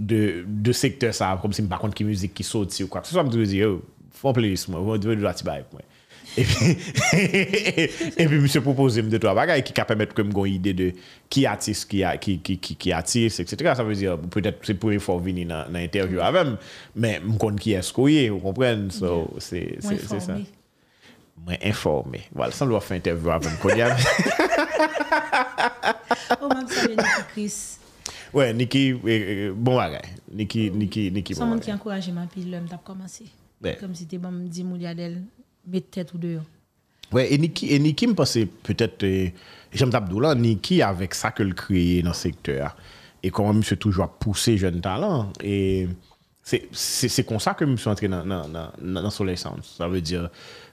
de, 0.00 0.44
de 0.48 0.72
secteur 0.72 1.14
ça 1.14 1.38
comme 1.40 1.52
si 1.52 1.62
par 1.62 1.78
contre 1.78 1.94
qui 1.94 2.04
musique 2.04 2.32
qui 2.32 2.42
sorti 2.42 2.84
ou 2.84 2.88
quoi 2.88 3.02
que 3.02 3.06
ce 3.06 3.12
soit 3.12 3.22
me 3.22 3.44
dire 3.44 3.68
oh, 3.68 3.82
font 4.12 4.32
plaisir 4.32 4.70
moi 4.70 4.96
je 5.00 5.12
dois 5.12 5.34
ti 5.34 5.44
bail 5.44 5.64
moi. 5.70 5.82
et 7.12 8.26
puis 8.26 8.38
monsieur 8.40 8.60
propose 8.60 8.96
me 8.96 9.02
deux 9.08 9.18
trois 9.20 9.34
bagages 9.34 9.62
qui 9.62 9.72
capable 9.72 10.00
mettre 10.00 10.14
comme 10.14 10.32
une 10.44 10.54
idée 10.54 10.74
de 10.74 10.92
qui 11.30 11.46
artiste 11.46 11.88
qui 11.88 12.02
qui 12.20 12.40
qui 12.40 12.58
qui 12.58 12.92
artiste 12.92 13.38
etc. 13.40 13.72
ça 13.76 13.84
veut 13.84 13.94
dire 13.94 14.18
peut-être 14.18 14.58
c'est 14.62 14.74
pour 14.74 14.92
fois 14.98 15.18
venir 15.18 15.46
dans 15.46 15.70
dans 15.70 15.78
interview 15.78 16.18
mm. 16.18 16.22
avec 16.22 16.46
mais 16.96 17.20
me 17.20 17.38
connais 17.38 17.58
qui 17.58 17.72
est-ce 17.72 17.92
qu'on 17.92 18.08
vous 18.08 18.40
comprenez? 18.40 18.90
So, 18.90 19.30
c'est 19.38 19.78
c'est 19.80 20.20
ça. 20.20 20.36
moins 21.44 21.56
informé. 21.62 22.22
Voilà 22.32 22.52
ça 22.52 22.66
doit 22.66 22.80
faire 22.80 22.96
interview 22.96 23.30
avec 23.30 23.50
me 23.52 23.56
connais 23.62 23.84
oh 26.42 26.48
même 26.48 26.66
ça 26.68 26.88
Chris. 27.32 27.78
Ouais 28.32 28.52
Niki 28.52 28.92
euh, 28.92 28.98
euh, 29.06 29.52
bon 29.54 29.76
bagaille. 29.76 30.02
Niki 30.32 30.70
Niki 30.70 31.12
Niki 31.12 31.34
bon 31.34 31.46
monde 31.46 31.60
qui 31.60 31.72
encourage 31.72 32.10
ma 32.10 32.26
pile 32.26 32.50
l'homme 32.50 32.66
t'a 32.68 32.78
commencé. 32.78 33.24
Comme 33.80 33.94
si 33.94 34.06
t'es 34.06 34.18
bon 34.18 34.30
me 34.30 34.48
dit 34.48 34.64
mouliadel. 34.64 35.22
Mettre 35.66 35.90
tête 35.90 36.14
ou 36.14 36.18
dehors. 36.18 36.42
Ouais, 37.12 37.32
et 37.32 37.38
Niki, 37.38 37.72
et 37.72 37.78
Niki 37.78 38.06
me 38.06 38.14
pensait 38.14 38.46
peut-être, 38.46 39.02
euh, 39.04 39.28
j'aime 39.72 39.90
là, 39.90 40.34
Niki 40.34 40.82
avec 40.82 41.14
ça 41.14 41.30
que 41.30 41.42
le 41.42 41.54
créé 41.54 42.02
dans 42.02 42.10
le 42.10 42.14
secteur. 42.14 42.76
Et 43.22 43.30
comment 43.30 43.54
monsieur 43.54 43.76
toujours 43.76 44.08
pousser 44.08 44.58
jeune 44.58 44.80
talent. 44.80 45.32
Et 45.42 45.88
c'est 46.42 47.24
comme 47.26 47.40
ça 47.40 47.54
que 47.54 47.64
monsieur 47.64 47.90
entré 47.90 48.06
dans, 48.06 48.24
dans, 48.24 48.48
dans, 48.48 48.70
dans 48.78 49.10
Soleil 49.10 49.36
Sound. 49.36 49.62
Ça 49.62 49.88
veut 49.88 50.02
dire, 50.02 50.28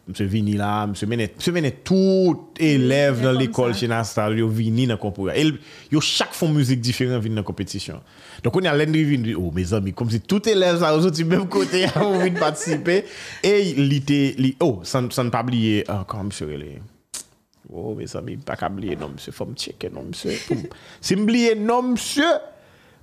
Mse 0.10 0.26
vini 0.26 0.56
la, 0.58 0.88
mse 0.90 1.06
mene, 1.06 1.28
mse 1.38 1.52
mene 1.54 1.70
tout 1.86 2.58
elev 2.64 3.20
nan 3.22 3.36
l'ekol 3.38 3.76
che 3.78 3.86
nan 3.88 4.02
stal, 4.08 4.34
yo 4.40 4.48
vini 4.50 4.88
nan 4.90 4.98
konpouya. 5.00 5.36
Yo 5.94 6.02
chak 6.02 6.34
fon 6.34 6.50
müzik 6.56 6.82
diferent 6.82 7.22
vini 7.22 7.38
nan 7.38 7.46
kompetisyon. 7.46 8.00
Donk 8.42 8.58
on 8.58 8.66
yon 8.66 8.80
lendri 8.80 9.04
vini, 9.06 9.36
oh 9.38 9.52
mes 9.54 9.76
ami, 9.78 9.94
kom 9.94 10.10
si 10.10 10.18
tout 10.26 10.48
elev 10.50 10.80
sa 10.82 10.90
ouzou 10.98 11.14
ti 11.14 11.26
mèm 11.28 11.46
kote 11.54 11.84
ya 11.84 11.92
ou 12.02 12.18
vini 12.24 12.42
patisipe. 12.42 13.04
E 13.46 13.52
li 13.78 14.00
te, 14.08 14.18
li, 14.42 14.56
oh, 14.66 14.80
san, 14.90 15.12
san 15.14 15.30
pa 15.34 15.44
bliye, 15.46 15.84
ah, 15.92 16.02
kan 16.10 16.32
mse 16.32 16.50
rele. 16.50 16.80
Oh 17.70 17.94
mes 17.96 18.16
ami, 18.18 18.40
pa 18.42 18.58
ka 18.60 18.72
bliye 18.74 18.98
nan 19.00 19.14
mse, 19.14 19.32
fom 19.38 19.54
cheke 19.54 19.92
nan 19.94 20.10
mse. 20.10 20.40
Si 20.98 21.20
mbliye 21.20 21.54
nan 21.62 21.94
mse, 21.94 22.32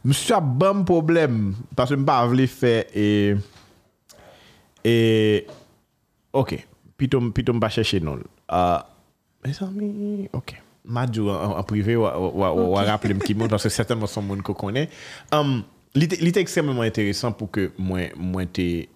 mse 0.03 0.35
a 0.35 0.43
ban 0.43 0.83
problem. 0.89 1.55
Paswe 1.79 2.01
mpa 2.03 2.19
avle 2.27 2.49
fe, 2.51 2.75
e, 2.91 3.07
e, 4.83 4.97
ok. 6.35 6.59
Pitom, 6.99 7.33
pitom 7.33 7.61
ba 7.61 7.69
chèche 7.71 8.01
non. 8.03 8.19
Uh, 8.51 8.83
mes 9.45 9.63
amis, 9.63 10.29
ok. 10.33 10.61
Madjou 10.85 11.31
en, 11.31 11.59
en 11.59 11.63
privé, 11.63 11.97
ou 11.97 12.05
okay. 12.05 12.85
rappelé 12.85 13.15
un 13.15 13.19
petit 13.19 13.35
mot, 13.35 13.47
parce 13.47 13.63
que 13.63 13.69
certainement 13.69 14.07
son 14.07 14.23
monde 14.23 14.43
qu'on 14.43 14.55
connaît. 14.55 14.89
Um, 15.33 15.63
L'idée 15.95 16.41
extrêmement 16.41 16.83
intéressant 16.83 17.33
pour 17.33 17.51
que 17.51 17.73
moi, 17.79 18.01
moi 18.17 18.47
t'ai 18.47 18.89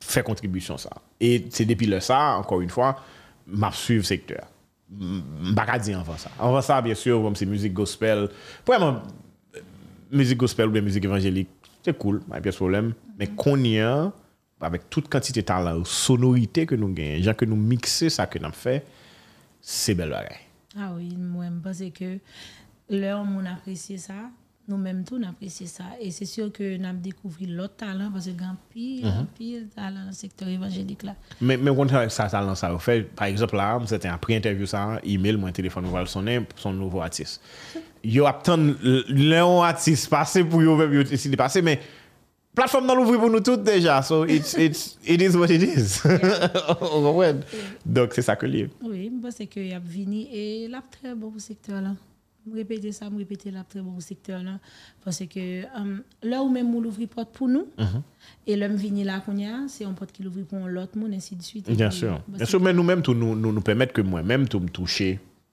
fait 0.00 0.22
contribution 0.22 0.76
ça. 0.78 0.90
Et 1.20 1.46
c'est 1.50 1.64
depuis 1.64 1.86
le 1.86 2.00
ça, 2.00 2.36
encore 2.36 2.60
une 2.60 2.70
fois, 2.70 2.96
m'a 3.46 3.72
suivre 3.72 4.04
secteur. 4.04 4.46
M'a 4.90 5.66
pas 5.66 5.78
dit 5.78 5.92
avant 5.92 6.16
ça. 6.16 6.30
Avant 6.38 6.62
ça, 6.62 6.80
bien 6.80 6.94
sûr, 6.94 7.20
comme 7.22 7.36
c'est 7.36 7.46
musique 7.46 7.74
gospel. 7.74 8.28
Vraiment, 8.66 9.02
euh, 9.54 9.60
musique 10.10 10.38
gospel 10.38 10.68
ou 10.68 10.70
bien 10.70 10.82
musique 10.82 11.04
évangélique, 11.04 11.48
c'est 11.82 11.96
cool, 11.98 12.20
pas 12.20 12.40
de 12.40 12.50
problème. 12.50 12.94
Mais 13.18 13.26
qu'on 13.26 13.58
y 13.58 13.80
a, 13.80 14.12
avec 14.60 14.90
toute 14.90 15.08
quantité 15.08 15.40
de 15.40 15.46
talent, 15.46 15.84
sonorité 15.84 16.66
que 16.66 16.74
nous 16.74 16.92
gagnons, 16.92 17.22
gens 17.22 17.34
que 17.34 17.44
nous 17.44 17.56
mixons 17.56 18.08
ça 18.08 18.26
que 18.26 18.38
nous 18.38 18.52
faisons, 18.52 18.82
c'est 19.60 19.94
belle 19.94 20.10
bagaille. 20.10 20.36
Ah 20.78 20.92
oui, 20.96 21.16
moi 21.16 21.46
je 21.46 21.60
pense 21.62 21.92
que 21.92 22.18
l'heure 22.90 23.20
où 23.22 23.40
on 23.40 23.44
apprécie 23.46 23.98
ça, 23.98 24.30
nous-mêmes 24.68 25.02
tous 25.04 25.18
on 25.18 25.22
apprécie 25.28 25.66
ça. 25.66 25.84
Et 26.00 26.10
c'est 26.10 26.26
sûr 26.26 26.52
que 26.52 26.76
nous 26.76 26.84
avons 26.84 26.98
découvert 26.98 27.48
l'autre 27.48 27.76
talent 27.76 28.10
parce 28.12 28.26
que 28.26 28.32
grand 28.32 28.56
pire, 28.70 29.06
mm 29.06 29.08
-hmm. 29.08 29.26
pire 29.36 29.62
talent 29.74 30.00
dans 30.00 30.06
le 30.06 30.12
secteur 30.12 30.48
évangélique 30.48 31.02
là. 31.04 31.14
Mais, 31.40 31.56
mais 31.56 31.74
quand 31.74 32.10
ça 32.10 32.28
talent 32.28 32.54
ça 32.54 32.78
fait, 32.78 33.02
par 33.02 33.28
exemple 33.28 33.56
là, 33.56 33.80
c'était 33.86 34.08
après 34.08 34.36
interview 34.36 34.66
ça, 34.66 35.00
email, 35.04 35.36
mon 35.36 35.50
téléphone, 35.52 35.86
on 35.86 35.90
va 35.90 36.00
le 36.00 36.06
sonner, 36.06 36.46
son 36.56 36.72
nouveau 36.72 37.00
artiste. 37.00 37.40
Yo 38.04 38.26
attend 38.26 38.74
l'un 39.08 39.62
artiste 39.62 40.08
passer 40.08 40.44
pour 40.44 40.62
yo, 40.62 40.72
yo 40.92 41.02
décider 41.02 41.36
passer, 41.36 41.62
mais 41.62 41.80
platform 42.58 42.86
nan 42.90 42.98
l'ouvri 42.98 43.18
pou 43.22 43.30
nou 43.32 43.40
tout 43.44 43.62
deja, 43.64 44.00
so 44.02 44.24
it's, 44.26 44.52
it's, 44.58 44.96
it 45.06 45.22
is 45.22 45.36
what 45.38 45.50
it 45.54 45.62
is. 45.62 46.00
Donk 47.86 48.14
se 48.14 48.22
sa 48.26 48.36
ke 48.38 48.46
liye. 48.50 48.68
Oui, 48.82 49.10
je 49.14 49.20
pense 49.22 49.38
que 49.48 49.60
y 49.60 49.72
a 49.74 49.78
vini 49.78 50.28
et 50.32 50.68
l'a 50.68 50.82
très 50.82 51.14
bon 51.14 51.30
pour 51.30 51.40
secteur 51.40 51.80
là. 51.80 51.94
Me 52.46 52.54
répéter 52.54 52.92
ça, 52.92 53.10
me 53.10 53.18
répéter 53.18 53.50
l'a 53.50 53.62
très 53.62 53.80
bon 53.80 53.92
pour 53.92 54.02
secteur 54.02 54.42
là 54.42 54.58
parce 55.04 55.18
que 55.26 55.64
um, 55.76 56.02
là 56.22 56.42
où 56.42 56.48
même 56.48 56.74
on 56.74 56.80
l'ouvre 56.80 57.04
porte 57.06 57.30
pour 57.32 57.46
nous 57.48 57.66
et 58.46 58.56
l'homme 58.56 58.76
vini 58.76 59.04
là 59.04 59.20
qu'on 59.20 59.36
y 59.36 59.44
a, 59.44 59.66
c'est 59.68 59.84
un 59.84 59.92
porte 59.92 60.12
qui 60.12 60.22
l'ouvre 60.22 60.42
pour 60.42 60.66
l'autre 60.66 60.96
monde 60.96 61.12
ainsi 61.14 61.36
de 61.36 61.42
suite. 61.42 61.70
Bien 61.70 61.88
puis, 61.90 61.98
sûr. 61.98 62.20
Bien 62.26 62.38
que- 62.38 62.50
sûr, 62.50 62.60
men 62.60 62.74
nou 62.76 62.84
mèm 62.88 63.02
tou 63.04 63.12
nou, 63.14 63.34
nou, 63.36 63.52
nou 63.52 63.60
permette 63.60 63.92
ke 63.92 64.02
mwen 64.02 64.24
mèm 64.26 64.48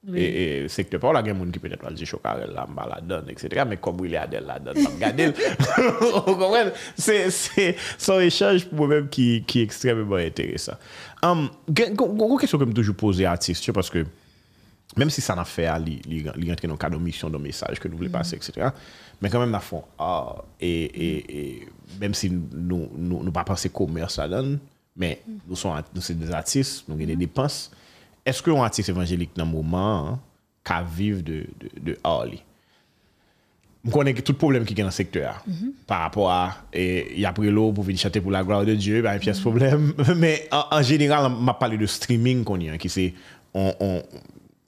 tou 0.06 0.12
m 0.12 0.14
touche 0.14 0.16
Oui. 0.16 0.22
E, 0.22 0.66
e 0.66 0.68
sekte 0.70 1.00
pa 1.02 1.08
ou 1.10 1.16
la 1.16 1.22
gen 1.26 1.34
moun 1.34 1.50
ki 1.50 1.58
peut-être 1.58 1.82
wal 1.82 1.96
di 1.98 2.06
chokarel 2.06 2.52
la 2.54 2.66
mba 2.70 2.84
la 2.86 3.00
don, 3.02 3.26
etc. 3.32 3.64
Men 3.66 3.80
kom 3.82 3.98
wile 3.98 4.20
adel 4.20 4.44
la 4.46 4.60
don, 4.62 4.76
pa 4.78 4.92
m 4.92 5.00
gade 5.00 5.24
l. 5.30 5.32
Ou 6.20 6.36
kompren? 6.38 6.70
Se, 6.94 7.16
se, 7.34 7.72
son 7.98 8.22
echange 8.22 8.68
pou 8.68 8.84
mwen 8.84 8.92
mèm 8.92 9.08
ki, 9.10 9.26
ki 9.50 9.64
ekstremement 9.66 10.22
intéressant. 10.22 10.78
Um, 11.26 11.48
gen, 11.66 11.96
gon, 11.98 12.14
gon 12.14 12.38
kesyon 12.38 12.62
ke 12.62 12.68
m 12.70 12.76
toujou 12.76 12.94
pose 12.98 13.26
artiste, 13.26 13.66
yo, 13.66 13.74
paske 13.74 14.04
même 14.96 15.10
si 15.10 15.20
ça 15.20 15.34
n'a 15.34 15.44
fait 15.44 15.66
à 15.66 15.74
rentre 15.74 16.62
dans 16.62 16.72
le 16.72 16.76
cadre 16.76 16.96
de 16.96 17.02
mission, 17.02 17.28
de 17.28 17.36
message 17.36 17.80
que 17.80 17.88
nous 17.88 17.96
voulons 17.96 18.08
passer, 18.08 18.36
etc. 18.36 18.68
Mais 19.20 19.28
quand 19.28 19.40
même, 19.40 19.50
nous 19.50 19.58
font 19.58 19.82
ah, 19.98 20.36
et, 20.60 20.84
et, 20.84 21.38
et 21.38 21.68
même 22.00 22.14
si 22.14 22.30
nous 22.30 22.88
nous, 22.96 23.22
nous 23.24 23.32
pas 23.32 23.44
penser 23.44 23.68
commerce 23.68 24.18
là 24.18 24.40
mais 24.96 25.20
nous 25.46 25.56
sommes 25.56 25.82
nous 25.92 26.14
des 26.14 26.30
artistes, 26.30 26.84
nous 26.86 26.94
avons 26.94 27.04
des 27.04 27.16
dépenses. 27.16 27.72
Est-ce 28.26 28.42
qu'un 28.42 28.60
artiste 28.60 28.88
évangélique 28.88 29.30
dans 29.36 29.44
le 29.44 29.52
moment 29.52 30.08
hein, 30.08 30.20
qu'à 30.64 30.82
vivre 30.82 31.22
de, 31.22 31.46
de, 31.60 31.92
de 31.92 32.30
li? 32.30 32.42
Je 33.84 33.90
connais 33.92 34.14
tout 34.14 34.32
le 34.32 34.38
problème 34.38 34.64
qui 34.64 34.72
est 34.72 34.76
dans 34.76 34.86
le 34.86 34.90
secteur 34.90 35.44
par 35.86 36.00
rapport 36.00 36.28
à 36.28 36.56
il 36.74 37.20
y 37.20 37.24
a 37.24 37.32
pris 37.32 37.48
l'eau 37.50 37.72
pour 37.72 37.84
venir 37.84 38.00
chanter 38.00 38.20
pour 38.20 38.32
la 38.32 38.42
gloire 38.42 38.64
de 38.64 38.74
Dieu, 38.74 39.00
ben, 39.00 39.16
puis 39.16 39.26
il 39.26 39.28
y 39.28 39.30
a 39.30 39.34
ce 39.34 39.40
problème. 39.40 39.92
Mais 40.16 40.48
en, 40.50 40.64
en 40.72 40.82
général, 40.82 41.24
on 41.26 41.40
m'a 41.40 41.54
parlé 41.54 41.78
de 41.78 41.86
streaming 41.86 42.42
qu'on 42.42 42.58
y 42.58 42.68
a, 42.68 42.76
qui 42.78 42.88
c'est 42.88 43.14
un, 43.54 44.02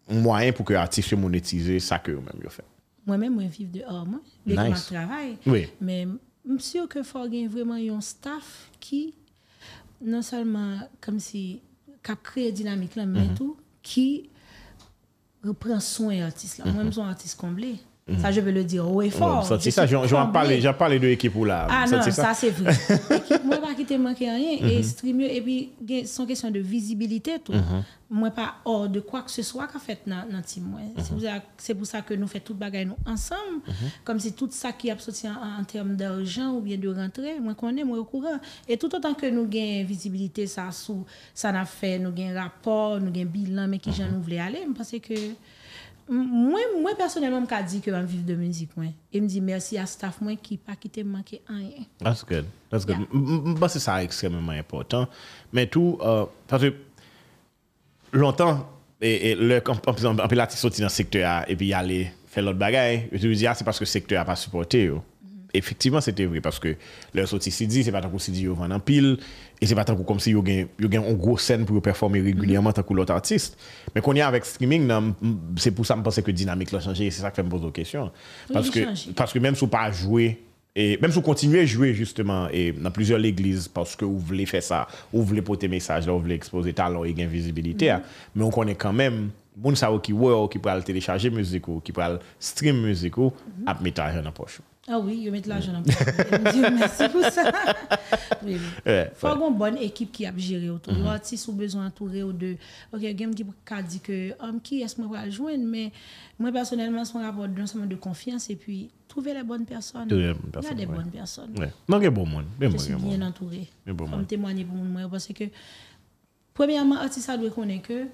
moyen 0.08 0.52
pour 0.52 0.64
que 0.64 0.72
l'artiste 0.72 1.12
monétise 1.14 1.82
ça 1.84 1.98
que 1.98 2.12
eux-mêmes 2.12 2.48
fait. 2.48 2.64
Moi-même, 3.06 3.34
moi, 3.34 3.44
vivre 3.44 3.72
de 3.72 3.82
hors, 3.88 4.06
moi. 4.06 4.20
Nice. 4.46 4.88
je 4.88 4.94
travaille. 4.94 5.36
Oui. 5.46 5.66
Mais 5.80 6.06
je 6.46 6.52
suis 6.58 6.70
sûr 6.70 6.88
que 6.88 7.02
faut 7.02 7.28
vraiment 7.48 7.74
un 7.74 8.00
staff 8.00 8.70
qui, 8.80 9.14
non 10.00 10.22
seulement 10.22 10.78
comme 11.00 11.18
si, 11.18 11.60
qui 12.08 12.12
a 12.12 12.16
créé 12.16 12.52
dynamique 12.52 12.96
là, 12.96 13.04
Mhm. 13.04 13.12
mais 13.12 13.34
tout, 13.34 13.56
qui 13.82 14.30
reprend 15.44 15.78
soin 15.80 16.14
de 16.16 16.20
l'artiste 16.20 16.58
là. 16.58 16.64
Moi-même, 16.64 16.86
je 16.86 16.92
suis 16.92 17.00
un 17.02 17.08
artiste 17.08 17.38
comblé. 17.38 17.76
Ça, 18.20 18.32
je 18.32 18.40
veux 18.40 18.50
le 18.52 18.64
dire 18.64 18.90
haut 18.90 19.02
et 19.02 19.10
fort. 19.10 19.44
ça, 19.44 19.56
Je 19.56 19.62
c'est 19.64 19.70
ça, 19.70 19.86
j'en 19.86 20.28
parlais, 20.28 20.60
j'en 20.60 20.72
parlais 20.74 20.98
de 20.98 21.06
l'équipe 21.08 21.34
ou 21.36 21.44
là. 21.44 21.66
Ah 21.70 21.86
Ça, 21.86 21.96
non, 21.96 22.02
c'est 22.02 22.10
ça, 22.12 22.32
c'est 22.34 22.50
vrai. 22.50 22.72
Équipe, 23.16 23.44
moi, 23.44 23.58
pas 23.58 23.74
quitter 23.74 23.98
manquer 23.98 24.30
rien. 24.30 24.56
Mhm. 24.60 24.68
Et 24.68 24.82
streamer, 24.82 25.36
et 25.36 25.42
puis, 25.42 25.70
gen- 25.86 26.06
son 26.06 26.24
question 26.24 26.50
de 26.50 26.58
visibilité, 26.60 27.38
tout. 27.44 27.52
Mhm. 27.52 27.84
Moi, 28.10 28.30
pas 28.30 28.54
hors 28.64 28.88
de 28.88 29.00
quoi 29.00 29.20
que 29.20 29.30
ce 29.30 29.42
soit 29.42 29.66
qu'a 29.66 29.78
fait 29.78 29.98
dans 30.06 30.24
dans 30.32 30.40
team. 30.40 30.64
Mhm. 30.64 31.02
C'est 31.02 31.10
pour 31.12 31.20
ça- 31.20 31.42
C'est 31.58 31.84
ça 31.84 32.00
que 32.00 32.14
nous 32.14 32.26
faisons 32.26 32.44
toute 32.46 32.56
bagaille 32.58 32.86
nous 32.86 32.96
ensemble. 33.04 33.60
Comme 34.04 34.18
si 34.18 34.32
tout 34.32 34.48
ça 34.50 34.72
qui 34.72 34.90
a 34.90 34.98
sorti 34.98 35.28
en, 35.28 35.60
en 35.60 35.64
termes 35.64 35.94
d'argent 35.94 36.52
ou 36.54 36.60
bien 36.62 36.78
de 36.78 36.88
rentrée, 36.88 37.38
moi, 37.40 37.54
connais, 37.54 37.84
moi, 37.84 37.98
au 37.98 38.04
courant. 38.04 38.38
Et 38.66 38.78
tout 38.78 38.94
autant 38.94 39.12
que 39.12 39.26
nous 39.26 39.46
gagnons 39.46 39.84
visibilité, 39.86 40.46
ça, 40.46 40.70
sous, 40.70 41.04
ça 41.34 41.52
n'a 41.52 41.66
fait, 41.66 41.98
nous 41.98 42.10
gagnons 42.12 42.40
rapport, 42.40 42.98
nous 42.98 43.10
gagnons 43.10 43.30
bilan, 43.30 43.68
mais 43.68 43.78
qui 43.78 43.92
j'en 43.92 44.06
nous 44.10 44.22
voulons 44.22 44.40
aller. 44.40 44.66
Parce 44.74 44.92
que, 44.92 45.14
Mwen 46.08 46.78
mwen 46.80 46.96
personelman 46.96 47.44
m 47.44 47.48
ka 47.48 47.60
di 47.62 47.82
ke 47.84 47.92
m 47.92 48.06
viv 48.08 48.24
de 48.24 48.36
müzik 48.38 48.72
mwen. 48.78 48.94
E 49.12 49.20
m 49.20 49.26
di 49.28 49.42
mersi 49.44 49.76
a 49.80 49.84
staff 49.88 50.22
mwen 50.24 50.38
ki 50.40 50.56
pa 50.64 50.76
ki 50.78 50.88
te 50.92 51.04
manke 51.04 51.42
anyen. 51.46 51.84
That's 52.00 52.24
good. 52.24 52.48
That's 52.72 52.88
good. 52.88 53.04
M 53.12 53.56
basi 53.60 53.80
sa 53.80 54.00
ekstremement 54.04 54.56
important. 54.56 55.08
Men 55.52 55.68
tou, 55.68 55.98
euh, 56.00 56.24
parce 56.48 56.72
lontan, 58.12 58.64
an 58.98 60.28
pe 60.28 60.38
la 60.38 60.48
ti 60.48 60.56
soti 60.58 60.82
nan 60.82 60.92
sektor 60.92 61.26
a, 61.28 61.42
e 61.44 61.56
pi 61.58 61.70
yale 61.72 62.00
fe 62.28 62.42
lot 62.44 62.56
bagay, 62.58 63.08
yo 63.12 63.20
te 63.20 63.30
vizi 63.30 63.48
a 63.48 63.54
se 63.56 63.66
paske 63.66 63.86
sektor 63.88 64.20
a 64.20 64.26
pa 64.28 64.36
supporte 64.38 64.80
yo. 64.80 65.02
effectivement 65.54 66.00
c'était 66.00 66.26
vrai 66.26 66.40
parce 66.40 66.58
que 66.58 66.76
leur 67.14 67.26
sortie 67.28 67.50
CD 67.50 67.82
c'est 67.82 67.92
pas 67.92 68.00
tant 68.00 68.10
qu'on 68.10 68.18
CD 68.18 68.40
yo 68.40 68.54
vend 68.54 68.70
en 68.70 68.80
pile 68.80 69.18
et 69.60 69.66
c'est 69.66 69.74
pas 69.74 69.84
tant 69.84 69.96
comme 69.96 70.20
si 70.20 70.30
yo 70.30 70.42
gagne 70.42 70.66
yo 70.78 70.88
gagne 70.88 71.08
une 71.08 71.16
grosse 71.16 71.42
scène 71.42 71.64
pour 71.64 71.80
performer 71.80 72.20
régulièrement 72.20 72.72
tant 72.72 72.82
que 72.82 72.92
l'autre 72.94 73.12
artiste 73.12 73.58
mais 73.94 74.00
qu'on 74.00 74.14
y 74.14 74.20
a 74.20 74.28
avec 74.28 74.44
streaming 74.44 74.86
non, 74.86 75.14
c'est 75.56 75.70
pour 75.70 75.86
ça 75.86 75.96
me 75.96 76.02
penser 76.02 76.22
que 76.22 76.30
dynamique 76.30 76.72
l'a 76.72 76.80
changé 76.80 77.10
c'est 77.10 77.22
ça 77.22 77.30
que 77.30 77.36
fait 77.36 77.42
me 77.42 77.48
pose 77.48 77.64
aux 77.64 77.70
questions 77.70 78.10
parce 78.52 78.66
oui, 78.68 78.72
que 78.72 78.84
changé. 78.84 79.10
parce 79.16 79.32
que 79.32 79.38
même 79.38 79.54
si 79.54 79.64
on 79.64 79.68
pas 79.68 79.90
jouer 79.90 80.38
et 80.76 80.96
même 81.00 81.10
si 81.10 81.16
vous 81.16 81.22
continuez 81.22 81.60
à 81.60 81.66
jouer 81.66 81.94
justement 81.94 82.48
et 82.52 82.72
dans 82.72 82.90
plusieurs 82.90 83.24
églises 83.24 83.66
parce 83.68 83.96
que 83.96 84.04
vous 84.04 84.18
voulez 84.18 84.46
faire 84.46 84.62
ça, 84.62 84.86
vous 85.12 85.24
voulez 85.24 85.42
porter 85.42 85.66
message, 85.66 86.06
là, 86.06 86.12
vous 86.12 86.20
voulez 86.20 86.36
exposer 86.36 86.72
talent 86.72 87.02
et 87.02 87.12
visibilité, 87.12 87.90
mm 87.90 87.96
-hmm. 87.96 88.02
mais 88.36 88.44
on 88.44 88.50
connaît 88.50 88.76
quand 88.76 88.92
même 88.92 89.30
bon 89.56 89.74
ça 89.74 89.90
qui 90.02 90.12
qui 90.50 90.58
peut 90.58 90.82
télécharger 90.84 91.30
musique 91.30 91.66
ou 91.68 91.80
qui 91.80 91.92
peut 91.92 92.18
stream 92.38 92.80
musique 92.80 93.16
ou 93.18 93.26
mm-hmm. 93.32 93.66
à 93.66 93.82
mettre 93.82 94.02
en 94.28 94.32
poche. 94.32 94.60
Ah 94.90 94.98
oui, 94.98 95.22
je 95.24 95.30
mets 95.30 95.40
de 95.40 95.48
l'argent 95.48 95.72
le 95.72 96.52
Dieu 96.52 96.62
merci 96.78 97.08
pour 97.10 97.22
ça. 97.24 97.52
Oui, 98.44 98.54
oui. 98.54 98.60
Ouais, 98.86 99.10
faut 99.14 99.26
avoir 99.26 99.50
une 99.50 99.58
bonne 99.58 99.76
équipe 99.78 100.12
qui 100.12 100.24
a 100.24 100.32
géré 100.36 100.70
autour. 100.70 100.94
Mm 100.94 101.06
a 101.06 101.52
besoin 101.52 101.84
d'entourer 101.84 102.20
de. 102.20 102.56
Ok, 102.92 103.00
game 103.14 103.34
qui 103.34 103.44
a 103.70 103.82
dit 103.82 104.00
que 104.00 104.32
um, 104.42 104.60
qui 104.60 104.80
est-ce 104.80 104.96
que 104.96 105.30
joindre, 105.30 105.64
mais 105.64 105.92
moi 106.38 106.52
personnellement, 106.52 107.04
c'est 107.04 107.18
un 107.18 107.22
rapport 107.22 107.48
de 107.48 107.94
confiance 107.96 108.48
et 108.48 108.56
puis 108.56 108.90
trouver 109.08 109.34
les 109.34 109.42
bonnes 109.42 109.64
personnes. 109.64 110.08
Trouver 110.08 110.28
les 110.28 110.34
bonnes 110.34 110.42
Il 110.42 110.54
y 110.54 110.56
a 110.56 110.60
personnes, 110.60 110.76
des 110.76 110.86
bonnes 110.86 111.10
personnes. 111.10 111.58
Ouais. 111.58 111.72
Non, 111.88 111.98
il 111.98 112.04
y 112.04 112.06
a 112.06 112.10
bon 112.10 112.26
monde, 112.26 112.44
bien 112.58 112.70
Je 112.70 112.78
suis 112.78 112.94
bien 112.94 113.22
entouré. 113.22 113.68
Moi. 113.86 114.16
me 114.16 114.24
témoigner 114.24 114.64
pour 114.64 114.76
moi 114.76 115.02
parce 115.10 115.26
que 115.26 115.44
premièrement, 116.54 116.94
l'artiste 116.94 117.30
doit 117.38 117.50
connaître 117.50 117.88
que 117.88 118.06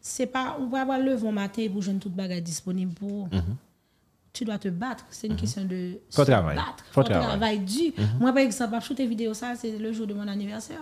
c'est 0.00 0.26
pas 0.26 0.56
on 0.60 0.66
va 0.68 0.82
avoir 0.82 1.00
le 1.00 1.16
bon 1.16 1.32
matin 1.32 1.66
pour 1.70 1.82
joindre 1.82 2.00
toute 2.00 2.14
bagarre 2.14 2.40
disponible 2.40 2.94
pour 2.94 3.28
tu 4.38 4.44
dois 4.44 4.58
te 4.58 4.68
battre. 4.68 5.04
C'est 5.10 5.26
une 5.26 5.36
question 5.36 5.64
de 5.64 5.74
Mhm. 5.74 5.98
Faut 6.12 6.24
se 6.24 6.30
travailler. 6.30 6.56
battre. 6.60 6.84
Faut 6.92 7.00
Faut 7.00 7.02
travailler. 7.02 7.32
Mhm. 7.32 7.38
travailler 7.38 7.58
dur. 7.58 7.92
Moi, 8.20 8.32
par 8.32 8.42
exemple, 8.42 8.76
je 8.80 8.86
shooter 8.86 9.06
vidéo, 9.06 9.34
ça, 9.34 9.54
c'est 9.56 9.76
le 9.78 9.92
jour 9.92 10.06
de 10.06 10.14
mon 10.14 10.28
anniversaire. 10.28 10.78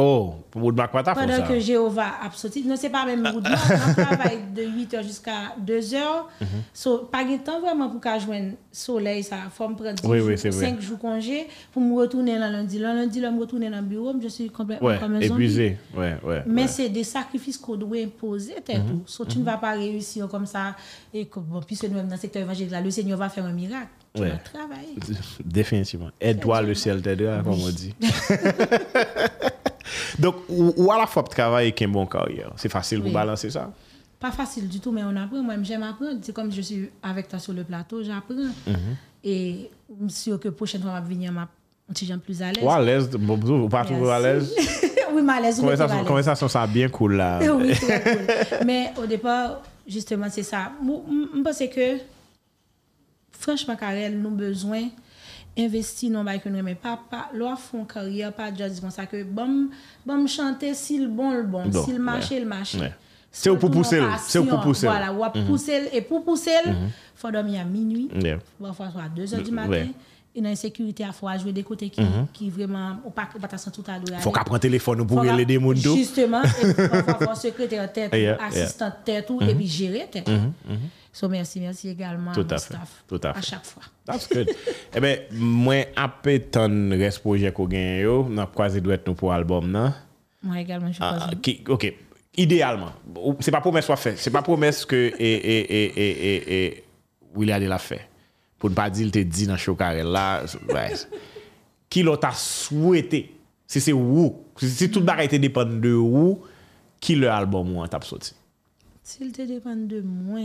Oh, 0.00 0.36
pour 0.52 0.60
vous 0.60 0.70
de 0.70 0.76
bac 0.76 0.92
pata 0.92 1.12
Pendant 1.12 1.34
ça. 1.38 1.42
que 1.42 1.58
Jéhovah 1.58 2.12
a 2.22 2.30
sorti, 2.30 2.64
non, 2.64 2.76
c'est 2.76 2.88
pas 2.88 3.04
même 3.04 3.26
route. 3.26 3.44
On 3.44 3.94
travaille 4.00 4.38
de 4.54 4.62
8h 4.62 5.02
jusqu'à 5.02 5.56
2h. 5.60 5.96
Mhm. 6.40 6.46
So, 6.72 6.98
pas 7.10 7.24
de 7.24 7.36
temps 7.38 7.60
vraiment 7.60 7.88
pour 7.90 8.00
qu'à 8.00 8.16
joindre 8.16 8.52
soleil, 8.70 9.24
ça. 9.24 9.38
Faut 9.52 9.68
me 9.68 9.74
prendre 9.74 9.94
10 9.94 10.06
Oui, 10.08 10.18
jours, 10.20 10.28
oui, 10.28 10.38
c'est 10.38 10.50
vrai. 10.50 10.66
5 10.66 10.80
jours 10.80 11.00
congé 11.00 11.48
pour 11.72 11.82
me 11.82 11.96
retourner 11.96 12.34
le 12.34 12.42
lundi. 12.42 12.78
Le 12.78 12.84
lundi, 12.84 13.18
là, 13.18 13.32
me 13.32 13.40
retourner 13.40 13.68
dans 13.70 13.78
le 13.78 13.82
bureau, 13.82 14.14
je 14.22 14.28
suis 14.28 14.48
complètement 14.50 14.86
Ouais, 14.86 14.98
comme 15.00 15.16
un 15.16 15.20
épuisé. 15.20 15.76
Ouais, 15.96 16.14
ouais. 16.22 16.44
Mais 16.46 16.62
ouais. 16.62 16.68
c'est 16.68 16.88
des 16.90 17.02
sacrifices 17.02 17.58
qu'on 17.58 17.74
doit 17.74 17.98
imposer, 17.98 18.54
t'es 18.64 18.78
Mhm. 18.78 18.86
tout. 18.86 19.02
So, 19.06 19.24
tu 19.24 19.40
ne 19.40 19.44
vas 19.44 19.56
pas 19.56 19.72
réussir 19.72 20.28
comme 20.28 20.46
ça. 20.46 20.76
Et 21.12 21.26
que, 21.26 21.40
bon, 21.40 21.60
puisque 21.66 21.84
nous, 21.88 22.00
dans 22.00 22.08
le 22.08 22.16
secteur 22.16 22.42
évangélique, 22.42 22.70
là, 22.70 22.80
le 22.80 22.92
Seigneur 22.92 23.18
va 23.18 23.28
faire 23.30 23.44
un 23.46 23.52
miracle. 23.52 23.88
Tu 24.14 24.22
Ouais. 24.22 24.30
vas 24.30 24.36
travailler. 24.38 24.94
Définitivement. 25.44 26.10
Aide-toi, 26.20 26.62
le 26.62 26.74
ciel 26.74 27.02
t'aidera, 27.02 27.42
comme 27.42 27.60
on 27.60 27.68
dit. 27.70 27.94
Donc, 30.18 30.36
ou, 30.48 30.72
ou 30.76 30.92
à 30.92 30.98
la 30.98 31.06
fois 31.06 31.24
pour 31.24 31.34
travailler 31.34 31.68
avec 31.68 31.82
un 31.82 31.88
bon 31.88 32.06
carrière, 32.06 32.52
c'est 32.56 32.68
facile 32.68 33.02
pour 33.02 33.12
balancer 33.12 33.50
ça? 33.50 33.70
Pas 34.20 34.32
facile 34.32 34.68
du 34.68 34.80
tout, 34.80 34.90
mais 34.90 35.02
on 35.04 35.14
apprend. 35.16 35.42
Moi, 35.42 35.54
j'aime 35.62 35.84
apprendre. 35.84 36.18
C'est 36.22 36.32
comme 36.32 36.50
je 36.50 36.60
suis 36.60 36.90
avec 37.02 37.28
toi 37.28 37.38
sur 37.38 37.52
le 37.52 37.62
plateau, 37.62 38.02
j'apprends. 38.02 38.34
Mhm. 38.66 38.96
Et 39.22 39.70
je 40.02 40.08
suis 40.08 40.22
sûr 40.22 40.40
que 40.40 40.48
prochaine 40.48 40.82
fois, 40.82 40.96
je 40.96 41.08
vais 41.08 41.14
venir, 41.14 41.32
je 41.90 42.04
suis 42.04 42.16
plus 42.18 42.42
à 42.42 42.52
l'aise. 42.52 42.64
Ou 42.64 42.70
à 42.70 42.80
l'aise, 42.80 43.08
bon, 43.10 43.38
ou 43.38 43.68
pas 43.68 43.84
toujours 43.84 44.10
à 44.10 44.20
l'aise? 44.20 44.54
oui, 45.12 45.22
mais 45.22 45.32
à 45.32 45.40
l'aise. 45.40 45.62
Conversation, 46.06 46.48
ça 46.48 46.66
bien 46.66 46.88
cool 46.88 47.16
là. 47.16 47.40
oui, 47.54 47.72
très 47.74 48.02
cool. 48.02 48.66
Mais 48.66 48.92
au 49.00 49.06
départ, 49.06 49.62
justement, 49.86 50.26
c'est 50.30 50.42
ça. 50.42 50.72
Je 50.84 51.42
pense 51.42 51.58
que, 51.58 51.98
franchement, 53.32 53.76
Karel, 53.76 54.18
nous 54.18 54.26
avons 54.26 54.36
besoin 54.36 54.88
investi 55.58 56.08
non 56.12 56.26
bay 56.26 56.40
ke 56.42 56.50
nou 56.50 56.62
reme 56.62 56.76
pa, 56.78 56.96
pa 57.10 57.26
lwa 57.34 57.56
fon 57.60 57.86
karyer 57.88 58.32
pa 58.36 58.48
jazz 58.54 58.80
kon 58.82 58.94
sa 58.94 59.08
ke 59.10 59.24
bom, 59.24 59.68
bom 60.06 60.26
chante 60.30 60.70
si 60.78 60.98
l 61.02 61.08
bon. 61.10 61.34
L 61.34 61.46
bon, 61.50 61.72
si 61.84 61.94
l 61.94 62.02
mache 62.02 62.38
l 62.38 62.48
mache 62.48 62.92
se 63.30 63.50
ou 63.52 63.60
pou 63.60 63.70
pousel 63.70 64.06
se 64.24 64.40
ou 64.40 64.48
pou 64.48 64.70
pousel 64.70 64.88
voilà, 64.88 65.10
wap 65.12 65.34
mm 65.34 65.42
-hmm. 65.42 65.46
pousel 65.46 65.88
e 65.92 66.00
pou 66.00 66.24
pousel 66.24 66.70
mm 66.70 66.74
-hmm. 66.74 66.90
fwa 67.14 67.32
domi 67.32 67.58
a 67.58 67.64
minuit. 67.64 68.10
Yeah. 68.24 68.40
wafwa 68.60 68.90
fwa 68.90 69.08
2 69.14 69.36
h 69.36 69.42
di 69.44 69.50
maten 69.50 69.94
E 70.38 70.40
nan 70.40 70.54
sekurite 70.54 71.02
a 71.02 71.12
fwa 71.12 71.32
jwe 71.40 71.52
de 71.52 71.62
kote 71.66 71.88
ki, 71.88 72.00
mm 72.00 72.08
-hmm. 72.08 72.26
ki 72.32 72.50
vreman 72.50 73.00
ou 73.04 73.10
pa 73.10 73.24
patasan 73.40 73.72
tout 73.72 73.88
a 73.88 73.98
do 73.98 74.12
yade. 74.12 74.22
Fwa 74.22 74.32
ka 74.32 74.44
pran 74.44 74.60
telefon 74.60 75.00
ou 75.00 75.06
pou 75.06 75.24
rele 75.24 75.44
de 75.44 75.56
moun 75.58 75.74
do. 75.74 75.96
Justeman, 75.96 76.44
fwa 76.46 77.16
fwa 77.22 77.34
sekretè 77.34 77.80
an 77.82 77.88
tèt 77.88 78.14
ou, 78.14 78.36
asistan 78.46 78.92
tèt 79.04 79.30
ou, 79.32 79.40
epi 79.42 79.66
jere 79.66 80.04
tèt 80.12 80.28
ou. 80.28 80.52
So 81.18 81.28
merci, 81.28 81.58
merci 81.58 81.88
également 81.88 82.30
tout 82.30 82.42
à, 82.42 82.44
mon 82.44 82.48
fait, 82.50 82.58
staff, 82.58 83.04
tout 83.08 83.20
à, 83.24 83.32
fait. 83.32 83.38
à 83.40 83.42
chaque 83.42 83.64
fois. 83.64 83.82
That's 84.06 84.28
good. 84.28 84.48
eh 84.94 85.00
bien, 85.00 85.16
moi, 85.32 85.88
après 85.96 86.38
ton 86.38 86.90
reste 86.90 87.18
projet 87.18 87.50
qu'on 87.50 87.66
gagne, 87.66 88.06
on 88.06 88.38
a 88.38 88.46
croisé 88.46 88.80
doit 88.80 88.94
être 88.94 89.12
pour 89.14 89.32
l'album, 89.32 89.68
non? 89.68 89.92
Moi 90.44 90.60
également, 90.60 90.92
je 90.92 90.98
crois. 90.98 91.18
Ah, 91.20 91.30
okay, 91.32 91.64
ok, 91.66 91.92
idéalement. 92.36 92.92
C'est 93.40 93.50
pas 93.50 93.60
promesse 93.60 93.86
qu'on 93.86 93.96
fait. 93.96 94.16
C'est 94.16 94.30
pas 94.30 94.42
promesse 94.42 94.84
que 94.84 94.94
et, 94.94 95.34
et, 95.34 95.94
et, 95.96 96.66
et, 96.66 96.84
William 97.34 97.64
l'a 97.64 97.78
fait. 97.78 98.08
Pour 98.56 98.70
ne 98.70 98.76
pas 98.76 98.88
dire, 98.88 99.06
il 99.06 99.10
te 99.10 99.18
dit 99.18 99.48
dans 99.48 99.54
le 99.54 99.58
show 99.58 99.74
carré 99.74 100.04
là. 100.04 100.44
Qui 101.90 102.04
l'a 102.04 102.16
souhaité? 102.32 103.34
Si 103.66 103.80
c'est 103.80 103.92
où? 103.92 104.44
Si 104.56 104.88
tout 104.88 105.00
le 105.00 105.24
était 105.24 105.40
dépend 105.40 105.64
de 105.64 105.94
où, 105.94 106.44
qui 107.00 107.16
le 107.16 107.28
album 107.28 107.74
ou 107.74 107.80
en 107.80 107.88
tape 107.88 108.04
sorti? 108.04 108.34
S'il 109.02 109.32
te 109.32 109.42
dépend 109.42 109.74
de 109.74 110.00
moi. 110.00 110.42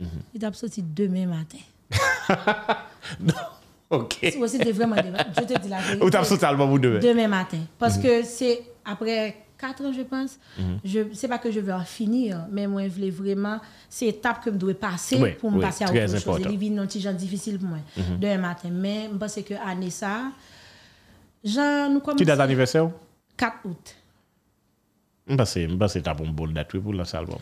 Mhm. 0.00 0.08
il 0.34 0.40
t'a 0.40 0.52
sorti 0.52 0.82
demain 0.82 1.26
matin. 1.26 1.58
Non, 3.20 3.34
ok. 3.90 4.18
Si 4.48 4.58
t'es 4.58 4.72
vraiment 4.72 4.96
demain, 4.96 5.18
je 5.36 5.42
te 5.44 5.60
dis 5.60 5.68
la 5.68 5.78
vérité. 5.80 6.04
Ou 6.04 6.10
tape 6.10 6.24
sorti 6.24 6.44
album 6.44 6.70
ou 6.72 6.78
demain? 6.78 6.98
demain 7.00 7.28
matin. 7.28 7.58
Parce 7.78 7.96
Mhm. 7.96 8.02
que 8.02 8.22
c'est 8.24 8.62
après 8.84 9.36
4 9.58 9.84
ans, 9.84 9.92
je 9.92 10.02
pense. 10.02 10.38
Je 10.84 11.00
C'est 11.12 11.28
pas 11.28 11.38
que 11.38 11.50
je 11.50 11.60
veux 11.60 11.72
en 11.72 11.84
finir, 11.84 12.46
mais 12.50 12.66
moi, 12.66 12.84
je 12.84 12.88
voulais 12.94 13.10
vraiment. 13.10 13.60
C'est 13.88 14.06
étape 14.06 14.42
que 14.44 14.50
je 14.52 14.56
dois 14.56 14.74
passer 14.74 15.20
Oui, 15.20 15.32
pour 15.32 15.50
me 15.50 15.56
oui, 15.58 15.62
passer 15.62 15.84
à 15.84 15.88
autre 15.88 16.00
chose. 16.00 16.14
important. 16.16 16.48
Et 16.48 16.56
les 16.56 16.70
non 16.70 16.86
petit 16.86 17.00
difficile 17.12 17.58
pour 17.58 17.68
moi. 17.68 17.78
Demain 18.18 18.38
matin. 18.38 18.70
Mais 18.72 19.08
je 19.12 19.16
pense 19.18 19.34
que 19.36 19.54
année 19.54 19.90
ça, 19.90 20.22
Jean, 21.44 21.90
nous 21.90 21.98
Qui 22.00 22.04
commençons. 22.06 22.24
date 22.24 22.38
d'anniversaire? 22.38 22.88
4 23.36 23.56
août. 23.66 23.94
Je 25.28 25.34
pense 25.36 25.54
que 25.94 25.98
t'as 25.98 26.14
une 26.18 26.32
bonne 26.32 26.52
date 26.54 26.78
pour 26.78 26.92
lancer 26.94 27.16
l'album. 27.16 27.38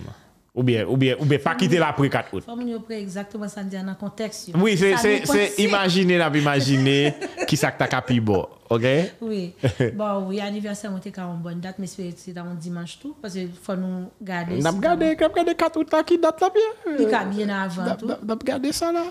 Ou 0.53 0.65
bien, 0.65 0.85
ou 0.85 0.97
bien, 0.97 1.15
ou 1.21 1.25
bien 1.25 1.39
pas 1.39 1.55
quitter 1.55 1.79
là 1.79 1.89
après 1.91 2.09
4 2.11 2.35
août. 2.35 2.43
Faut 2.45 2.57
que 2.57 2.93
exactement 2.93 3.47
ça 3.47 3.63
dans 3.63 3.87
le 3.87 3.95
contexte. 3.95 4.51
Oui, 4.57 4.77
c'est 4.77 4.97
c'est- 4.97 5.25
c'est 5.25 5.63
imaginer, 5.63 6.19
n'a 6.19 6.29
imaginer 6.37 7.15
qui 7.47 7.57
ça 7.57 7.71
que 7.71 7.79
t'as 7.79 7.87
bon, 8.21 8.49
ok? 8.69 8.83
Oui. 9.21 9.55
bon, 9.95 10.27
oui, 10.27 10.41
anniversaire, 10.41 10.91
on 10.93 10.99
était 10.99 11.13
quand 11.13 11.33
une 11.35 11.41
bonne 11.41 11.61
date, 11.61 11.77
mais 11.79 11.87
c'est 11.87 12.13
c'est 12.17 12.33
dans 12.33 12.47
un 12.47 12.55
dimanche 12.55 12.99
tout. 13.01 13.15
Parce 13.23 13.35
qu'il 13.35 13.53
faut 13.63 13.77
nous 13.77 14.11
garder. 14.21 14.59
N'a 14.59 14.71
regardé, 14.73 15.15
n'a 15.15 15.29
regardé 15.29 15.55
4 15.55 15.77
août 15.79 15.89
là 15.93 16.03
qui 16.03 16.19
date 16.19 16.41
là 16.41 16.51
bien. 16.53 16.95
Il 16.99 17.09
y 17.09 17.15
a 17.15 17.25
bien 17.25 17.49
avant 17.49 17.95
tout. 17.95 18.07
n'a- 18.07 18.19
n'a 18.27 18.35
regardé 18.35 18.73
ça 18.73 18.91
là. 18.91 19.05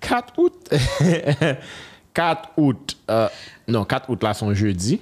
4 0.00 0.32
août. 0.38 0.70
4 2.12 2.50
août. 2.56 2.96
euh, 3.10 3.28
non, 3.68 3.84
4 3.84 4.10
août 4.10 4.22
là, 4.22 4.34
son 4.34 4.52
jeudi. 4.54 5.00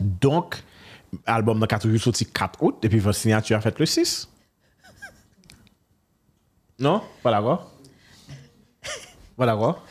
Donc, 0.00 0.56
album 1.26 1.60
de 1.60 1.66
4 1.66 1.86
août 1.88 1.98
sorti 1.98 2.26
4 2.26 2.62
août, 2.62 2.76
et 2.82 2.88
puis 2.88 2.98
votre 2.98 3.16
signature 3.18 3.56
a 3.56 3.60
fait 3.60 3.78
le 3.78 3.86
6. 3.86 4.28
Non? 6.78 7.02
Pas 7.22 7.30
d'accord? 7.30 7.70
Pas 9.36 9.46
d'accord? 9.46 9.84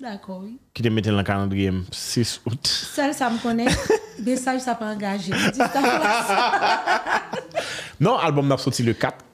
D'accord, 0.00 0.40
oui. 0.42 0.58
Qui 0.72 0.82
te 0.82 0.88
mettait 0.88 1.10
dans 1.10 1.16
le 1.16 1.22
calendrier 1.22 1.72
6 1.90 2.42
août. 2.46 2.66
Ça, 2.66 3.12
ça 3.12 3.30
me 3.30 3.38
connaît. 3.38 3.66
Message, 4.24 4.60
ça 4.60 4.74
peut 4.74 4.84
engager. 4.84 5.32
Dis 5.32 5.58
ta 5.58 5.68
place. 5.68 7.62
Non, 8.00 8.16
album 8.18 8.46
n'a 8.48 8.58
sorti 8.58 8.82
le 8.82 8.92
4. 8.92 9.24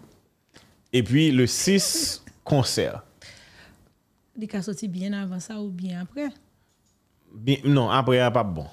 Et 0.92 1.02
puis 1.02 1.30
le 1.30 1.46
6, 1.46 2.22
concert. 2.44 3.02
Il 4.36 4.56
a 4.56 4.62
sorti 4.62 4.88
bien 4.88 5.12
avant 5.12 5.40
ça 5.40 5.60
ou 5.60 5.68
bien 5.70 6.02
après? 6.02 6.28
Bien, 7.32 7.56
non, 7.64 7.90
après, 7.90 8.32
pas 8.32 8.42
bon. 8.42 8.66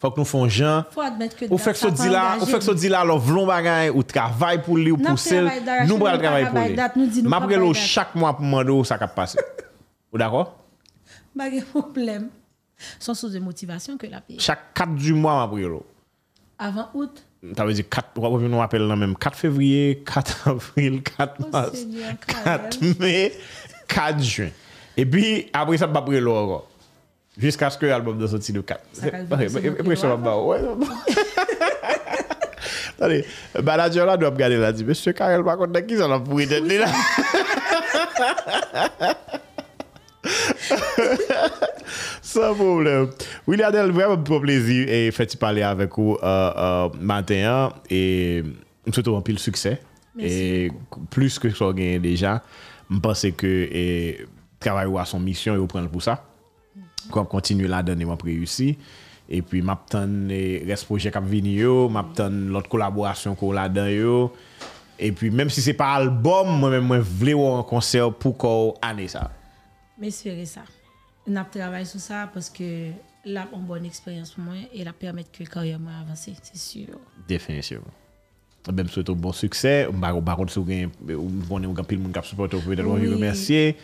Fok 0.00 0.16
nou 0.16 0.24
fon 0.24 0.48
jan. 0.48 0.86
Ou 1.50 1.60
fek 1.60 1.76
so 1.76 1.90
di 1.92 2.08
la, 2.08 2.38
ou 2.40 2.48
fek 2.48 2.64
so 2.64 2.72
di 2.72 2.88
la, 2.88 3.02
lov 3.04 3.26
lon 3.28 3.44
bagay, 3.50 3.90
ou 3.92 4.00
travay 4.06 4.62
pou 4.64 4.78
li, 4.80 4.94
ou 4.94 5.00
pou 5.00 5.20
sel, 5.20 5.50
nou 5.84 6.00
bral 6.00 6.16
travay 6.22 6.46
pou 6.48 6.64
li. 6.64 7.24
Mapre 7.28 7.58
lo 7.60 7.74
chak 7.76 8.14
mwa 8.16 8.32
pou 8.38 8.48
mando 8.48 8.78
ou 8.80 8.88
sa 8.88 8.96
kap 9.00 9.12
pase. 9.16 9.36
Ou 10.08 10.20
dako? 10.20 10.46
Bagay 11.36 11.66
problem. 11.74 12.30
Son 12.96 13.12
sou 13.12 13.28
de 13.28 13.42
motivasyon 13.44 14.00
ke 14.00 14.08
la 14.08 14.22
peye. 14.24 14.40
Chak 14.40 14.70
4 14.80 14.96
du 14.96 15.12
mwa 15.20 15.42
mapre 15.42 15.68
lo. 15.68 15.82
Avan 16.56 16.88
out? 16.96 17.20
Ta 17.56 17.68
vezi 17.68 17.84
4, 17.84 18.16
wap 18.24 18.38
wap 18.38 18.48
nou 18.48 18.64
apel 18.64 18.88
nan 18.88 19.04
menm, 19.04 19.20
4 19.20 19.36
fevriye, 19.36 20.00
4 20.08 20.34
avril, 20.54 21.02
4 21.12 21.44
mars, 21.52 21.84
4 22.24 22.96
me, 23.04 23.14
4 23.92 24.24
juen. 24.24 24.56
E 24.96 25.04
pi 25.04 25.26
apre 25.52 25.76
sa 25.80 25.92
mapre 25.92 26.24
lo 26.24 26.40
anko. 26.40 26.62
Jiska 27.38 27.70
skwe 27.70 27.92
albom 27.94 28.18
do 28.18 28.26
soti 28.28 28.52
do 28.52 28.62
kat. 28.66 28.82
E 28.98 29.70
presyon 29.86 30.16
wap 30.16 30.22
ba 30.24 30.34
ou. 30.34 30.50
Tade, 32.98 33.22
manager 33.62 34.08
la 34.08 34.16
do 34.18 34.26
ap 34.26 34.38
gade 34.38 34.58
la 34.58 34.72
di, 34.74 34.84
Mese 34.84 35.14
Karel 35.16 35.44
bakon 35.46 35.70
da 35.72 35.82
ki 35.84 36.00
zan 36.00 36.12
ap 36.16 36.26
pou 36.26 36.42
eten 36.42 36.66
li 36.66 36.80
la. 36.82 36.90
Sa 42.30 42.50
problem. 42.54 43.10
William 43.46 43.72
Del, 43.74 43.94
vreman 43.94 44.24
pou 44.26 44.42
plezi 44.42 44.82
e 44.90 44.98
feti 45.14 45.38
pale 45.40 45.62
avek 45.66 45.96
ou 46.02 46.18
uh, 46.18 46.50
uh, 46.50 46.98
maten 46.98 47.46
an. 47.48 47.78
E 47.86 48.42
msoutou 48.88 49.14
an 49.18 49.24
pil 49.26 49.38
suksè. 49.40 49.78
E 50.18 50.68
plus 51.14 51.38
ke 51.40 51.54
so 51.54 51.70
genye 51.76 52.02
deja, 52.02 52.40
mpase 52.90 53.30
ke 53.38 53.54
travay 54.60 54.90
ou 54.90 54.98
a 55.00 55.06
son 55.08 55.22
misyon 55.24 55.56
e 55.56 55.62
ou 55.62 55.70
pren 55.70 55.86
pou 55.90 56.02
sa. 56.04 56.18
kwa 57.12 57.26
ap 57.26 57.30
kontinu 57.32 57.68
la 57.70 57.82
dan 57.86 58.00
e 58.00 58.08
wap 58.08 58.22
reyusi. 58.26 58.72
E 59.30 59.40
pi 59.46 59.60
map 59.62 59.84
tan 59.92 60.30
e, 60.34 60.60
res 60.66 60.82
proje 60.86 61.12
kap 61.14 61.26
vini 61.30 61.54
yo, 61.60 61.88
map 61.92 62.14
tan 62.18 62.48
lot 62.54 62.66
kolaborasyon 62.70 63.36
ko 63.38 63.52
la 63.54 63.68
dan 63.70 63.90
yo. 63.92 64.16
E 65.00 65.12
pi 65.16 65.30
menm 65.32 65.52
si 65.52 65.62
se 65.64 65.76
pa 65.76 65.92
albom, 65.96 66.50
mwen 66.64 66.82
mwen 66.86 67.06
vle 67.20 67.36
wou 67.38 67.54
an 67.58 67.64
konser 67.68 68.10
pou 68.20 68.34
ko 68.40 68.54
ane 68.84 69.06
sa. 69.12 69.28
Mwen 70.00 70.10
espere 70.10 70.48
sa. 70.50 70.66
Nap 71.30 71.52
travay 71.54 71.86
sou 71.86 72.02
sa 72.02 72.26
paske 72.32 72.66
la 73.28 73.46
an 73.54 73.64
bon 73.68 73.86
eksperyans 73.86 74.34
pou 74.34 74.48
mwen 74.48 74.66
e 74.72 74.84
la 74.86 74.96
permette 74.96 75.32
ke 75.36 75.48
karye 75.48 75.78
mwen 75.78 76.02
avanse, 76.02 76.34
se 76.42 76.60
syo. 76.60 77.00
Definisyon. 77.30 77.84
Je 78.68 78.88
souhaite 78.88 79.06
bon 79.10 79.32
succès. 79.32 79.88
Par 80.00 80.22
par 80.22 80.36
contre, 80.36 80.52
si 80.52 80.58
vous 80.58 80.70
avez 80.70 80.82
un 80.84 81.84
pile 81.84 81.98
de 81.98 82.02
monde 82.02 82.12
qui 82.12 82.28
supporte, 82.28 82.54
vous 82.54 82.60
pouvez 82.60 82.76
remercier. 82.82 83.76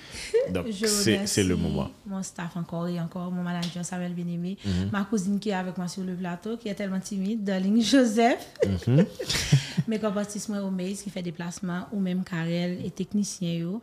Donc, 0.52 0.66
c'est 0.70 1.12
remercie 1.14 1.34
c'est 1.34 1.42
le 1.44 1.56
moment. 1.56 1.84
Mhm. 2.06 2.12
Mon 2.12 2.22
staff 2.22 2.56
encore 2.56 2.86
et 2.88 3.00
encore, 3.00 3.30
mon 3.32 3.42
manager 3.42 3.84
Samuel 3.84 4.12
Bien-Aimé, 4.12 4.58
ma 4.92 5.04
cousine 5.04 5.38
qui 5.40 5.48
est 5.48 5.54
avec 5.54 5.76
moi 5.78 5.88
sur 5.88 6.02
le 6.04 6.14
plateau, 6.14 6.56
qui 6.58 6.68
est 6.68 6.74
tellement 6.74 7.00
timide, 7.00 7.42
Darling 7.42 7.80
Joseph, 7.82 8.46
Mhm. 8.86 9.04
mes 9.88 9.98
compatriotes 9.98 10.48
moi 10.48 10.58
Omeis 10.62 10.94
qui 11.02 11.10
fait 11.10 11.22
des 11.22 11.32
placements, 11.32 11.86
ou 11.92 11.98
même 12.00 12.22
Karel 12.22 12.78
et 12.84 12.90
technicien 12.90 13.54
yo, 13.54 13.80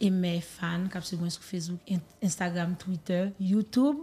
et 0.00 0.10
mes 0.10 0.40
fans 0.40 0.84
qui 0.92 1.06
sont 1.16 1.28
sur 1.30 1.42
Facebook, 1.42 1.80
In- 1.90 1.98
Instagram, 2.22 2.74
Twitter, 2.78 3.28
YouTube, 3.40 3.96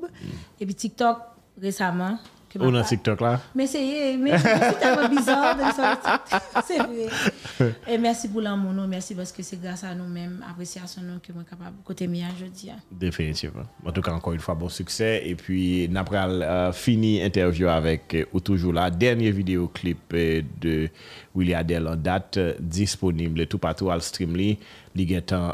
et 0.60 0.66
puis 0.66 0.76
TikTok 0.76 1.18
récemment. 1.62 2.20
Que 2.54 2.60
Ou 2.60 2.66
ma 2.66 2.72
dans 2.72 2.82
pa- 2.82 2.88
TikTok 2.88 3.22
là. 3.22 3.42
mais 3.56 3.68
c'est 3.68 4.16
mais 4.18 4.38
c'est 4.38 4.80
tellement 4.80 5.10
bizarre 5.10 5.56
de 5.56 5.62
sur. 5.74 6.64
C'est 6.66 6.78
vrai. 6.78 7.74
Et 7.88 7.98
merci 7.98 8.28
pour 8.30 8.42
l'amour, 8.42 8.72
nous. 8.74 8.88
merci 8.88 9.16
parce 9.16 9.32
que 9.32 9.42
c'est 9.44 9.62
grâce 9.62 9.84
à 9.84 9.94
nous-mêmes, 9.96 10.44
appréciation 10.50 11.02
nous, 11.02 11.20
que 11.20 11.32
moi 11.34 11.44
capable 11.50 11.76
côté 11.84 12.08
mien 12.08 12.28
aujourd'hui. 12.36 12.70
Définitivement. 12.92 13.64
En 13.86 13.92
tout 13.92 14.02
cas, 14.02 14.12
encore 14.12 14.34
une 14.34 14.40
fois, 14.40 14.56
bon 14.56 14.70
succès. 14.70 15.22
Et 15.26 15.36
puis, 15.36 15.90
après 15.96 16.18
euh, 16.44 16.72
fini 16.72 17.22
interview 17.22 17.68
avec 17.68 18.14
euh, 18.16 18.26
ou 18.34 18.40
toujours 18.40 18.74
la 18.74 18.90
dernière 18.90 19.34
vidéoclip 19.34 19.98
euh, 20.14 20.42
de 20.62 20.90
Willy 21.36 21.54
Adel 21.54 21.88
en 21.88 21.96
date 21.96 22.38
euh, 22.38 22.54
disponible 22.60 23.48
tout 23.48 23.58
partout 23.58 23.90
à 23.90 24.00
Streamly. 24.00 24.58
Il 24.96 25.02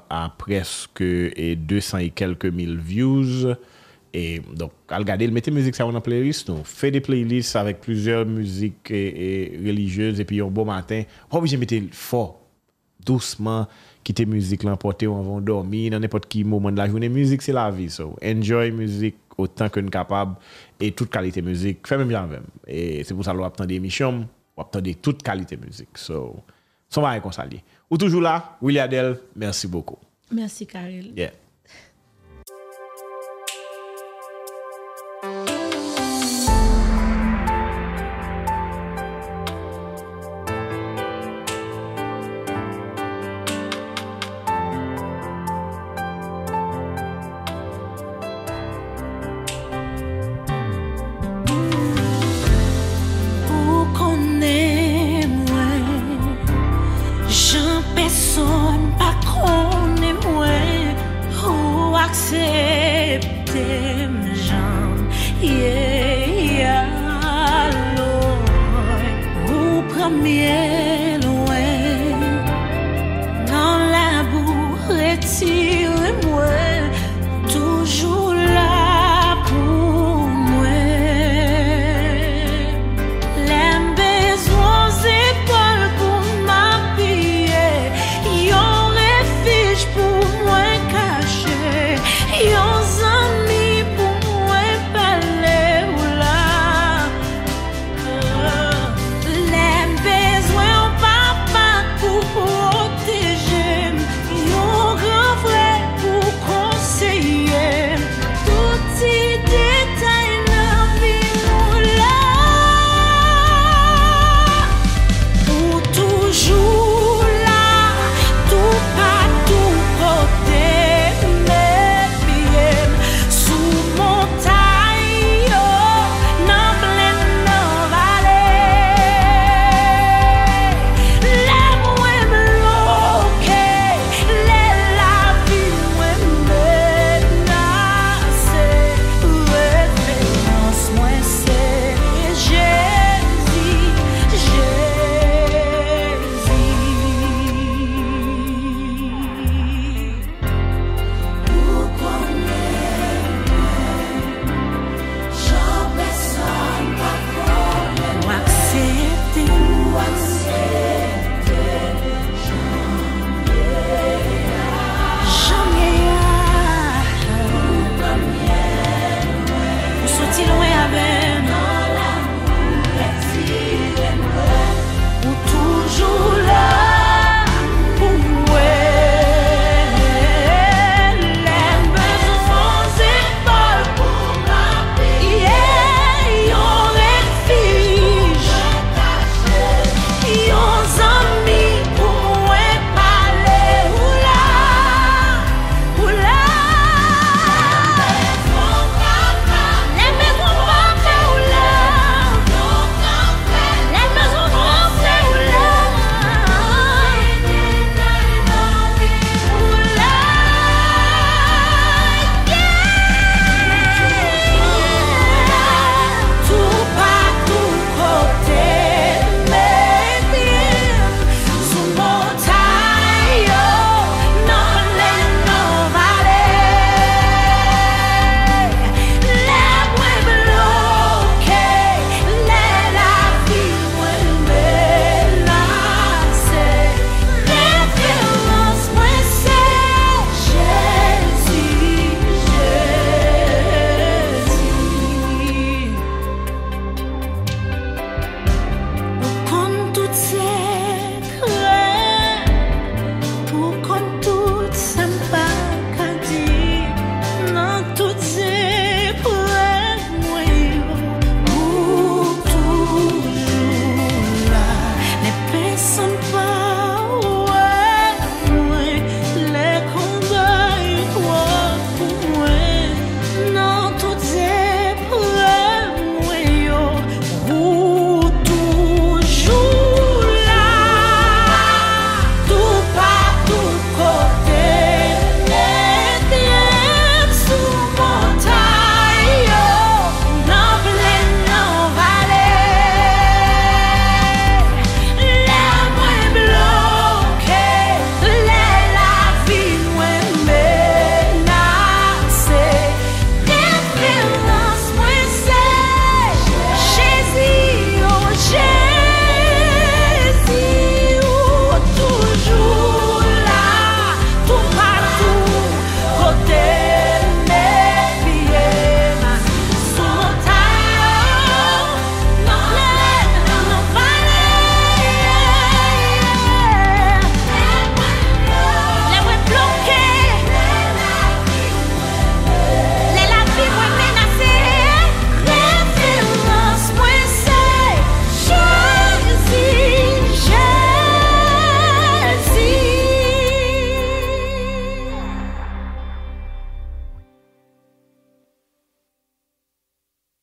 à 0.09 0.33
presque 0.37 1.01
euh, 1.01 1.55
200 1.55 1.97
et 1.99 2.09
quelques 2.09 2.45
mille 2.45 2.77
views. 2.77 3.53
Et 4.13 4.41
donc, 4.55 4.71
al 4.87 5.03
gade, 5.03 5.21
il 5.21 5.31
mette 5.31 5.49
musique 5.49 5.75
ça 5.75 5.83
dans 5.83 5.91
la 5.91 6.01
playlist, 6.01 6.49
nous. 6.49 6.63
Fait 6.63 6.91
des 6.91 7.01
playlists 7.01 7.55
avec 7.55 7.79
plusieurs 7.79 8.25
musiques 8.25 8.89
et, 8.89 9.53
et 9.53 9.57
religieuses, 9.57 10.19
et 10.19 10.25
puis 10.25 10.41
un 10.41 10.45
beau 10.45 10.63
bon 10.63 10.65
matin, 10.65 11.03
obligé 11.29 11.57
de 11.57 11.59
mettre 11.59 11.95
fort, 11.95 12.41
doucement, 13.05 13.67
quitter 14.03 14.25
musique, 14.25 14.63
l'emporter, 14.63 15.07
on 15.07 15.21
va 15.21 15.41
dormir, 15.41 15.91
dans 15.91 15.99
n'importe 15.99 16.25
quel 16.27 16.45
moment 16.45 16.71
de 16.71 16.77
la 16.77 16.89
journée. 16.89 17.09
Musique, 17.09 17.41
c'est 17.41 17.53
la 17.53 17.69
vie, 17.69 17.89
so. 17.89 18.15
Enjoy 18.23 18.71
musique 18.71 19.15
autant 19.37 19.69
que 19.69 19.79
nous 19.79 19.89
capable 19.89 20.35
et 20.79 20.91
toute 20.91 21.09
qualité 21.09 21.41
musique, 21.41 21.87
fait 21.87 21.97
même 21.97 22.07
bien 22.07 22.25
même. 22.25 22.43
Et 22.67 23.03
c'est 23.03 23.13
pour 23.13 23.23
ça 23.23 23.31
que 23.31 23.37
l'on 23.37 23.65
des 23.65 23.75
émissions, 23.75 24.27
on 24.57 24.61
attend 24.61 24.81
des 24.81 24.95
toute 24.95 25.23
qualité 25.23 25.55
musique. 25.57 25.97
So, 25.97 26.35
son 26.89 27.01
va 27.01 27.11
réconcilier. 27.11 27.63
Ou 27.89 27.97
toujours 27.97 28.21
là, 28.21 28.57
Willy 28.61 28.79
Adel, 28.79 29.17
merci 29.35 29.67
beaucoup. 29.67 29.97
Merci, 30.31 30.67
Karel. 30.67 31.11
Yeah. 31.15 31.31